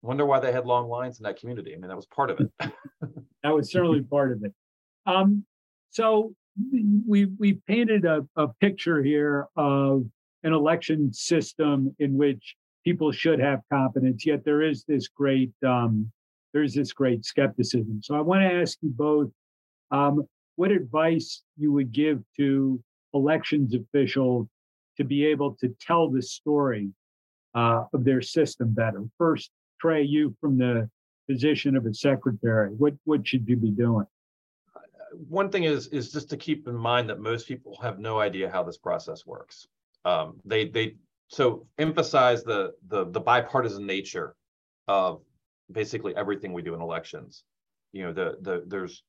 Wonder 0.02 0.24
why 0.26 0.38
they 0.38 0.52
had 0.52 0.64
long 0.64 0.88
lines 0.88 1.18
in 1.18 1.24
that 1.24 1.40
community. 1.40 1.74
I 1.74 1.78
mean, 1.78 1.88
that 1.88 1.96
was 1.96 2.06
part 2.06 2.30
of 2.30 2.38
it. 2.38 2.52
that 3.42 3.52
was 3.52 3.72
certainly 3.72 4.02
part 4.02 4.30
of 4.30 4.44
it. 4.44 4.54
Um, 5.04 5.44
so 5.90 6.36
we 7.08 7.24
we 7.24 7.54
painted 7.66 8.04
a, 8.04 8.24
a 8.36 8.46
picture 8.60 9.02
here 9.02 9.48
of 9.56 10.04
an 10.44 10.52
election 10.52 11.12
system 11.12 11.96
in 11.98 12.16
which 12.16 12.54
people 12.84 13.10
should 13.10 13.40
have 13.40 13.62
confidence, 13.72 14.24
yet 14.24 14.44
there 14.44 14.62
is 14.62 14.84
this 14.84 15.08
great 15.08 15.50
um, 15.66 16.12
there 16.56 16.62
is 16.62 16.72
this 16.72 16.94
great 16.94 17.22
skepticism. 17.22 18.00
So 18.02 18.14
I 18.14 18.22
want 18.22 18.40
to 18.40 18.50
ask 18.50 18.78
you 18.80 18.88
both 18.88 19.28
um, 19.90 20.26
what 20.54 20.70
advice 20.70 21.42
you 21.58 21.70
would 21.72 21.92
give 21.92 22.22
to 22.38 22.82
elections 23.12 23.74
officials 23.74 24.46
to 24.96 25.04
be 25.04 25.26
able 25.26 25.54
to 25.56 25.68
tell 25.86 26.08
the 26.08 26.22
story 26.22 26.88
uh, 27.54 27.82
of 27.92 28.04
their 28.04 28.22
system 28.22 28.72
better. 28.72 29.04
First, 29.18 29.50
Trey, 29.78 30.02
you 30.04 30.34
from 30.40 30.56
the 30.56 30.88
position 31.28 31.76
of 31.76 31.84
a 31.84 31.92
secretary, 31.92 32.70
what 32.70 32.94
what 33.04 33.28
should 33.28 33.46
you 33.46 33.58
be 33.58 33.70
doing? 33.70 34.06
one 35.28 35.50
thing 35.50 35.64
is 35.64 35.88
is 35.88 36.10
just 36.10 36.30
to 36.30 36.38
keep 36.38 36.66
in 36.68 36.74
mind 36.74 37.10
that 37.10 37.20
most 37.20 37.46
people 37.46 37.78
have 37.82 37.98
no 37.98 38.18
idea 38.18 38.50
how 38.50 38.62
this 38.62 38.78
process 38.78 39.26
works. 39.26 39.68
Um, 40.06 40.40
they 40.46 40.68
they 40.68 40.96
so 41.28 41.66
emphasize 41.76 42.44
the 42.44 42.72
the 42.88 43.04
the 43.10 43.20
bipartisan 43.20 43.84
nature 43.84 44.34
of 44.88 45.20
basically 45.70 46.14
everything 46.16 46.52
we 46.52 46.62
do 46.62 46.74
in 46.74 46.80
elections. 46.80 47.44
You 47.92 48.04
know, 48.04 48.12
the 48.12 48.36
the 48.42 48.64
there's 48.66 49.02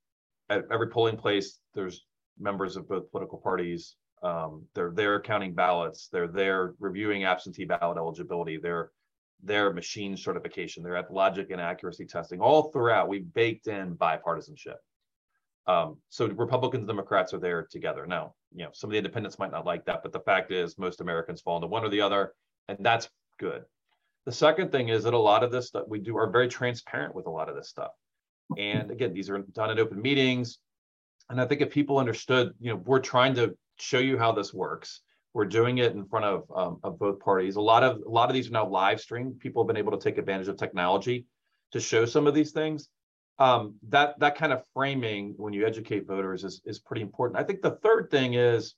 at 0.49 0.63
every 0.71 0.87
polling 0.87 1.17
place 1.17 1.59
there's 1.73 2.05
members 2.39 2.77
of 2.77 2.87
both 2.87 3.11
political 3.11 3.37
parties. 3.37 3.95
Um, 4.23 4.65
they're 4.73 4.91
there 4.91 5.19
counting 5.21 5.53
ballots. 5.53 6.09
They're 6.11 6.27
there 6.27 6.73
reviewing 6.79 7.23
absentee 7.25 7.65
ballot 7.65 7.97
eligibility. 7.97 8.57
They're 8.57 8.91
their 9.43 9.71
machine 9.71 10.17
certification. 10.17 10.83
They're 10.83 10.95
at 10.95 11.13
logic 11.13 11.51
and 11.51 11.61
accuracy 11.61 12.05
testing. 12.05 12.41
All 12.41 12.71
throughout, 12.71 13.07
we 13.07 13.19
baked 13.19 13.67
in 13.67 13.95
bipartisanship. 13.95 14.77
Um, 15.67 15.97
so 16.09 16.27
Republicans 16.27 16.81
and 16.81 16.87
Democrats 16.87 17.33
are 17.33 17.39
there 17.39 17.67
together. 17.69 18.07
Now, 18.07 18.33
you 18.55 18.63
know, 18.63 18.71
some 18.73 18.89
of 18.89 18.93
the 18.93 18.97
independents 18.97 19.37
might 19.37 19.51
not 19.51 19.65
like 19.65 19.85
that, 19.85 20.01
but 20.01 20.13
the 20.13 20.21
fact 20.21 20.51
is 20.51 20.77
most 20.77 21.01
Americans 21.01 21.41
fall 21.41 21.57
into 21.57 21.67
one 21.67 21.83
or 21.83 21.89
the 21.89 22.01
other, 22.01 22.33
and 22.69 22.77
that's 22.81 23.09
good. 23.37 23.63
The 24.28 24.34
second 24.34 24.73
thing 24.73 24.89
is 24.89 25.05
that 25.05 25.13
a 25.13 25.17
lot 25.17 25.41
of 25.41 25.51
this 25.53 25.67
stuff 25.67 25.86
we 25.88 25.99
do 25.99 26.17
are 26.17 26.30
very 26.30 26.49
transparent 26.49 27.15
with 27.15 27.28
a 27.28 27.30
lot 27.30 27.47
of 27.47 27.55
this 27.55 27.69
stuff. 27.69 27.91
And 28.57 28.91
again, 28.91 29.13
these 29.13 29.30
are 29.30 29.38
done 29.39 29.71
in 29.71 29.80
open 29.80 30.01
meetings. 30.01 30.59
And 31.30 31.39
I 31.39 31.45
think 31.45 31.61
if 31.61 31.69
people 31.69 31.97
understood, 31.97 32.53
you 32.59 32.71
know, 32.71 32.75
we're 32.75 32.99
trying 32.99 33.36
to 33.36 33.57
show 33.80 33.99
you 33.99 34.17
how 34.17 34.34
this 34.34 34.53
works. 34.53 34.99
We're 35.34 35.45
doing 35.45 35.78
it 35.78 35.93
in 35.93 36.03
front 36.03 36.25
of, 36.25 36.43
um, 36.53 36.78
of 36.84 36.99
both 36.99 37.21
parties. 37.21 37.55
A 37.55 37.61
lot 37.61 37.84
of 37.84 38.01
a 38.05 38.09
lot 38.09 38.30
of 38.30 38.34
these 38.34 38.49
are 38.49 38.51
now 38.51 38.67
live 38.67 38.99
streamed. 38.99 39.39
People 39.39 39.63
have 39.63 39.67
been 39.67 39.78
able 39.78 39.93
to 39.93 39.97
take 39.97 40.17
advantage 40.17 40.49
of 40.49 40.57
technology 40.57 41.25
to 41.71 41.80
show 41.80 42.03
some 42.03 42.28
of 42.28 42.34
these 42.34 42.51
things 42.51 42.89
um, 43.39 43.75
that 43.88 44.19
that 44.19 44.36
kind 44.36 44.51
of 44.51 44.61
framing 44.73 45.36
when 45.38 45.53
you 45.53 45.65
educate 45.65 46.05
voters 46.05 46.43
is 46.43 46.61
is 46.65 46.80
pretty 46.80 47.01
important. 47.01 47.39
I 47.39 47.43
think 47.43 47.61
the 47.61 47.80
third 47.82 48.11
thing 48.11 48.34
is 48.34 48.75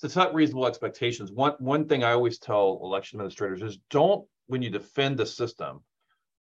to 0.00 0.08
set 0.08 0.34
reasonable 0.34 0.66
expectations. 0.66 1.30
One 1.30 1.54
one 1.60 1.86
thing 1.86 2.02
I 2.02 2.14
always 2.14 2.40
tell 2.40 2.80
election 2.82 3.20
administrators 3.20 3.62
is 3.62 3.78
don't 3.90 4.26
when 4.48 4.62
you 4.62 4.70
defend 4.70 5.18
the 5.18 5.26
system, 5.26 5.80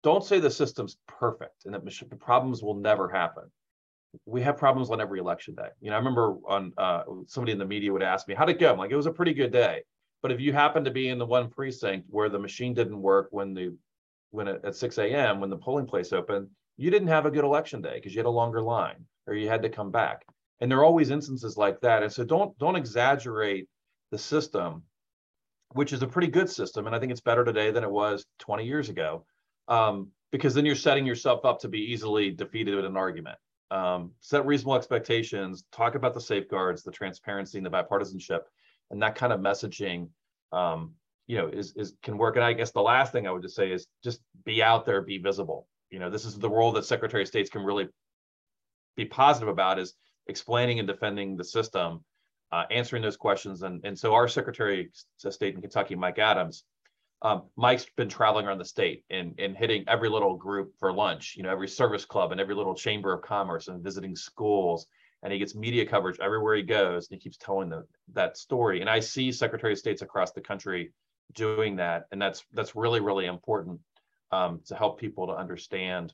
don't 0.03 0.23
say 0.23 0.39
the 0.39 0.49
system's 0.49 0.97
perfect 1.07 1.65
and 1.65 1.73
that 1.73 1.85
the 1.85 2.15
problems 2.15 2.63
will 2.63 2.75
never 2.75 3.07
happen. 3.07 3.43
We 4.25 4.41
have 4.41 4.57
problems 4.57 4.89
on 4.89 4.99
every 4.99 5.19
election 5.19 5.53
day. 5.53 5.69
You 5.81 5.89
know, 5.89 5.95
I 5.95 5.99
remember 5.99 6.37
on 6.47 6.73
uh, 6.77 7.03
somebody 7.27 7.51
in 7.51 7.59
the 7.59 7.65
media 7.65 7.91
would 7.91 8.01
ask 8.01 8.27
me, 8.27 8.33
"How'd 8.33 8.49
it 8.49 8.59
go?" 8.59 8.71
I'm 8.71 8.77
like, 8.77 8.91
"It 8.91 8.95
was 8.95 9.05
a 9.05 9.11
pretty 9.11 9.33
good 9.33 9.51
day." 9.51 9.83
But 10.21 10.31
if 10.31 10.39
you 10.39 10.53
happen 10.53 10.83
to 10.85 10.91
be 10.91 11.09
in 11.09 11.19
the 11.19 11.25
one 11.25 11.49
precinct 11.49 12.07
where 12.09 12.29
the 12.29 12.39
machine 12.39 12.73
didn't 12.73 13.01
work 13.01 13.27
when 13.31 13.53
the 13.53 13.77
when 14.31 14.47
at 14.47 14.75
6 14.75 14.97
a.m. 14.97 15.39
when 15.39 15.49
the 15.49 15.57
polling 15.57 15.85
place 15.85 16.13
opened, 16.13 16.49
you 16.77 16.89
didn't 16.89 17.07
have 17.09 17.25
a 17.25 17.31
good 17.31 17.43
election 17.43 17.81
day 17.81 17.95
because 17.95 18.13
you 18.13 18.19
had 18.19 18.25
a 18.25 18.29
longer 18.29 18.61
line 18.61 19.05
or 19.25 19.33
you 19.33 19.47
had 19.47 19.61
to 19.63 19.69
come 19.69 19.91
back. 19.91 20.25
And 20.59 20.71
there 20.71 20.79
are 20.79 20.85
always 20.85 21.11
instances 21.11 21.57
like 21.57 21.79
that. 21.81 22.03
And 22.03 22.11
so 22.11 22.23
don't 22.23 22.57
don't 22.57 22.75
exaggerate 22.75 23.67
the 24.11 24.17
system, 24.17 24.83
which 25.73 25.93
is 25.93 26.01
a 26.01 26.07
pretty 26.07 26.27
good 26.27 26.49
system. 26.49 26.87
And 26.87 26.95
I 26.95 26.99
think 26.99 27.11
it's 27.11 27.21
better 27.21 27.43
today 27.43 27.71
than 27.71 27.83
it 27.83 27.91
was 27.91 28.25
20 28.39 28.65
years 28.65 28.89
ago. 28.89 29.25
Um, 29.67 30.11
because 30.31 30.53
then 30.53 30.65
you're 30.65 30.75
setting 30.75 31.05
yourself 31.05 31.45
up 31.45 31.59
to 31.61 31.69
be 31.69 31.79
easily 31.79 32.31
defeated 32.31 32.77
in 32.77 32.85
an 32.85 32.97
argument. 32.97 33.37
Um, 33.71 34.11
set 34.19 34.45
reasonable 34.45 34.75
expectations, 34.75 35.63
talk 35.71 35.95
about 35.95 36.13
the 36.13 36.21
safeguards, 36.21 36.83
the 36.83 36.91
transparency, 36.91 37.57
and 37.57 37.65
the 37.65 37.69
bipartisanship, 37.69 38.41
and 38.91 39.01
that 39.01 39.15
kind 39.15 39.33
of 39.33 39.39
messaging 39.39 40.09
um, 40.51 40.93
you 41.27 41.37
know, 41.37 41.47
is 41.47 41.73
is 41.75 41.93
can 42.01 42.17
work. 42.17 42.37
And 42.37 42.45
I 42.45 42.53
guess 42.53 42.71
the 42.71 42.81
last 42.81 43.11
thing 43.11 43.27
I 43.27 43.31
would 43.31 43.41
just 43.41 43.55
say 43.55 43.71
is 43.71 43.87
just 44.03 44.21
be 44.45 44.63
out 44.63 44.85
there, 44.85 45.01
be 45.01 45.17
visible 45.17 45.67
you 45.89 45.99
know, 45.99 46.09
this 46.09 46.25
is 46.25 46.37
the 46.37 46.49
role 46.49 46.71
that 46.73 46.85
Secretary 46.85 47.23
of 47.23 47.27
States 47.27 47.49
can 47.49 47.63
really 47.63 47.87
be 48.95 49.05
positive 49.05 49.47
about 49.47 49.79
is 49.79 49.93
explaining 50.27 50.79
and 50.79 50.87
defending 50.87 51.37
the 51.37 51.43
system, 51.43 52.03
uh, 52.51 52.63
answering 52.71 53.01
those 53.01 53.17
questions. 53.17 53.63
And, 53.63 53.81
and 53.83 53.97
so 53.97 54.13
our 54.13 54.27
Secretary 54.27 54.89
of 55.25 55.33
State 55.33 55.55
in 55.55 55.61
Kentucky, 55.61 55.95
Mike 55.95 56.19
Adams, 56.19 56.63
um, 57.21 57.43
Mike's 57.55 57.87
been 57.95 58.09
traveling 58.09 58.45
around 58.45 58.59
the 58.59 58.65
state 58.65 59.03
and, 59.09 59.33
and 59.39 59.57
hitting 59.57 59.83
every 59.87 60.09
little 60.09 60.35
group 60.35 60.73
for 60.79 60.93
lunch, 60.93 61.35
you 61.35 61.43
know, 61.43 61.51
every 61.51 61.67
service 61.67 62.05
club 62.05 62.31
and 62.31 62.39
every 62.39 62.55
little 62.55 62.75
chamber 62.75 63.11
of 63.11 63.21
commerce 63.21 63.67
and 63.67 63.83
visiting 63.83 64.15
schools. 64.15 64.87
And 65.23 65.33
he 65.33 65.39
gets 65.39 65.55
media 65.55 65.85
coverage 65.85 66.19
everywhere 66.19 66.55
he 66.55 66.63
goes. 66.63 67.09
And 67.09 67.17
he 67.17 67.23
keeps 67.23 67.37
telling 67.37 67.69
the, 67.69 67.85
that 68.13 68.37
story. 68.37 68.81
And 68.81 68.89
I 68.89 68.99
see 68.99 69.31
Secretary 69.31 69.73
of 69.73 69.79
States 69.79 70.03
across 70.03 70.31
the 70.31 70.41
country 70.41 70.91
doing 71.33 71.77
that. 71.77 72.05
And 72.11 72.21
that's 72.21 72.45
that's 72.53 72.75
really, 72.75 72.99
really 72.99 73.25
important 73.25 73.79
um, 74.31 74.61
to 74.67 74.75
help 74.75 74.99
people 74.99 75.25
to 75.27 75.33
understand 75.33 76.13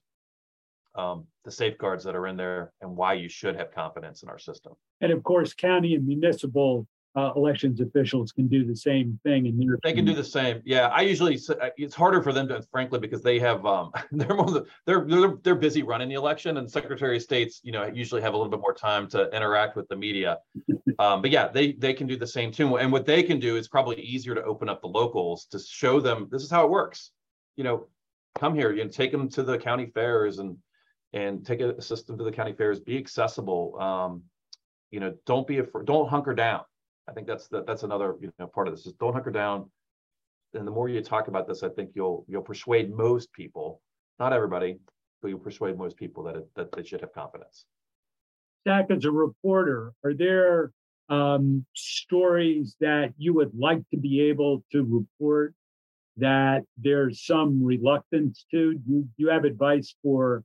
um, 0.95 1.25
the 1.45 1.51
safeguards 1.51 2.03
that 2.03 2.15
are 2.15 2.27
in 2.27 2.37
there 2.37 2.71
and 2.81 2.95
why 2.95 3.13
you 3.13 3.29
should 3.29 3.55
have 3.55 3.73
confidence 3.73 4.23
in 4.23 4.29
our 4.29 4.39
system. 4.39 4.73
And 5.01 5.11
of 5.11 5.23
course, 5.23 5.53
county 5.53 5.95
and 5.95 6.07
municipal 6.07 6.87
uh, 7.15 7.31
elections 7.35 7.79
officials 7.79 8.31
can 8.31 8.47
do 8.47 8.65
the 8.65 8.75
same 8.75 9.19
thing. 9.23 9.47
And 9.47 9.77
they 9.83 9.93
can 9.93 10.05
do 10.05 10.15
the 10.15 10.23
same. 10.23 10.61
Yeah, 10.65 10.87
I 10.87 11.01
usually 11.01 11.39
it's 11.77 11.93
harder 11.93 12.23
for 12.23 12.33
them 12.33 12.47
to, 12.47 12.63
frankly, 12.71 12.99
because 12.99 13.21
they 13.21 13.37
have 13.39 13.65
um, 13.65 13.91
they're 14.11 14.35
more 14.35 14.65
they're 14.85 15.05
they're 15.05 15.33
they're 15.43 15.55
busy 15.55 15.83
running 15.83 16.09
the 16.09 16.15
election, 16.15 16.57
and 16.57 16.69
Secretary 16.69 17.17
of 17.17 17.23
States, 17.23 17.61
you 17.63 17.71
know, 17.71 17.85
usually 17.85 18.21
have 18.21 18.33
a 18.33 18.37
little 18.37 18.49
bit 18.49 18.61
more 18.61 18.73
time 18.73 19.07
to 19.09 19.29
interact 19.35 19.75
with 19.75 19.87
the 19.87 19.95
media. 19.95 20.39
Um, 20.99 21.23
but 21.23 21.31
yeah, 21.31 21.47
they 21.47 21.71
they 21.73 21.91
can 21.91 22.05
do 22.05 22.15
the 22.15 22.27
same 22.27 22.51
too. 22.51 22.77
And 22.77 22.91
what 22.91 23.07
they 23.07 23.23
can 23.23 23.39
do 23.39 23.57
is 23.57 23.67
probably 23.67 23.99
easier 23.99 24.35
to 24.35 24.43
open 24.43 24.69
up 24.69 24.79
the 24.79 24.87
locals 24.87 25.45
to 25.47 25.57
show 25.57 25.99
them 25.99 26.27
this 26.31 26.43
is 26.43 26.51
how 26.51 26.63
it 26.65 26.69
works. 26.69 27.09
You 27.55 27.63
know, 27.63 27.87
come 28.35 28.53
here, 28.53 28.71
you 28.71 28.83
know, 28.83 28.89
take 28.91 29.11
them 29.11 29.27
to 29.29 29.41
the 29.41 29.57
county 29.57 29.87
fairs 29.87 30.37
and 30.37 30.55
and 31.13 31.45
take 31.45 31.61
a 31.61 31.81
system 31.81 32.17
to 32.17 32.23
the 32.23 32.31
county 32.31 32.53
fairs. 32.53 32.79
Be 32.79 32.97
accessible. 32.97 33.79
Um, 33.79 34.23
you 34.91 34.99
know, 34.99 35.13
don't 35.25 35.47
be 35.47 35.59
afraid. 35.59 35.85
Don't 35.85 36.09
hunker 36.09 36.33
down. 36.33 36.61
I 37.07 37.13
think 37.13 37.27
that's 37.27 37.47
the, 37.47 37.63
that's 37.63 37.83
another 37.83 38.15
you 38.19 38.31
know 38.39 38.47
part 38.47 38.67
of 38.67 38.75
this 38.75 38.85
is 38.85 38.93
don't 38.93 39.13
hunker 39.13 39.31
down. 39.31 39.69
And 40.53 40.67
the 40.67 40.71
more 40.71 40.87
you 40.87 41.01
talk 41.01 41.27
about 41.27 41.47
this, 41.47 41.63
I 41.63 41.69
think 41.69 41.91
you'll 41.95 42.25
you'll 42.27 42.43
persuade 42.43 42.95
most 42.95 43.31
people, 43.33 43.81
not 44.19 44.33
everybody, 44.33 44.77
but 45.21 45.29
you'll 45.29 45.39
persuade 45.39 45.77
most 45.77 45.97
people 45.97 46.23
that 46.23 46.35
it, 46.35 46.47
that 46.55 46.71
they 46.71 46.83
should 46.83 47.01
have 47.01 47.13
confidence. 47.13 47.65
Zach, 48.67 48.85
as 48.91 49.05
a 49.05 49.11
reporter, 49.11 49.93
are 50.03 50.13
there 50.13 50.71
um, 51.09 51.65
stories 51.73 52.75
that 52.79 53.13
you 53.17 53.33
would 53.33 53.51
like 53.57 53.81
to 53.91 53.97
be 53.97 54.21
able 54.21 54.63
to 54.71 54.83
report 54.83 55.53
that 56.17 56.61
there's 56.77 57.25
some 57.25 57.63
reluctance 57.63 58.45
to? 58.51 58.75
Do 58.75 59.05
you 59.17 59.29
have 59.29 59.43
advice 59.43 59.95
for 60.01 60.43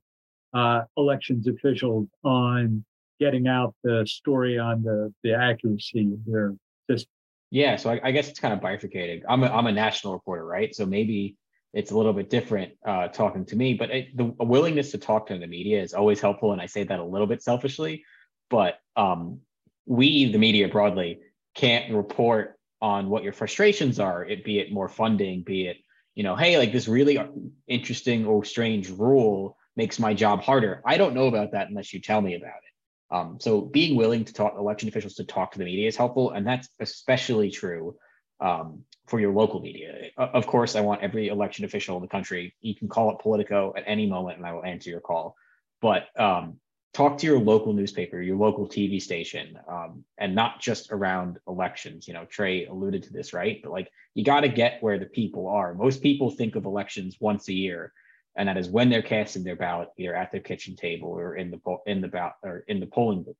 uh, 0.53 0.81
elections 0.97 1.47
officials 1.47 2.07
on 2.23 2.83
getting 3.19 3.47
out 3.47 3.75
the 3.83 4.05
story 4.07 4.57
on 4.57 4.81
the, 4.83 5.13
the 5.23 5.33
accuracy 5.33 6.11
of 6.13 6.19
their 6.25 6.55
system? 6.89 7.09
Yeah, 7.51 7.75
so 7.75 7.89
I, 7.89 7.99
I 8.03 8.11
guess 8.11 8.29
it's 8.29 8.39
kind 8.39 8.53
of 8.53 8.61
bifurcated. 8.61 9.23
I'm 9.27 9.43
a, 9.43 9.47
I'm 9.47 9.67
a 9.67 9.71
national 9.71 10.13
reporter, 10.13 10.45
right? 10.45 10.73
So 10.73 10.85
maybe 10.85 11.35
it's 11.73 11.91
a 11.91 11.97
little 11.97 12.13
bit 12.13 12.29
different 12.29 12.73
uh, 12.85 13.07
talking 13.09 13.45
to 13.45 13.55
me, 13.55 13.73
but 13.73 13.89
it, 13.89 14.17
the 14.17 14.25
willingness 14.39 14.91
to 14.91 14.97
talk 14.97 15.27
to 15.27 15.37
the 15.37 15.47
media 15.47 15.81
is 15.81 15.93
always 15.93 16.19
helpful. 16.19 16.51
And 16.51 16.61
I 16.61 16.65
say 16.65 16.83
that 16.83 16.99
a 16.99 17.03
little 17.03 17.27
bit 17.27 17.43
selfishly, 17.43 18.03
but 18.49 18.79
um, 18.95 19.39
we, 19.85 20.31
the 20.31 20.37
media 20.37 20.67
broadly, 20.67 21.19
can't 21.55 21.93
report 21.93 22.57
on 22.81 23.09
what 23.09 23.23
your 23.23 23.33
frustrations 23.33 23.99
are, 23.99 24.23
it 24.23 24.43
be 24.43 24.59
it 24.59 24.71
more 24.71 24.87
funding, 24.87 25.43
be 25.43 25.67
it, 25.67 25.77
you 26.15 26.23
know, 26.23 26.35
hey, 26.35 26.57
like 26.57 26.71
this 26.71 26.87
really 26.87 27.19
interesting 27.67 28.25
or 28.25 28.45
strange 28.45 28.89
rule 28.89 29.57
makes 29.79 29.97
my 29.97 30.13
job 30.13 30.41
harder. 30.41 30.81
I 30.85 30.97
don't 30.97 31.13
know 31.13 31.27
about 31.27 31.53
that 31.53 31.69
unless 31.69 31.93
you 31.93 32.01
tell 32.01 32.19
me 32.19 32.35
about 32.35 32.61
it. 32.67 33.15
Um, 33.15 33.37
so 33.39 33.61
being 33.61 33.95
willing 33.95 34.25
to 34.25 34.33
talk 34.33 34.55
election 34.57 34.89
officials 34.89 35.15
to 35.15 35.23
talk 35.23 35.53
to 35.53 35.57
the 35.57 35.63
media 35.63 35.87
is 35.87 35.95
helpful, 35.95 36.31
and 36.31 36.45
that's 36.45 36.67
especially 36.81 37.49
true 37.49 37.95
um, 38.41 38.83
for 39.07 39.21
your 39.21 39.31
local 39.31 39.61
media. 39.61 40.09
Of 40.17 40.45
course, 40.47 40.75
I 40.75 40.81
want 40.81 41.01
every 41.01 41.29
election 41.29 41.63
official 41.63 41.95
in 41.95 42.01
the 42.01 42.09
country. 42.09 42.53
You 42.59 42.75
can 42.75 42.89
call 42.89 43.09
it 43.11 43.19
Politico 43.19 43.73
at 43.77 43.85
any 43.87 44.05
moment, 44.05 44.37
and 44.37 44.45
I 44.45 44.51
will 44.51 44.65
answer 44.65 44.89
your 44.89 44.99
call. 44.99 45.37
But 45.81 46.07
um, 46.19 46.59
talk 46.93 47.17
to 47.19 47.25
your 47.25 47.39
local 47.39 47.71
newspaper, 47.71 48.21
your 48.21 48.35
local 48.35 48.67
TV 48.67 49.01
station, 49.01 49.57
um, 49.65 50.03
and 50.17 50.35
not 50.35 50.59
just 50.59 50.91
around 50.91 51.39
elections. 51.47 52.05
You 52.05 52.15
know, 52.15 52.25
Trey 52.25 52.65
alluded 52.65 53.03
to 53.03 53.13
this, 53.13 53.31
right? 53.31 53.61
But 53.63 53.71
like, 53.71 53.89
you 54.13 54.25
got 54.25 54.41
to 54.41 54.49
get 54.49 54.83
where 54.83 54.99
the 54.99 55.05
people 55.05 55.47
are. 55.47 55.73
Most 55.73 56.03
people 56.03 56.29
think 56.29 56.57
of 56.57 56.65
elections 56.65 57.15
once 57.21 57.47
a 57.47 57.53
year, 57.53 57.93
and 58.39 58.47
that 58.47 58.57
is 58.57 58.69
when 58.69 58.89
they're 58.89 59.01
casting 59.01 59.43
their 59.43 59.57
ballot, 59.57 59.89
either 59.97 60.15
at 60.15 60.31
their 60.31 60.39
kitchen 60.39 60.77
table 60.77 61.09
or 61.09 61.35
in 61.35 61.51
the 61.51 61.59
in 61.85 61.99
the 61.99 62.07
ballot 62.07 62.33
or 62.41 62.63
in 62.69 62.79
the 62.79 62.85
polling 62.85 63.23
booth. 63.23 63.35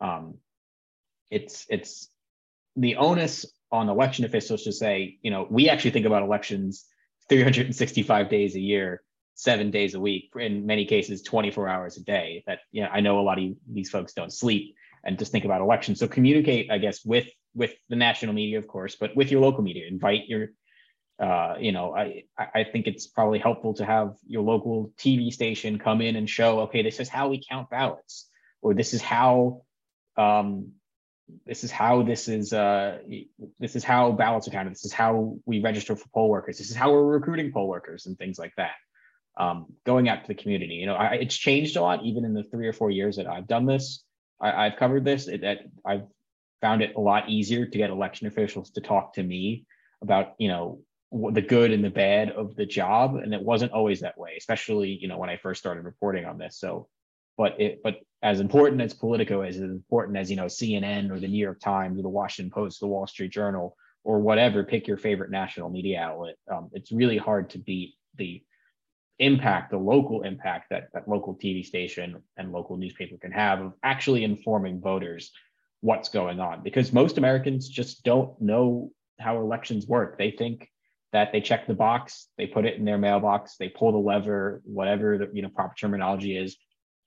Um, 0.00 0.36
it's 1.28 1.66
it's 1.68 2.08
the 2.76 2.96
onus 2.96 3.44
on 3.72 3.88
election 3.88 4.24
officials 4.24 4.62
to 4.62 4.72
say, 4.72 5.18
you 5.22 5.32
know, 5.32 5.46
we 5.50 5.68
actually 5.68 5.90
think 5.90 6.06
about 6.06 6.22
elections 6.22 6.86
365 7.28 8.30
days 8.30 8.54
a 8.54 8.60
year 8.60 9.02
seven 9.34 9.70
days 9.70 9.94
a 9.94 10.00
week, 10.00 10.30
in 10.38 10.66
many 10.66 10.84
cases, 10.84 11.22
24 11.22 11.68
hours 11.68 11.96
a 11.96 12.02
day. 12.04 12.44
That 12.46 12.60
you 12.70 12.82
know, 12.82 12.88
I 12.92 13.00
know 13.00 13.18
a 13.18 13.22
lot 13.22 13.40
of 13.42 13.44
these 13.68 13.90
folks 13.90 14.12
don't 14.12 14.32
sleep 14.32 14.76
and 15.04 15.18
just 15.18 15.32
think 15.32 15.46
about 15.46 15.60
elections. 15.60 15.98
So 15.98 16.06
communicate, 16.06 16.70
I 16.70 16.78
guess, 16.78 17.04
with 17.04 17.26
with 17.56 17.74
the 17.88 17.96
national 17.96 18.34
media, 18.34 18.58
of 18.58 18.68
course, 18.68 18.94
but 18.94 19.16
with 19.16 19.32
your 19.32 19.40
local 19.40 19.64
media. 19.64 19.88
Invite 19.88 20.28
your, 20.28 20.50
uh, 21.20 21.56
you 21.58 21.72
know, 21.72 21.94
I 21.94 22.24
I 22.38 22.64
think 22.64 22.86
it's 22.86 23.06
probably 23.06 23.38
helpful 23.38 23.74
to 23.74 23.84
have 23.84 24.14
your 24.26 24.42
local 24.42 24.92
TV 24.98 25.32
station 25.32 25.78
come 25.78 26.00
in 26.00 26.16
and 26.16 26.28
show, 26.28 26.60
okay, 26.60 26.82
this 26.82 27.00
is 27.00 27.08
how 27.08 27.28
we 27.28 27.42
count 27.48 27.70
ballots, 27.70 28.28
or 28.62 28.74
this 28.74 28.94
is 28.94 29.02
how. 29.02 29.62
Um, 30.16 30.72
this 31.44 31.62
is 31.62 31.70
how 31.70 32.02
this 32.02 32.26
is 32.26 32.54
uh, 32.54 32.98
this 33.58 33.76
is 33.76 33.84
how 33.84 34.12
ballots 34.12 34.48
are 34.48 34.50
counted. 34.50 34.72
This 34.72 34.86
is 34.86 34.94
how 34.94 35.36
we 35.44 35.60
register 35.60 35.94
for 35.94 36.08
poll 36.14 36.30
workers. 36.30 36.56
This 36.56 36.70
is 36.70 36.76
how 36.76 36.90
we're 36.90 37.04
recruiting 37.04 37.52
poll 37.52 37.68
workers 37.68 38.06
and 38.06 38.16
things 38.16 38.38
like 38.38 38.54
that 38.56 38.72
um, 39.38 39.66
going 39.86 40.08
out 40.08 40.22
to 40.22 40.28
the 40.28 40.34
community. 40.34 40.74
You 40.74 40.86
know, 40.86 40.94
I, 40.94 41.14
it's 41.14 41.36
changed 41.36 41.76
a 41.76 41.80
lot, 41.80 42.04
even 42.04 42.24
in 42.24 42.34
the 42.34 42.42
three 42.42 42.66
or 42.66 42.72
four 42.72 42.90
years 42.90 43.16
that 43.16 43.26
I've 43.26 43.46
done 43.46 43.66
this. 43.66 44.02
I, 44.40 44.64
have 44.64 44.78
covered 44.78 45.04
this. 45.04 45.26
That 45.26 45.58
I've 45.84 46.06
found 46.60 46.82
it 46.82 46.94
a 46.96 47.00
lot 47.00 47.28
easier 47.28 47.66
to 47.66 47.78
get 47.78 47.90
election 47.90 48.26
officials 48.26 48.70
to 48.72 48.80
talk 48.80 49.14
to 49.14 49.22
me 49.22 49.64
about, 50.02 50.34
you 50.38 50.48
know, 50.48 50.80
the 51.10 51.42
good 51.42 51.72
and 51.72 51.82
the 51.82 51.90
bad 51.90 52.30
of 52.30 52.54
the 52.56 52.66
job, 52.66 53.16
and 53.16 53.32
it 53.32 53.42
wasn't 53.42 53.72
always 53.72 54.00
that 54.00 54.18
way, 54.18 54.34
especially 54.36 54.90
you 54.90 55.08
know 55.08 55.18
when 55.18 55.30
I 55.30 55.36
first 55.36 55.60
started 55.60 55.84
reporting 55.84 56.24
on 56.24 56.38
this. 56.38 56.58
So, 56.58 56.88
but 57.36 57.60
it, 57.60 57.80
but 57.82 58.00
as 58.22 58.40
important 58.40 58.82
as 58.82 58.92
Politico 58.92 59.42
is, 59.42 59.56
as 59.56 59.62
important 59.62 60.18
as 60.18 60.30
you 60.30 60.36
know 60.36 60.46
CNN 60.46 61.10
or 61.10 61.18
the 61.18 61.28
New 61.28 61.42
York 61.42 61.60
Times 61.60 61.98
or 61.98 62.02
the 62.02 62.08
Washington 62.08 62.50
Post, 62.50 62.80
the 62.80 62.86
Wall 62.86 63.06
Street 63.06 63.32
Journal, 63.32 63.76
or 64.04 64.20
whatever, 64.20 64.64
pick 64.64 64.86
your 64.86 64.98
favorite 64.98 65.30
national 65.30 65.70
media 65.70 66.00
outlet. 66.00 66.36
Um, 66.50 66.68
it's 66.72 66.92
really 66.92 67.16
hard 67.16 67.50
to 67.50 67.58
beat 67.58 67.94
the 68.16 68.42
impact, 69.18 69.70
the 69.70 69.78
local 69.78 70.22
impact 70.22 70.70
that 70.70 70.88
that 70.92 71.08
local 71.08 71.34
TV 71.34 71.64
station 71.64 72.22
and 72.36 72.52
local 72.52 72.76
newspaper 72.76 73.16
can 73.16 73.32
have 73.32 73.60
of 73.60 73.72
actually 73.82 74.24
informing 74.24 74.80
voters 74.80 75.32
what's 75.80 76.08
going 76.10 76.38
on. 76.38 76.62
Because 76.62 76.92
most 76.92 77.18
Americans 77.18 77.68
just 77.68 78.04
don't 78.04 78.38
know 78.42 78.90
how 79.18 79.38
elections 79.38 79.86
work. 79.86 80.18
They 80.18 80.32
think 80.32 80.68
that 81.12 81.32
they 81.32 81.40
check 81.40 81.66
the 81.66 81.74
box, 81.74 82.28
they 82.36 82.46
put 82.46 82.66
it 82.66 82.76
in 82.76 82.84
their 82.84 82.98
mailbox, 82.98 83.56
they 83.56 83.68
pull 83.68 83.92
the 83.92 83.98
lever, 83.98 84.60
whatever 84.64 85.18
the 85.18 85.30
you 85.32 85.42
know 85.42 85.48
proper 85.48 85.74
terminology 85.74 86.36
is, 86.36 86.56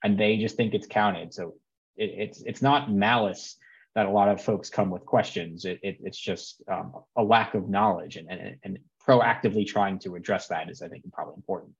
and 0.03 0.19
they 0.19 0.37
just 0.37 0.55
think 0.55 0.73
it's 0.73 0.87
counted. 0.87 1.33
So 1.33 1.55
it, 1.95 2.11
it's 2.17 2.41
it's 2.45 2.61
not 2.61 2.91
malice 2.91 3.57
that 3.93 4.05
a 4.05 4.09
lot 4.09 4.29
of 4.29 4.41
folks 4.41 4.69
come 4.69 4.89
with 4.89 5.05
questions. 5.05 5.65
It, 5.65 5.79
it 5.83 5.97
it's 6.01 6.19
just 6.19 6.61
um, 6.71 6.93
a 7.15 7.23
lack 7.23 7.53
of 7.53 7.69
knowledge, 7.69 8.15
and, 8.15 8.29
and 8.29 8.55
and 8.63 8.79
proactively 9.07 9.65
trying 9.65 9.99
to 9.99 10.15
address 10.15 10.47
that 10.47 10.69
is, 10.69 10.81
I 10.81 10.87
think, 10.87 11.03
probably 11.11 11.35
important. 11.35 11.73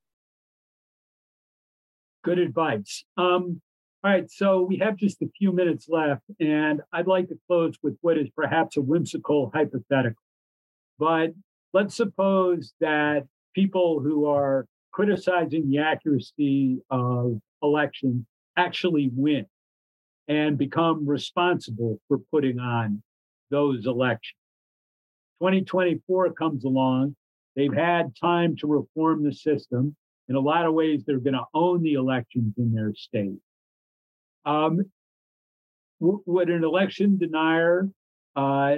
Good 2.23 2.39
advice. 2.39 3.03
Um, 3.17 3.61
all 4.03 4.11
right, 4.11 4.29
so 4.29 4.61
we 4.61 4.77
have 4.77 4.95
just 4.95 5.21
a 5.21 5.29
few 5.37 5.51
minutes 5.51 5.87
left, 5.87 6.23
and 6.39 6.81
I'd 6.91 7.07
like 7.07 7.29
to 7.29 7.37
close 7.47 7.75
with 7.83 7.97
what 8.01 8.17
is 8.17 8.29
perhaps 8.35 8.77
a 8.77 8.81
whimsical 8.81 9.51
hypothetical. 9.53 10.21
But 10.97 11.33
let's 11.73 11.95
suppose 11.95 12.73
that 12.79 13.23
people 13.53 13.99
who 13.99 14.25
are 14.25 14.65
criticizing 14.91 15.69
the 15.69 15.79
accuracy 15.79 16.81
of 16.89 17.39
elections 17.63 18.25
actually 18.57 19.09
win 19.13 19.45
and 20.27 20.57
become 20.57 21.07
responsible 21.07 21.99
for 22.07 22.19
putting 22.31 22.59
on 22.59 23.01
those 23.49 23.85
elections. 23.85 24.37
2024 25.41 26.33
comes 26.33 26.63
along. 26.63 27.15
They've 27.55 27.73
had 27.73 28.15
time 28.15 28.55
to 28.57 28.67
reform 28.67 29.23
the 29.23 29.33
system 29.33 29.95
in 30.31 30.37
a 30.37 30.39
lot 30.39 30.65
of 30.65 30.73
ways, 30.73 31.03
they're 31.05 31.19
going 31.19 31.33
to 31.33 31.43
own 31.53 31.83
the 31.83 31.95
elections 31.95 32.53
in 32.57 32.73
their 32.73 32.93
state. 32.95 33.35
Um, 34.45 34.85
would 35.99 36.49
an 36.49 36.63
election 36.63 37.17
denier 37.17 37.89
uh, 38.37 38.77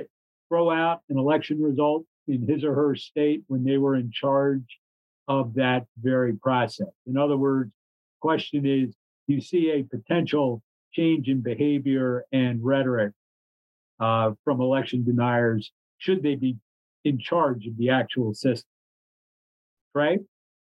throw 0.49 0.71
out 0.71 1.01
an 1.09 1.19
election 1.19 1.61
result 1.61 2.05
in 2.27 2.47
his 2.47 2.63
or 2.63 2.73
her 2.73 2.95
state 2.95 3.43
when 3.47 3.63
they 3.63 3.77
were 3.77 3.95
in 3.95 4.11
charge 4.11 4.79
of 5.27 5.53
that 5.55 5.85
very 6.01 6.33
process? 6.33 6.87
In 7.05 7.17
other 7.17 7.37
words, 7.37 7.71
question 8.21 8.65
is, 8.65 8.95
do 9.27 9.35
you 9.35 9.41
see 9.41 9.71
a 9.71 9.83
potential 9.83 10.61
change 10.93 11.27
in 11.27 11.41
behavior 11.41 12.25
and 12.31 12.63
rhetoric 12.63 13.13
uh, 13.99 14.31
from 14.43 14.61
election 14.61 15.03
deniers 15.03 15.71
should 15.97 16.21
they 16.21 16.35
be 16.35 16.57
in 17.05 17.19
charge 17.19 17.65
of 17.67 17.77
the 17.77 17.89
actual 17.89 18.33
system? 18.33 18.69
Right? 19.93 20.19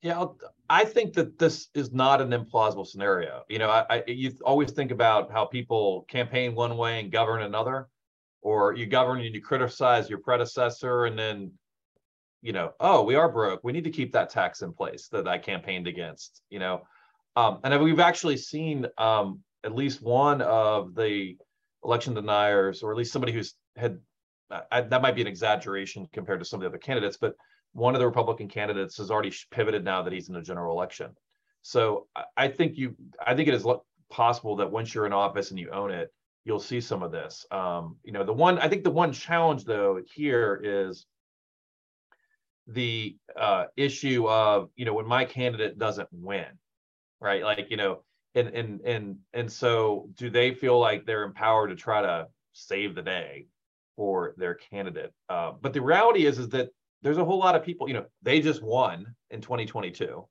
Yeah, 0.02 0.26
I 0.70 0.84
think 0.86 1.14
that 1.14 1.40
this 1.40 1.70
is 1.74 1.94
not 1.94 2.22
an 2.22 2.32
implausible 2.32 2.86
scenario. 2.86 3.44
You 3.48 3.60
know, 3.60 3.70
I, 3.70 3.86
I, 3.90 4.04
you 4.08 4.34
always 4.44 4.72
think 4.72 4.92
about 4.92 5.32
how 5.32 5.46
people 5.46 6.06
campaign 6.10 6.56
one 6.56 6.76
way 6.76 7.00
and 7.00 7.12
govern 7.12 7.42
another, 7.42 7.88
or 8.44 8.76
you 8.76 8.86
govern 8.86 9.22
and 9.22 9.34
you 9.34 9.42
criticize 9.42 10.10
your 10.10 10.20
predecessor, 10.20 11.06
and 11.06 11.18
then, 11.18 11.52
you 12.42 12.54
know, 12.54 12.72
oh, 12.80 13.04
we 13.04 13.16
are 13.16 13.30
broke. 13.32 13.64
We 13.64 13.72
need 13.72 13.86
to 13.86 13.90
keep 13.90 14.12
that 14.14 14.30
tax 14.30 14.62
in 14.62 14.74
place 14.74 15.08
that 15.10 15.28
I 15.28 15.38
campaigned 15.38 15.88
against. 15.88 16.42
You 16.50 16.60
know, 16.60 16.82
um, 17.36 17.60
and 17.64 17.82
we've 17.82 18.00
actually 18.00 18.38
seen 18.38 18.88
um, 18.98 19.40
at 19.64 19.74
least 19.74 20.02
one 20.02 20.42
of 20.42 20.94
the 20.94 21.38
election 21.84 22.14
deniers, 22.14 22.84
or 22.84 22.92
at 22.92 22.98
least 22.98 23.12
somebody 23.12 23.34
who's 23.34 23.56
had 23.76 24.00
I, 24.72 24.82
that 24.82 25.02
might 25.02 25.16
be 25.16 25.22
an 25.22 25.28
exaggeration 25.28 26.08
compared 26.14 26.40
to 26.40 26.46
some 26.46 26.60
of 26.60 26.62
the 26.62 26.68
other 26.68 26.78
candidates, 26.78 27.18
but 27.18 27.36
one 27.72 27.96
of 27.96 28.00
the 28.00 28.06
Republican 28.06 28.48
candidates 28.48 28.98
has 28.98 29.10
already 29.10 29.34
pivoted 29.52 29.84
now 29.84 30.04
that 30.04 30.14
he's 30.14 30.30
in 30.30 30.36
a 30.36 30.44
general 30.44 30.76
election. 30.76 31.12
So 31.64 32.08
I 32.38 32.50
think 32.50 32.78
you, 32.78 32.96
I 33.26 33.36
think 33.36 33.48
it 33.48 33.54
is 33.54 33.66
possible 34.12 34.58
that 34.58 34.72
once 34.72 34.94
you're 34.94 35.06
in 35.06 35.14
office 35.14 35.50
and 35.50 35.60
you 35.60 35.72
own 35.72 35.92
it, 35.92 36.14
you'll 36.46 36.60
see 36.60 36.82
some 36.82 37.04
of 37.04 37.12
this. 37.12 37.46
Um, 37.52 37.98
you 38.04 38.12
know, 38.12 38.24
the 38.24 38.34
one 38.34 38.60
I 38.60 38.68
think 38.68 38.84
the 38.84 38.92
one 38.92 39.14
challenge 39.14 39.66
though 39.66 40.02
here 40.14 40.60
is 40.64 41.06
the 42.68 43.18
uh, 43.36 43.66
issue 43.76 44.28
of 44.28 44.70
you 44.76 44.86
know 44.86 44.94
when 44.94 45.08
my 45.08 45.26
candidate 45.26 45.78
doesn't 45.78 46.10
win, 46.12 46.48
right? 47.20 47.44
Like 47.44 47.70
you 47.70 47.78
know, 47.78 48.04
and 48.36 48.50
and 48.50 48.82
and 48.82 49.18
and 49.34 49.52
so 49.52 50.10
do 50.16 50.30
they 50.30 50.54
feel 50.54 50.80
like 50.80 51.06
they're 51.06 51.24
empowered 51.24 51.70
to 51.70 51.76
try 51.76 52.02
to 52.02 52.28
save 52.54 52.96
the 52.96 53.02
day 53.02 53.48
for 53.96 54.34
their 54.38 54.56
candidate? 54.56 55.14
Uh, 55.30 55.54
but 55.62 55.74
the 55.74 55.82
reality 55.82 56.26
is 56.26 56.40
is 56.40 56.50
that 56.50 56.70
there's 57.04 57.18
a 57.18 57.26
whole 57.26 57.38
lot 57.38 57.54
of 57.54 57.64
people, 57.64 57.88
you 57.88 57.94
know, 57.94 58.06
they 58.22 58.40
just 58.40 58.64
won 58.64 59.14
in 59.30 59.42
2022. 59.42 60.26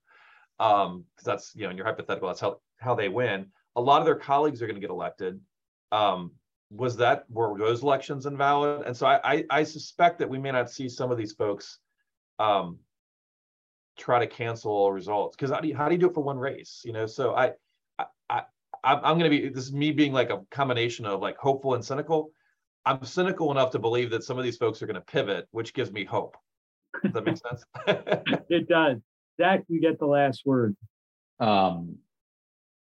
Um, 0.59 1.05
because 1.15 1.25
that's, 1.25 1.53
you 1.55 1.65
know, 1.65 1.71
in 1.71 1.77
your 1.77 1.87
hypothetical, 1.87 2.29
that's 2.29 2.41
how 2.41 2.61
how 2.79 2.95
they 2.95 3.09
win. 3.09 3.47
A 3.77 3.81
lot 3.81 4.01
of 4.01 4.07
their 4.07 4.17
colleagues 4.17 4.63
are 4.63 4.67
going 4.67 4.77
to 4.77 4.81
get 4.81 4.91
elected. 4.91 5.41
Um, 5.93 6.33
was 6.71 6.97
that 6.97 7.25
were 7.31 7.57
those 7.59 7.83
elections 7.83 8.27
invalid? 8.27 8.87
And 8.87 8.97
so 8.97 9.07
I, 9.07 9.21
I, 9.25 9.45
I 9.51 9.63
suspect 9.63 10.19
that 10.19 10.29
we 10.29 10.39
may 10.39 10.51
not 10.51 10.71
see 10.71 10.89
some 10.89 11.11
of 11.11 11.19
these 11.19 11.33
folks 11.33 11.79
um, 12.39 12.79
try 13.99 14.19
to 14.19 14.27
cancel 14.27 14.91
results 14.91 15.37
because 15.37 15.51
how 15.51 15.61
do 15.61 15.69
you 15.69 15.77
how 15.77 15.89
do 15.89 15.95
you 15.95 16.01
do 16.01 16.09
it 16.09 16.15
for 16.15 16.25
one 16.25 16.39
race? 16.39 16.83
You 16.85 16.93
know, 16.93 17.07
so 17.07 17.35
I 17.35 17.53
I, 17.99 18.07
I 18.31 18.43
I'm 18.83 19.19
going 19.19 19.31
to 19.31 19.31
be 19.31 19.49
this 19.49 19.65
is 19.65 19.73
me 19.73 19.93
being 19.93 20.13
like 20.13 20.31
a 20.31 20.41
combination 20.51 21.05
of 21.05 21.21
like 21.21 21.37
hopeful 21.37 21.75
and 21.75 21.85
cynical. 21.85 22.31
I'm 22.85 23.05
cynical 23.05 23.53
enough 23.53 23.71
to 23.73 23.79
believe 23.79 24.11
that 24.11 24.25
some 24.25 24.39
of 24.39 24.45
these 24.45 24.57
folks 24.57 24.83
are 24.83 24.87
going 24.87 24.95
to 24.95 25.03
pivot, 25.03 25.47
which 25.53 25.73
gives 25.73 25.93
me 25.93 26.05
hope. 26.05 26.37
Does 27.03 27.13
that 27.13 27.25
make 27.25 27.37
sense? 27.37 27.65
it 28.49 28.69
does. 28.69 28.99
Zach, 29.41 29.63
you 29.69 29.81
get 29.81 29.99
the 29.99 30.07
last 30.07 30.43
word. 30.45 30.77
Um, 31.39 31.99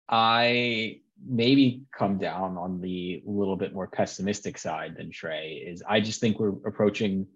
I 0.09 1.01
maybe 1.23 1.83
come 1.97 2.17
down 2.17 2.57
on 2.57 2.81
the 2.81 3.21
little 3.25 3.55
bit 3.55 3.73
more 3.73 3.87
pessimistic 3.87 4.57
side 4.57 4.95
than 4.97 5.11
Trey 5.11 5.63
is 5.65 5.83
I 5.87 5.99
just 5.99 6.19
think 6.19 6.39
we're 6.39 6.49
approaching 6.67 7.27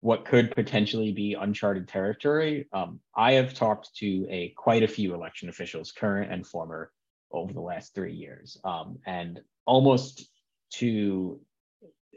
what 0.00 0.24
could 0.24 0.54
potentially 0.54 1.12
be 1.12 1.34
uncharted 1.34 1.88
territory. 1.88 2.66
Um, 2.72 3.00
I 3.16 3.32
have 3.32 3.54
talked 3.54 3.94
to 3.96 4.26
a 4.30 4.54
quite 4.56 4.82
a 4.82 4.88
few 4.88 5.14
election 5.14 5.48
officials, 5.48 5.92
current 5.92 6.32
and 6.32 6.46
former, 6.46 6.92
over 7.32 7.52
the 7.52 7.60
last 7.60 7.94
three 7.94 8.14
years, 8.14 8.56
um, 8.64 8.98
and 9.06 9.40
almost 9.66 10.28
to 10.74 11.40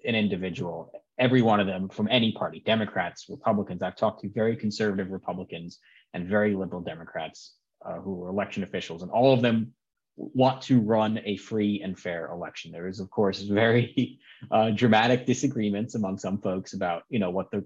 an 0.05 0.15
individual, 0.15 0.91
every 1.17 1.41
one 1.41 1.59
of 1.59 1.67
them 1.67 1.89
from 1.89 2.07
any 2.09 2.31
party, 2.31 2.61
Democrats, 2.65 3.25
Republicans. 3.29 3.81
I've 3.81 3.95
talked 3.95 4.21
to 4.21 4.29
very 4.29 4.55
conservative 4.55 5.09
Republicans 5.09 5.79
and 6.13 6.27
very 6.27 6.55
liberal 6.55 6.81
Democrats 6.81 7.55
uh, 7.85 7.99
who 7.99 8.15
were 8.15 8.29
election 8.29 8.63
officials, 8.63 9.01
and 9.01 9.11
all 9.11 9.33
of 9.33 9.41
them 9.41 9.73
want 10.19 10.61
to 10.63 10.81
run 10.81 11.19
a 11.25 11.37
free 11.37 11.81
and 11.81 11.97
fair 11.97 12.29
election. 12.31 12.71
There 12.71 12.87
is, 12.87 12.99
of 12.99 13.09
course, 13.09 13.41
very 13.41 14.19
uh, 14.51 14.71
dramatic 14.71 15.25
disagreements 15.25 15.95
among 15.95 16.17
some 16.17 16.39
folks 16.39 16.73
about, 16.73 17.03
you 17.09 17.19
know, 17.19 17.29
what 17.29 17.51
the 17.51 17.63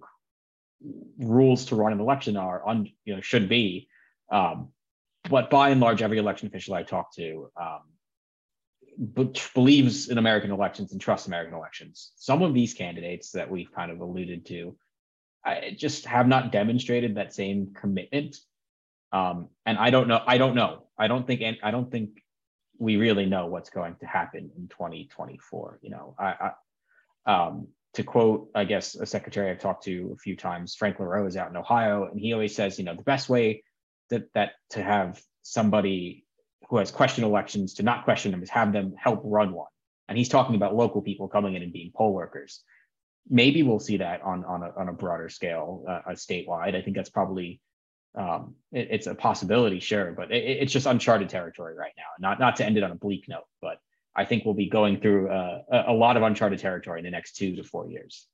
rules 1.17 1.65
to 1.65 1.75
run 1.75 1.93
an 1.93 1.99
election 1.99 2.37
are, 2.37 2.63
on, 2.63 2.89
you 3.05 3.15
know, 3.15 3.21
should 3.21 3.49
be. 3.49 3.87
Um, 4.31 4.69
but 5.29 5.49
by 5.49 5.69
and 5.69 5.81
large, 5.81 6.01
every 6.01 6.17
election 6.19 6.47
official 6.47 6.75
I 6.75 6.83
talk 6.83 7.15
to 7.15 7.49
um, 7.59 7.81
believes 9.55 10.09
in 10.09 10.17
American 10.17 10.51
elections 10.51 10.91
and 10.91 11.01
trusts 11.01 11.27
American 11.27 11.55
elections. 11.55 12.11
Some 12.17 12.43
of 12.43 12.53
these 12.53 12.73
candidates 12.73 13.31
that 13.31 13.49
we've 13.49 13.71
kind 13.71 13.91
of 13.91 14.01
alluded 14.01 14.45
to, 14.47 14.75
I 15.43 15.75
just 15.77 16.05
have 16.05 16.27
not 16.27 16.51
demonstrated 16.51 17.15
that 17.15 17.33
same 17.33 17.73
commitment. 17.73 18.37
Um, 19.11 19.49
and 19.65 19.77
I 19.77 19.89
don't 19.89 20.07
know. 20.07 20.21
I 20.25 20.37
don't 20.37 20.55
know. 20.55 20.83
I 20.97 21.07
don't 21.07 21.25
think. 21.25 21.41
I 21.63 21.71
don't 21.71 21.91
think 21.91 22.22
we 22.79 22.97
really 22.97 23.25
know 23.25 23.47
what's 23.47 23.69
going 23.69 23.95
to 23.97 24.05
happen 24.05 24.51
in 24.57 24.67
2024. 24.67 25.79
You 25.81 25.89
know, 25.89 26.15
I, 26.17 26.51
I 27.25 27.47
um, 27.47 27.67
to 27.93 28.03
quote, 28.03 28.49
I 28.55 28.65
guess 28.65 28.95
a 28.95 29.05
secretary 29.05 29.51
I've 29.51 29.59
talked 29.59 29.83
to 29.85 30.11
a 30.13 30.17
few 30.17 30.35
times, 30.35 30.75
Frank 30.75 30.99
LaRose 30.99 31.33
is 31.33 31.37
out 31.37 31.49
in 31.49 31.57
Ohio, 31.57 32.05
and 32.05 32.19
he 32.19 32.33
always 32.33 32.55
says, 32.55 32.79
you 32.79 32.85
know, 32.85 32.95
the 32.95 33.03
best 33.03 33.29
way 33.29 33.63
that 34.09 34.33
that 34.33 34.53
to 34.71 34.81
have 34.81 35.21
somebody 35.43 36.25
who 36.69 36.77
has 36.77 36.91
questioned 36.91 37.25
elections 37.25 37.75
to 37.75 37.83
not 37.83 38.03
question 38.03 38.31
them 38.31 38.41
is 38.41 38.49
have 38.49 38.73
them 38.73 38.95
help 38.97 39.21
run 39.23 39.53
one. 39.53 39.67
And 40.07 40.17
he's 40.17 40.29
talking 40.29 40.55
about 40.55 40.75
local 40.75 41.01
people 41.01 41.27
coming 41.27 41.55
in 41.55 41.63
and 41.63 41.71
being 41.71 41.91
poll 41.95 42.13
workers. 42.13 42.61
Maybe 43.29 43.63
we'll 43.63 43.79
see 43.79 43.97
that 43.97 44.21
on 44.21 44.43
on 44.43 44.63
a, 44.63 44.71
on 44.75 44.89
a 44.89 44.93
broader 44.93 45.29
scale, 45.29 45.85
uh, 45.87 46.11
statewide. 46.11 46.75
I 46.75 46.81
think 46.81 46.95
that's 46.95 47.09
probably 47.09 47.61
um, 48.15 48.55
it, 48.71 48.87
it's 48.91 49.07
a 49.07 49.15
possibility, 49.15 49.79
sure, 49.79 50.11
but 50.11 50.31
it, 50.31 50.43
it's 50.43 50.71
just 50.71 50.85
uncharted 50.85 51.29
territory 51.29 51.75
right 51.75 51.93
now. 51.97 52.03
Not 52.19 52.39
not 52.39 52.55
to 52.57 52.65
end 52.65 52.77
it 52.77 52.83
on 52.83 52.91
a 52.91 52.95
bleak 52.95 53.25
note, 53.27 53.45
but 53.61 53.77
I 54.15 54.25
think 54.25 54.45
we'll 54.45 54.53
be 54.53 54.69
going 54.69 54.99
through 54.99 55.29
uh, 55.29 55.61
a 55.87 55.93
lot 55.93 56.17
of 56.17 56.23
uncharted 56.23 56.59
territory 56.59 56.99
in 56.99 57.05
the 57.05 57.11
next 57.11 57.35
two 57.35 57.55
to 57.55 57.63
four 57.63 57.87
years. 57.87 58.27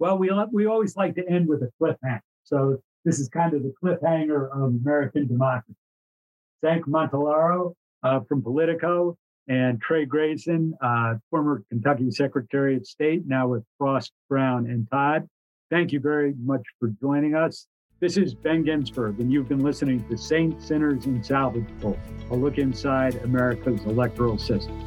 Well, 0.00 0.16
we 0.16 0.30
we 0.52 0.66
always 0.66 0.96
like 0.96 1.16
to 1.16 1.28
end 1.28 1.48
with 1.48 1.62
a 1.62 1.70
cliffhanger, 1.82 2.20
so 2.44 2.80
this 3.04 3.18
is 3.18 3.28
kind 3.28 3.52
of 3.54 3.64
the 3.64 3.74
cliffhanger 3.82 4.48
of 4.52 4.62
American 4.62 5.26
democracy. 5.26 5.74
Zach 6.64 6.82
Montellaro 6.82 7.74
uh, 8.02 8.20
from 8.28 8.42
Politico 8.42 9.16
and 9.48 9.80
Trey 9.80 10.04
Grayson, 10.04 10.74
uh, 10.80 11.14
former 11.30 11.64
Kentucky 11.68 12.10
Secretary 12.10 12.76
of 12.76 12.86
State, 12.86 13.26
now 13.26 13.48
with 13.48 13.64
Frost, 13.78 14.12
Brown, 14.28 14.66
and 14.66 14.86
Todd. 14.90 15.28
Thank 15.70 15.92
you 15.92 16.00
very 16.00 16.34
much 16.38 16.62
for 16.78 16.88
joining 17.00 17.34
us. 17.34 17.66
This 18.00 18.16
is 18.16 18.32
Ben 18.32 18.62
Ginsberg, 18.62 19.18
and 19.18 19.32
you've 19.32 19.48
been 19.48 19.64
listening 19.64 20.08
to 20.08 20.16
Saints, 20.16 20.66
Sinners, 20.66 21.06
and 21.06 21.20
Salvageable, 21.20 21.98
a 22.30 22.34
look 22.36 22.56
inside 22.56 23.16
America's 23.24 23.84
electoral 23.86 24.38
system. 24.38 24.78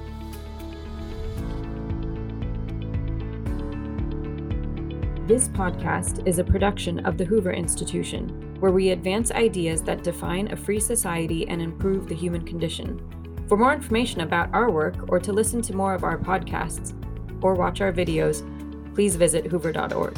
This 5.28 5.49
podcast 5.49 6.26
is 6.26 6.39
a 6.39 6.43
production 6.45 7.05
of 7.05 7.18
the 7.18 7.26
Hoover 7.26 7.51
Institution, 7.51 8.30
where 8.62 8.72
we 8.72 8.91
advance 8.91 9.30
ideas 9.32 9.84
that 9.84 10.03
define 10.03 10.49
a 10.49 10.55
free 10.55 10.80
society 10.80 11.45
and 11.49 11.62
improve 11.62 12.07
the 12.07 12.16
human 12.16 12.45
condition. 12.45 12.97
For 13.49 13.57
more 13.57 13.74
information 13.74 14.22
about 14.22 14.53
our 14.53 14.72
work 14.72 15.12
or 15.12 15.20
to 15.20 15.34
listen 15.34 15.62
to 15.64 15.76
more 15.76 15.93
of 15.93 16.05
our 16.05 16.18
podcasts 16.18 16.93
or 17.43 17.55
watch 17.55 17.82
our 17.82 17.91
videos, 17.91 18.47
please 18.95 19.18
visit 19.18 19.47
hoover.org. 19.47 20.18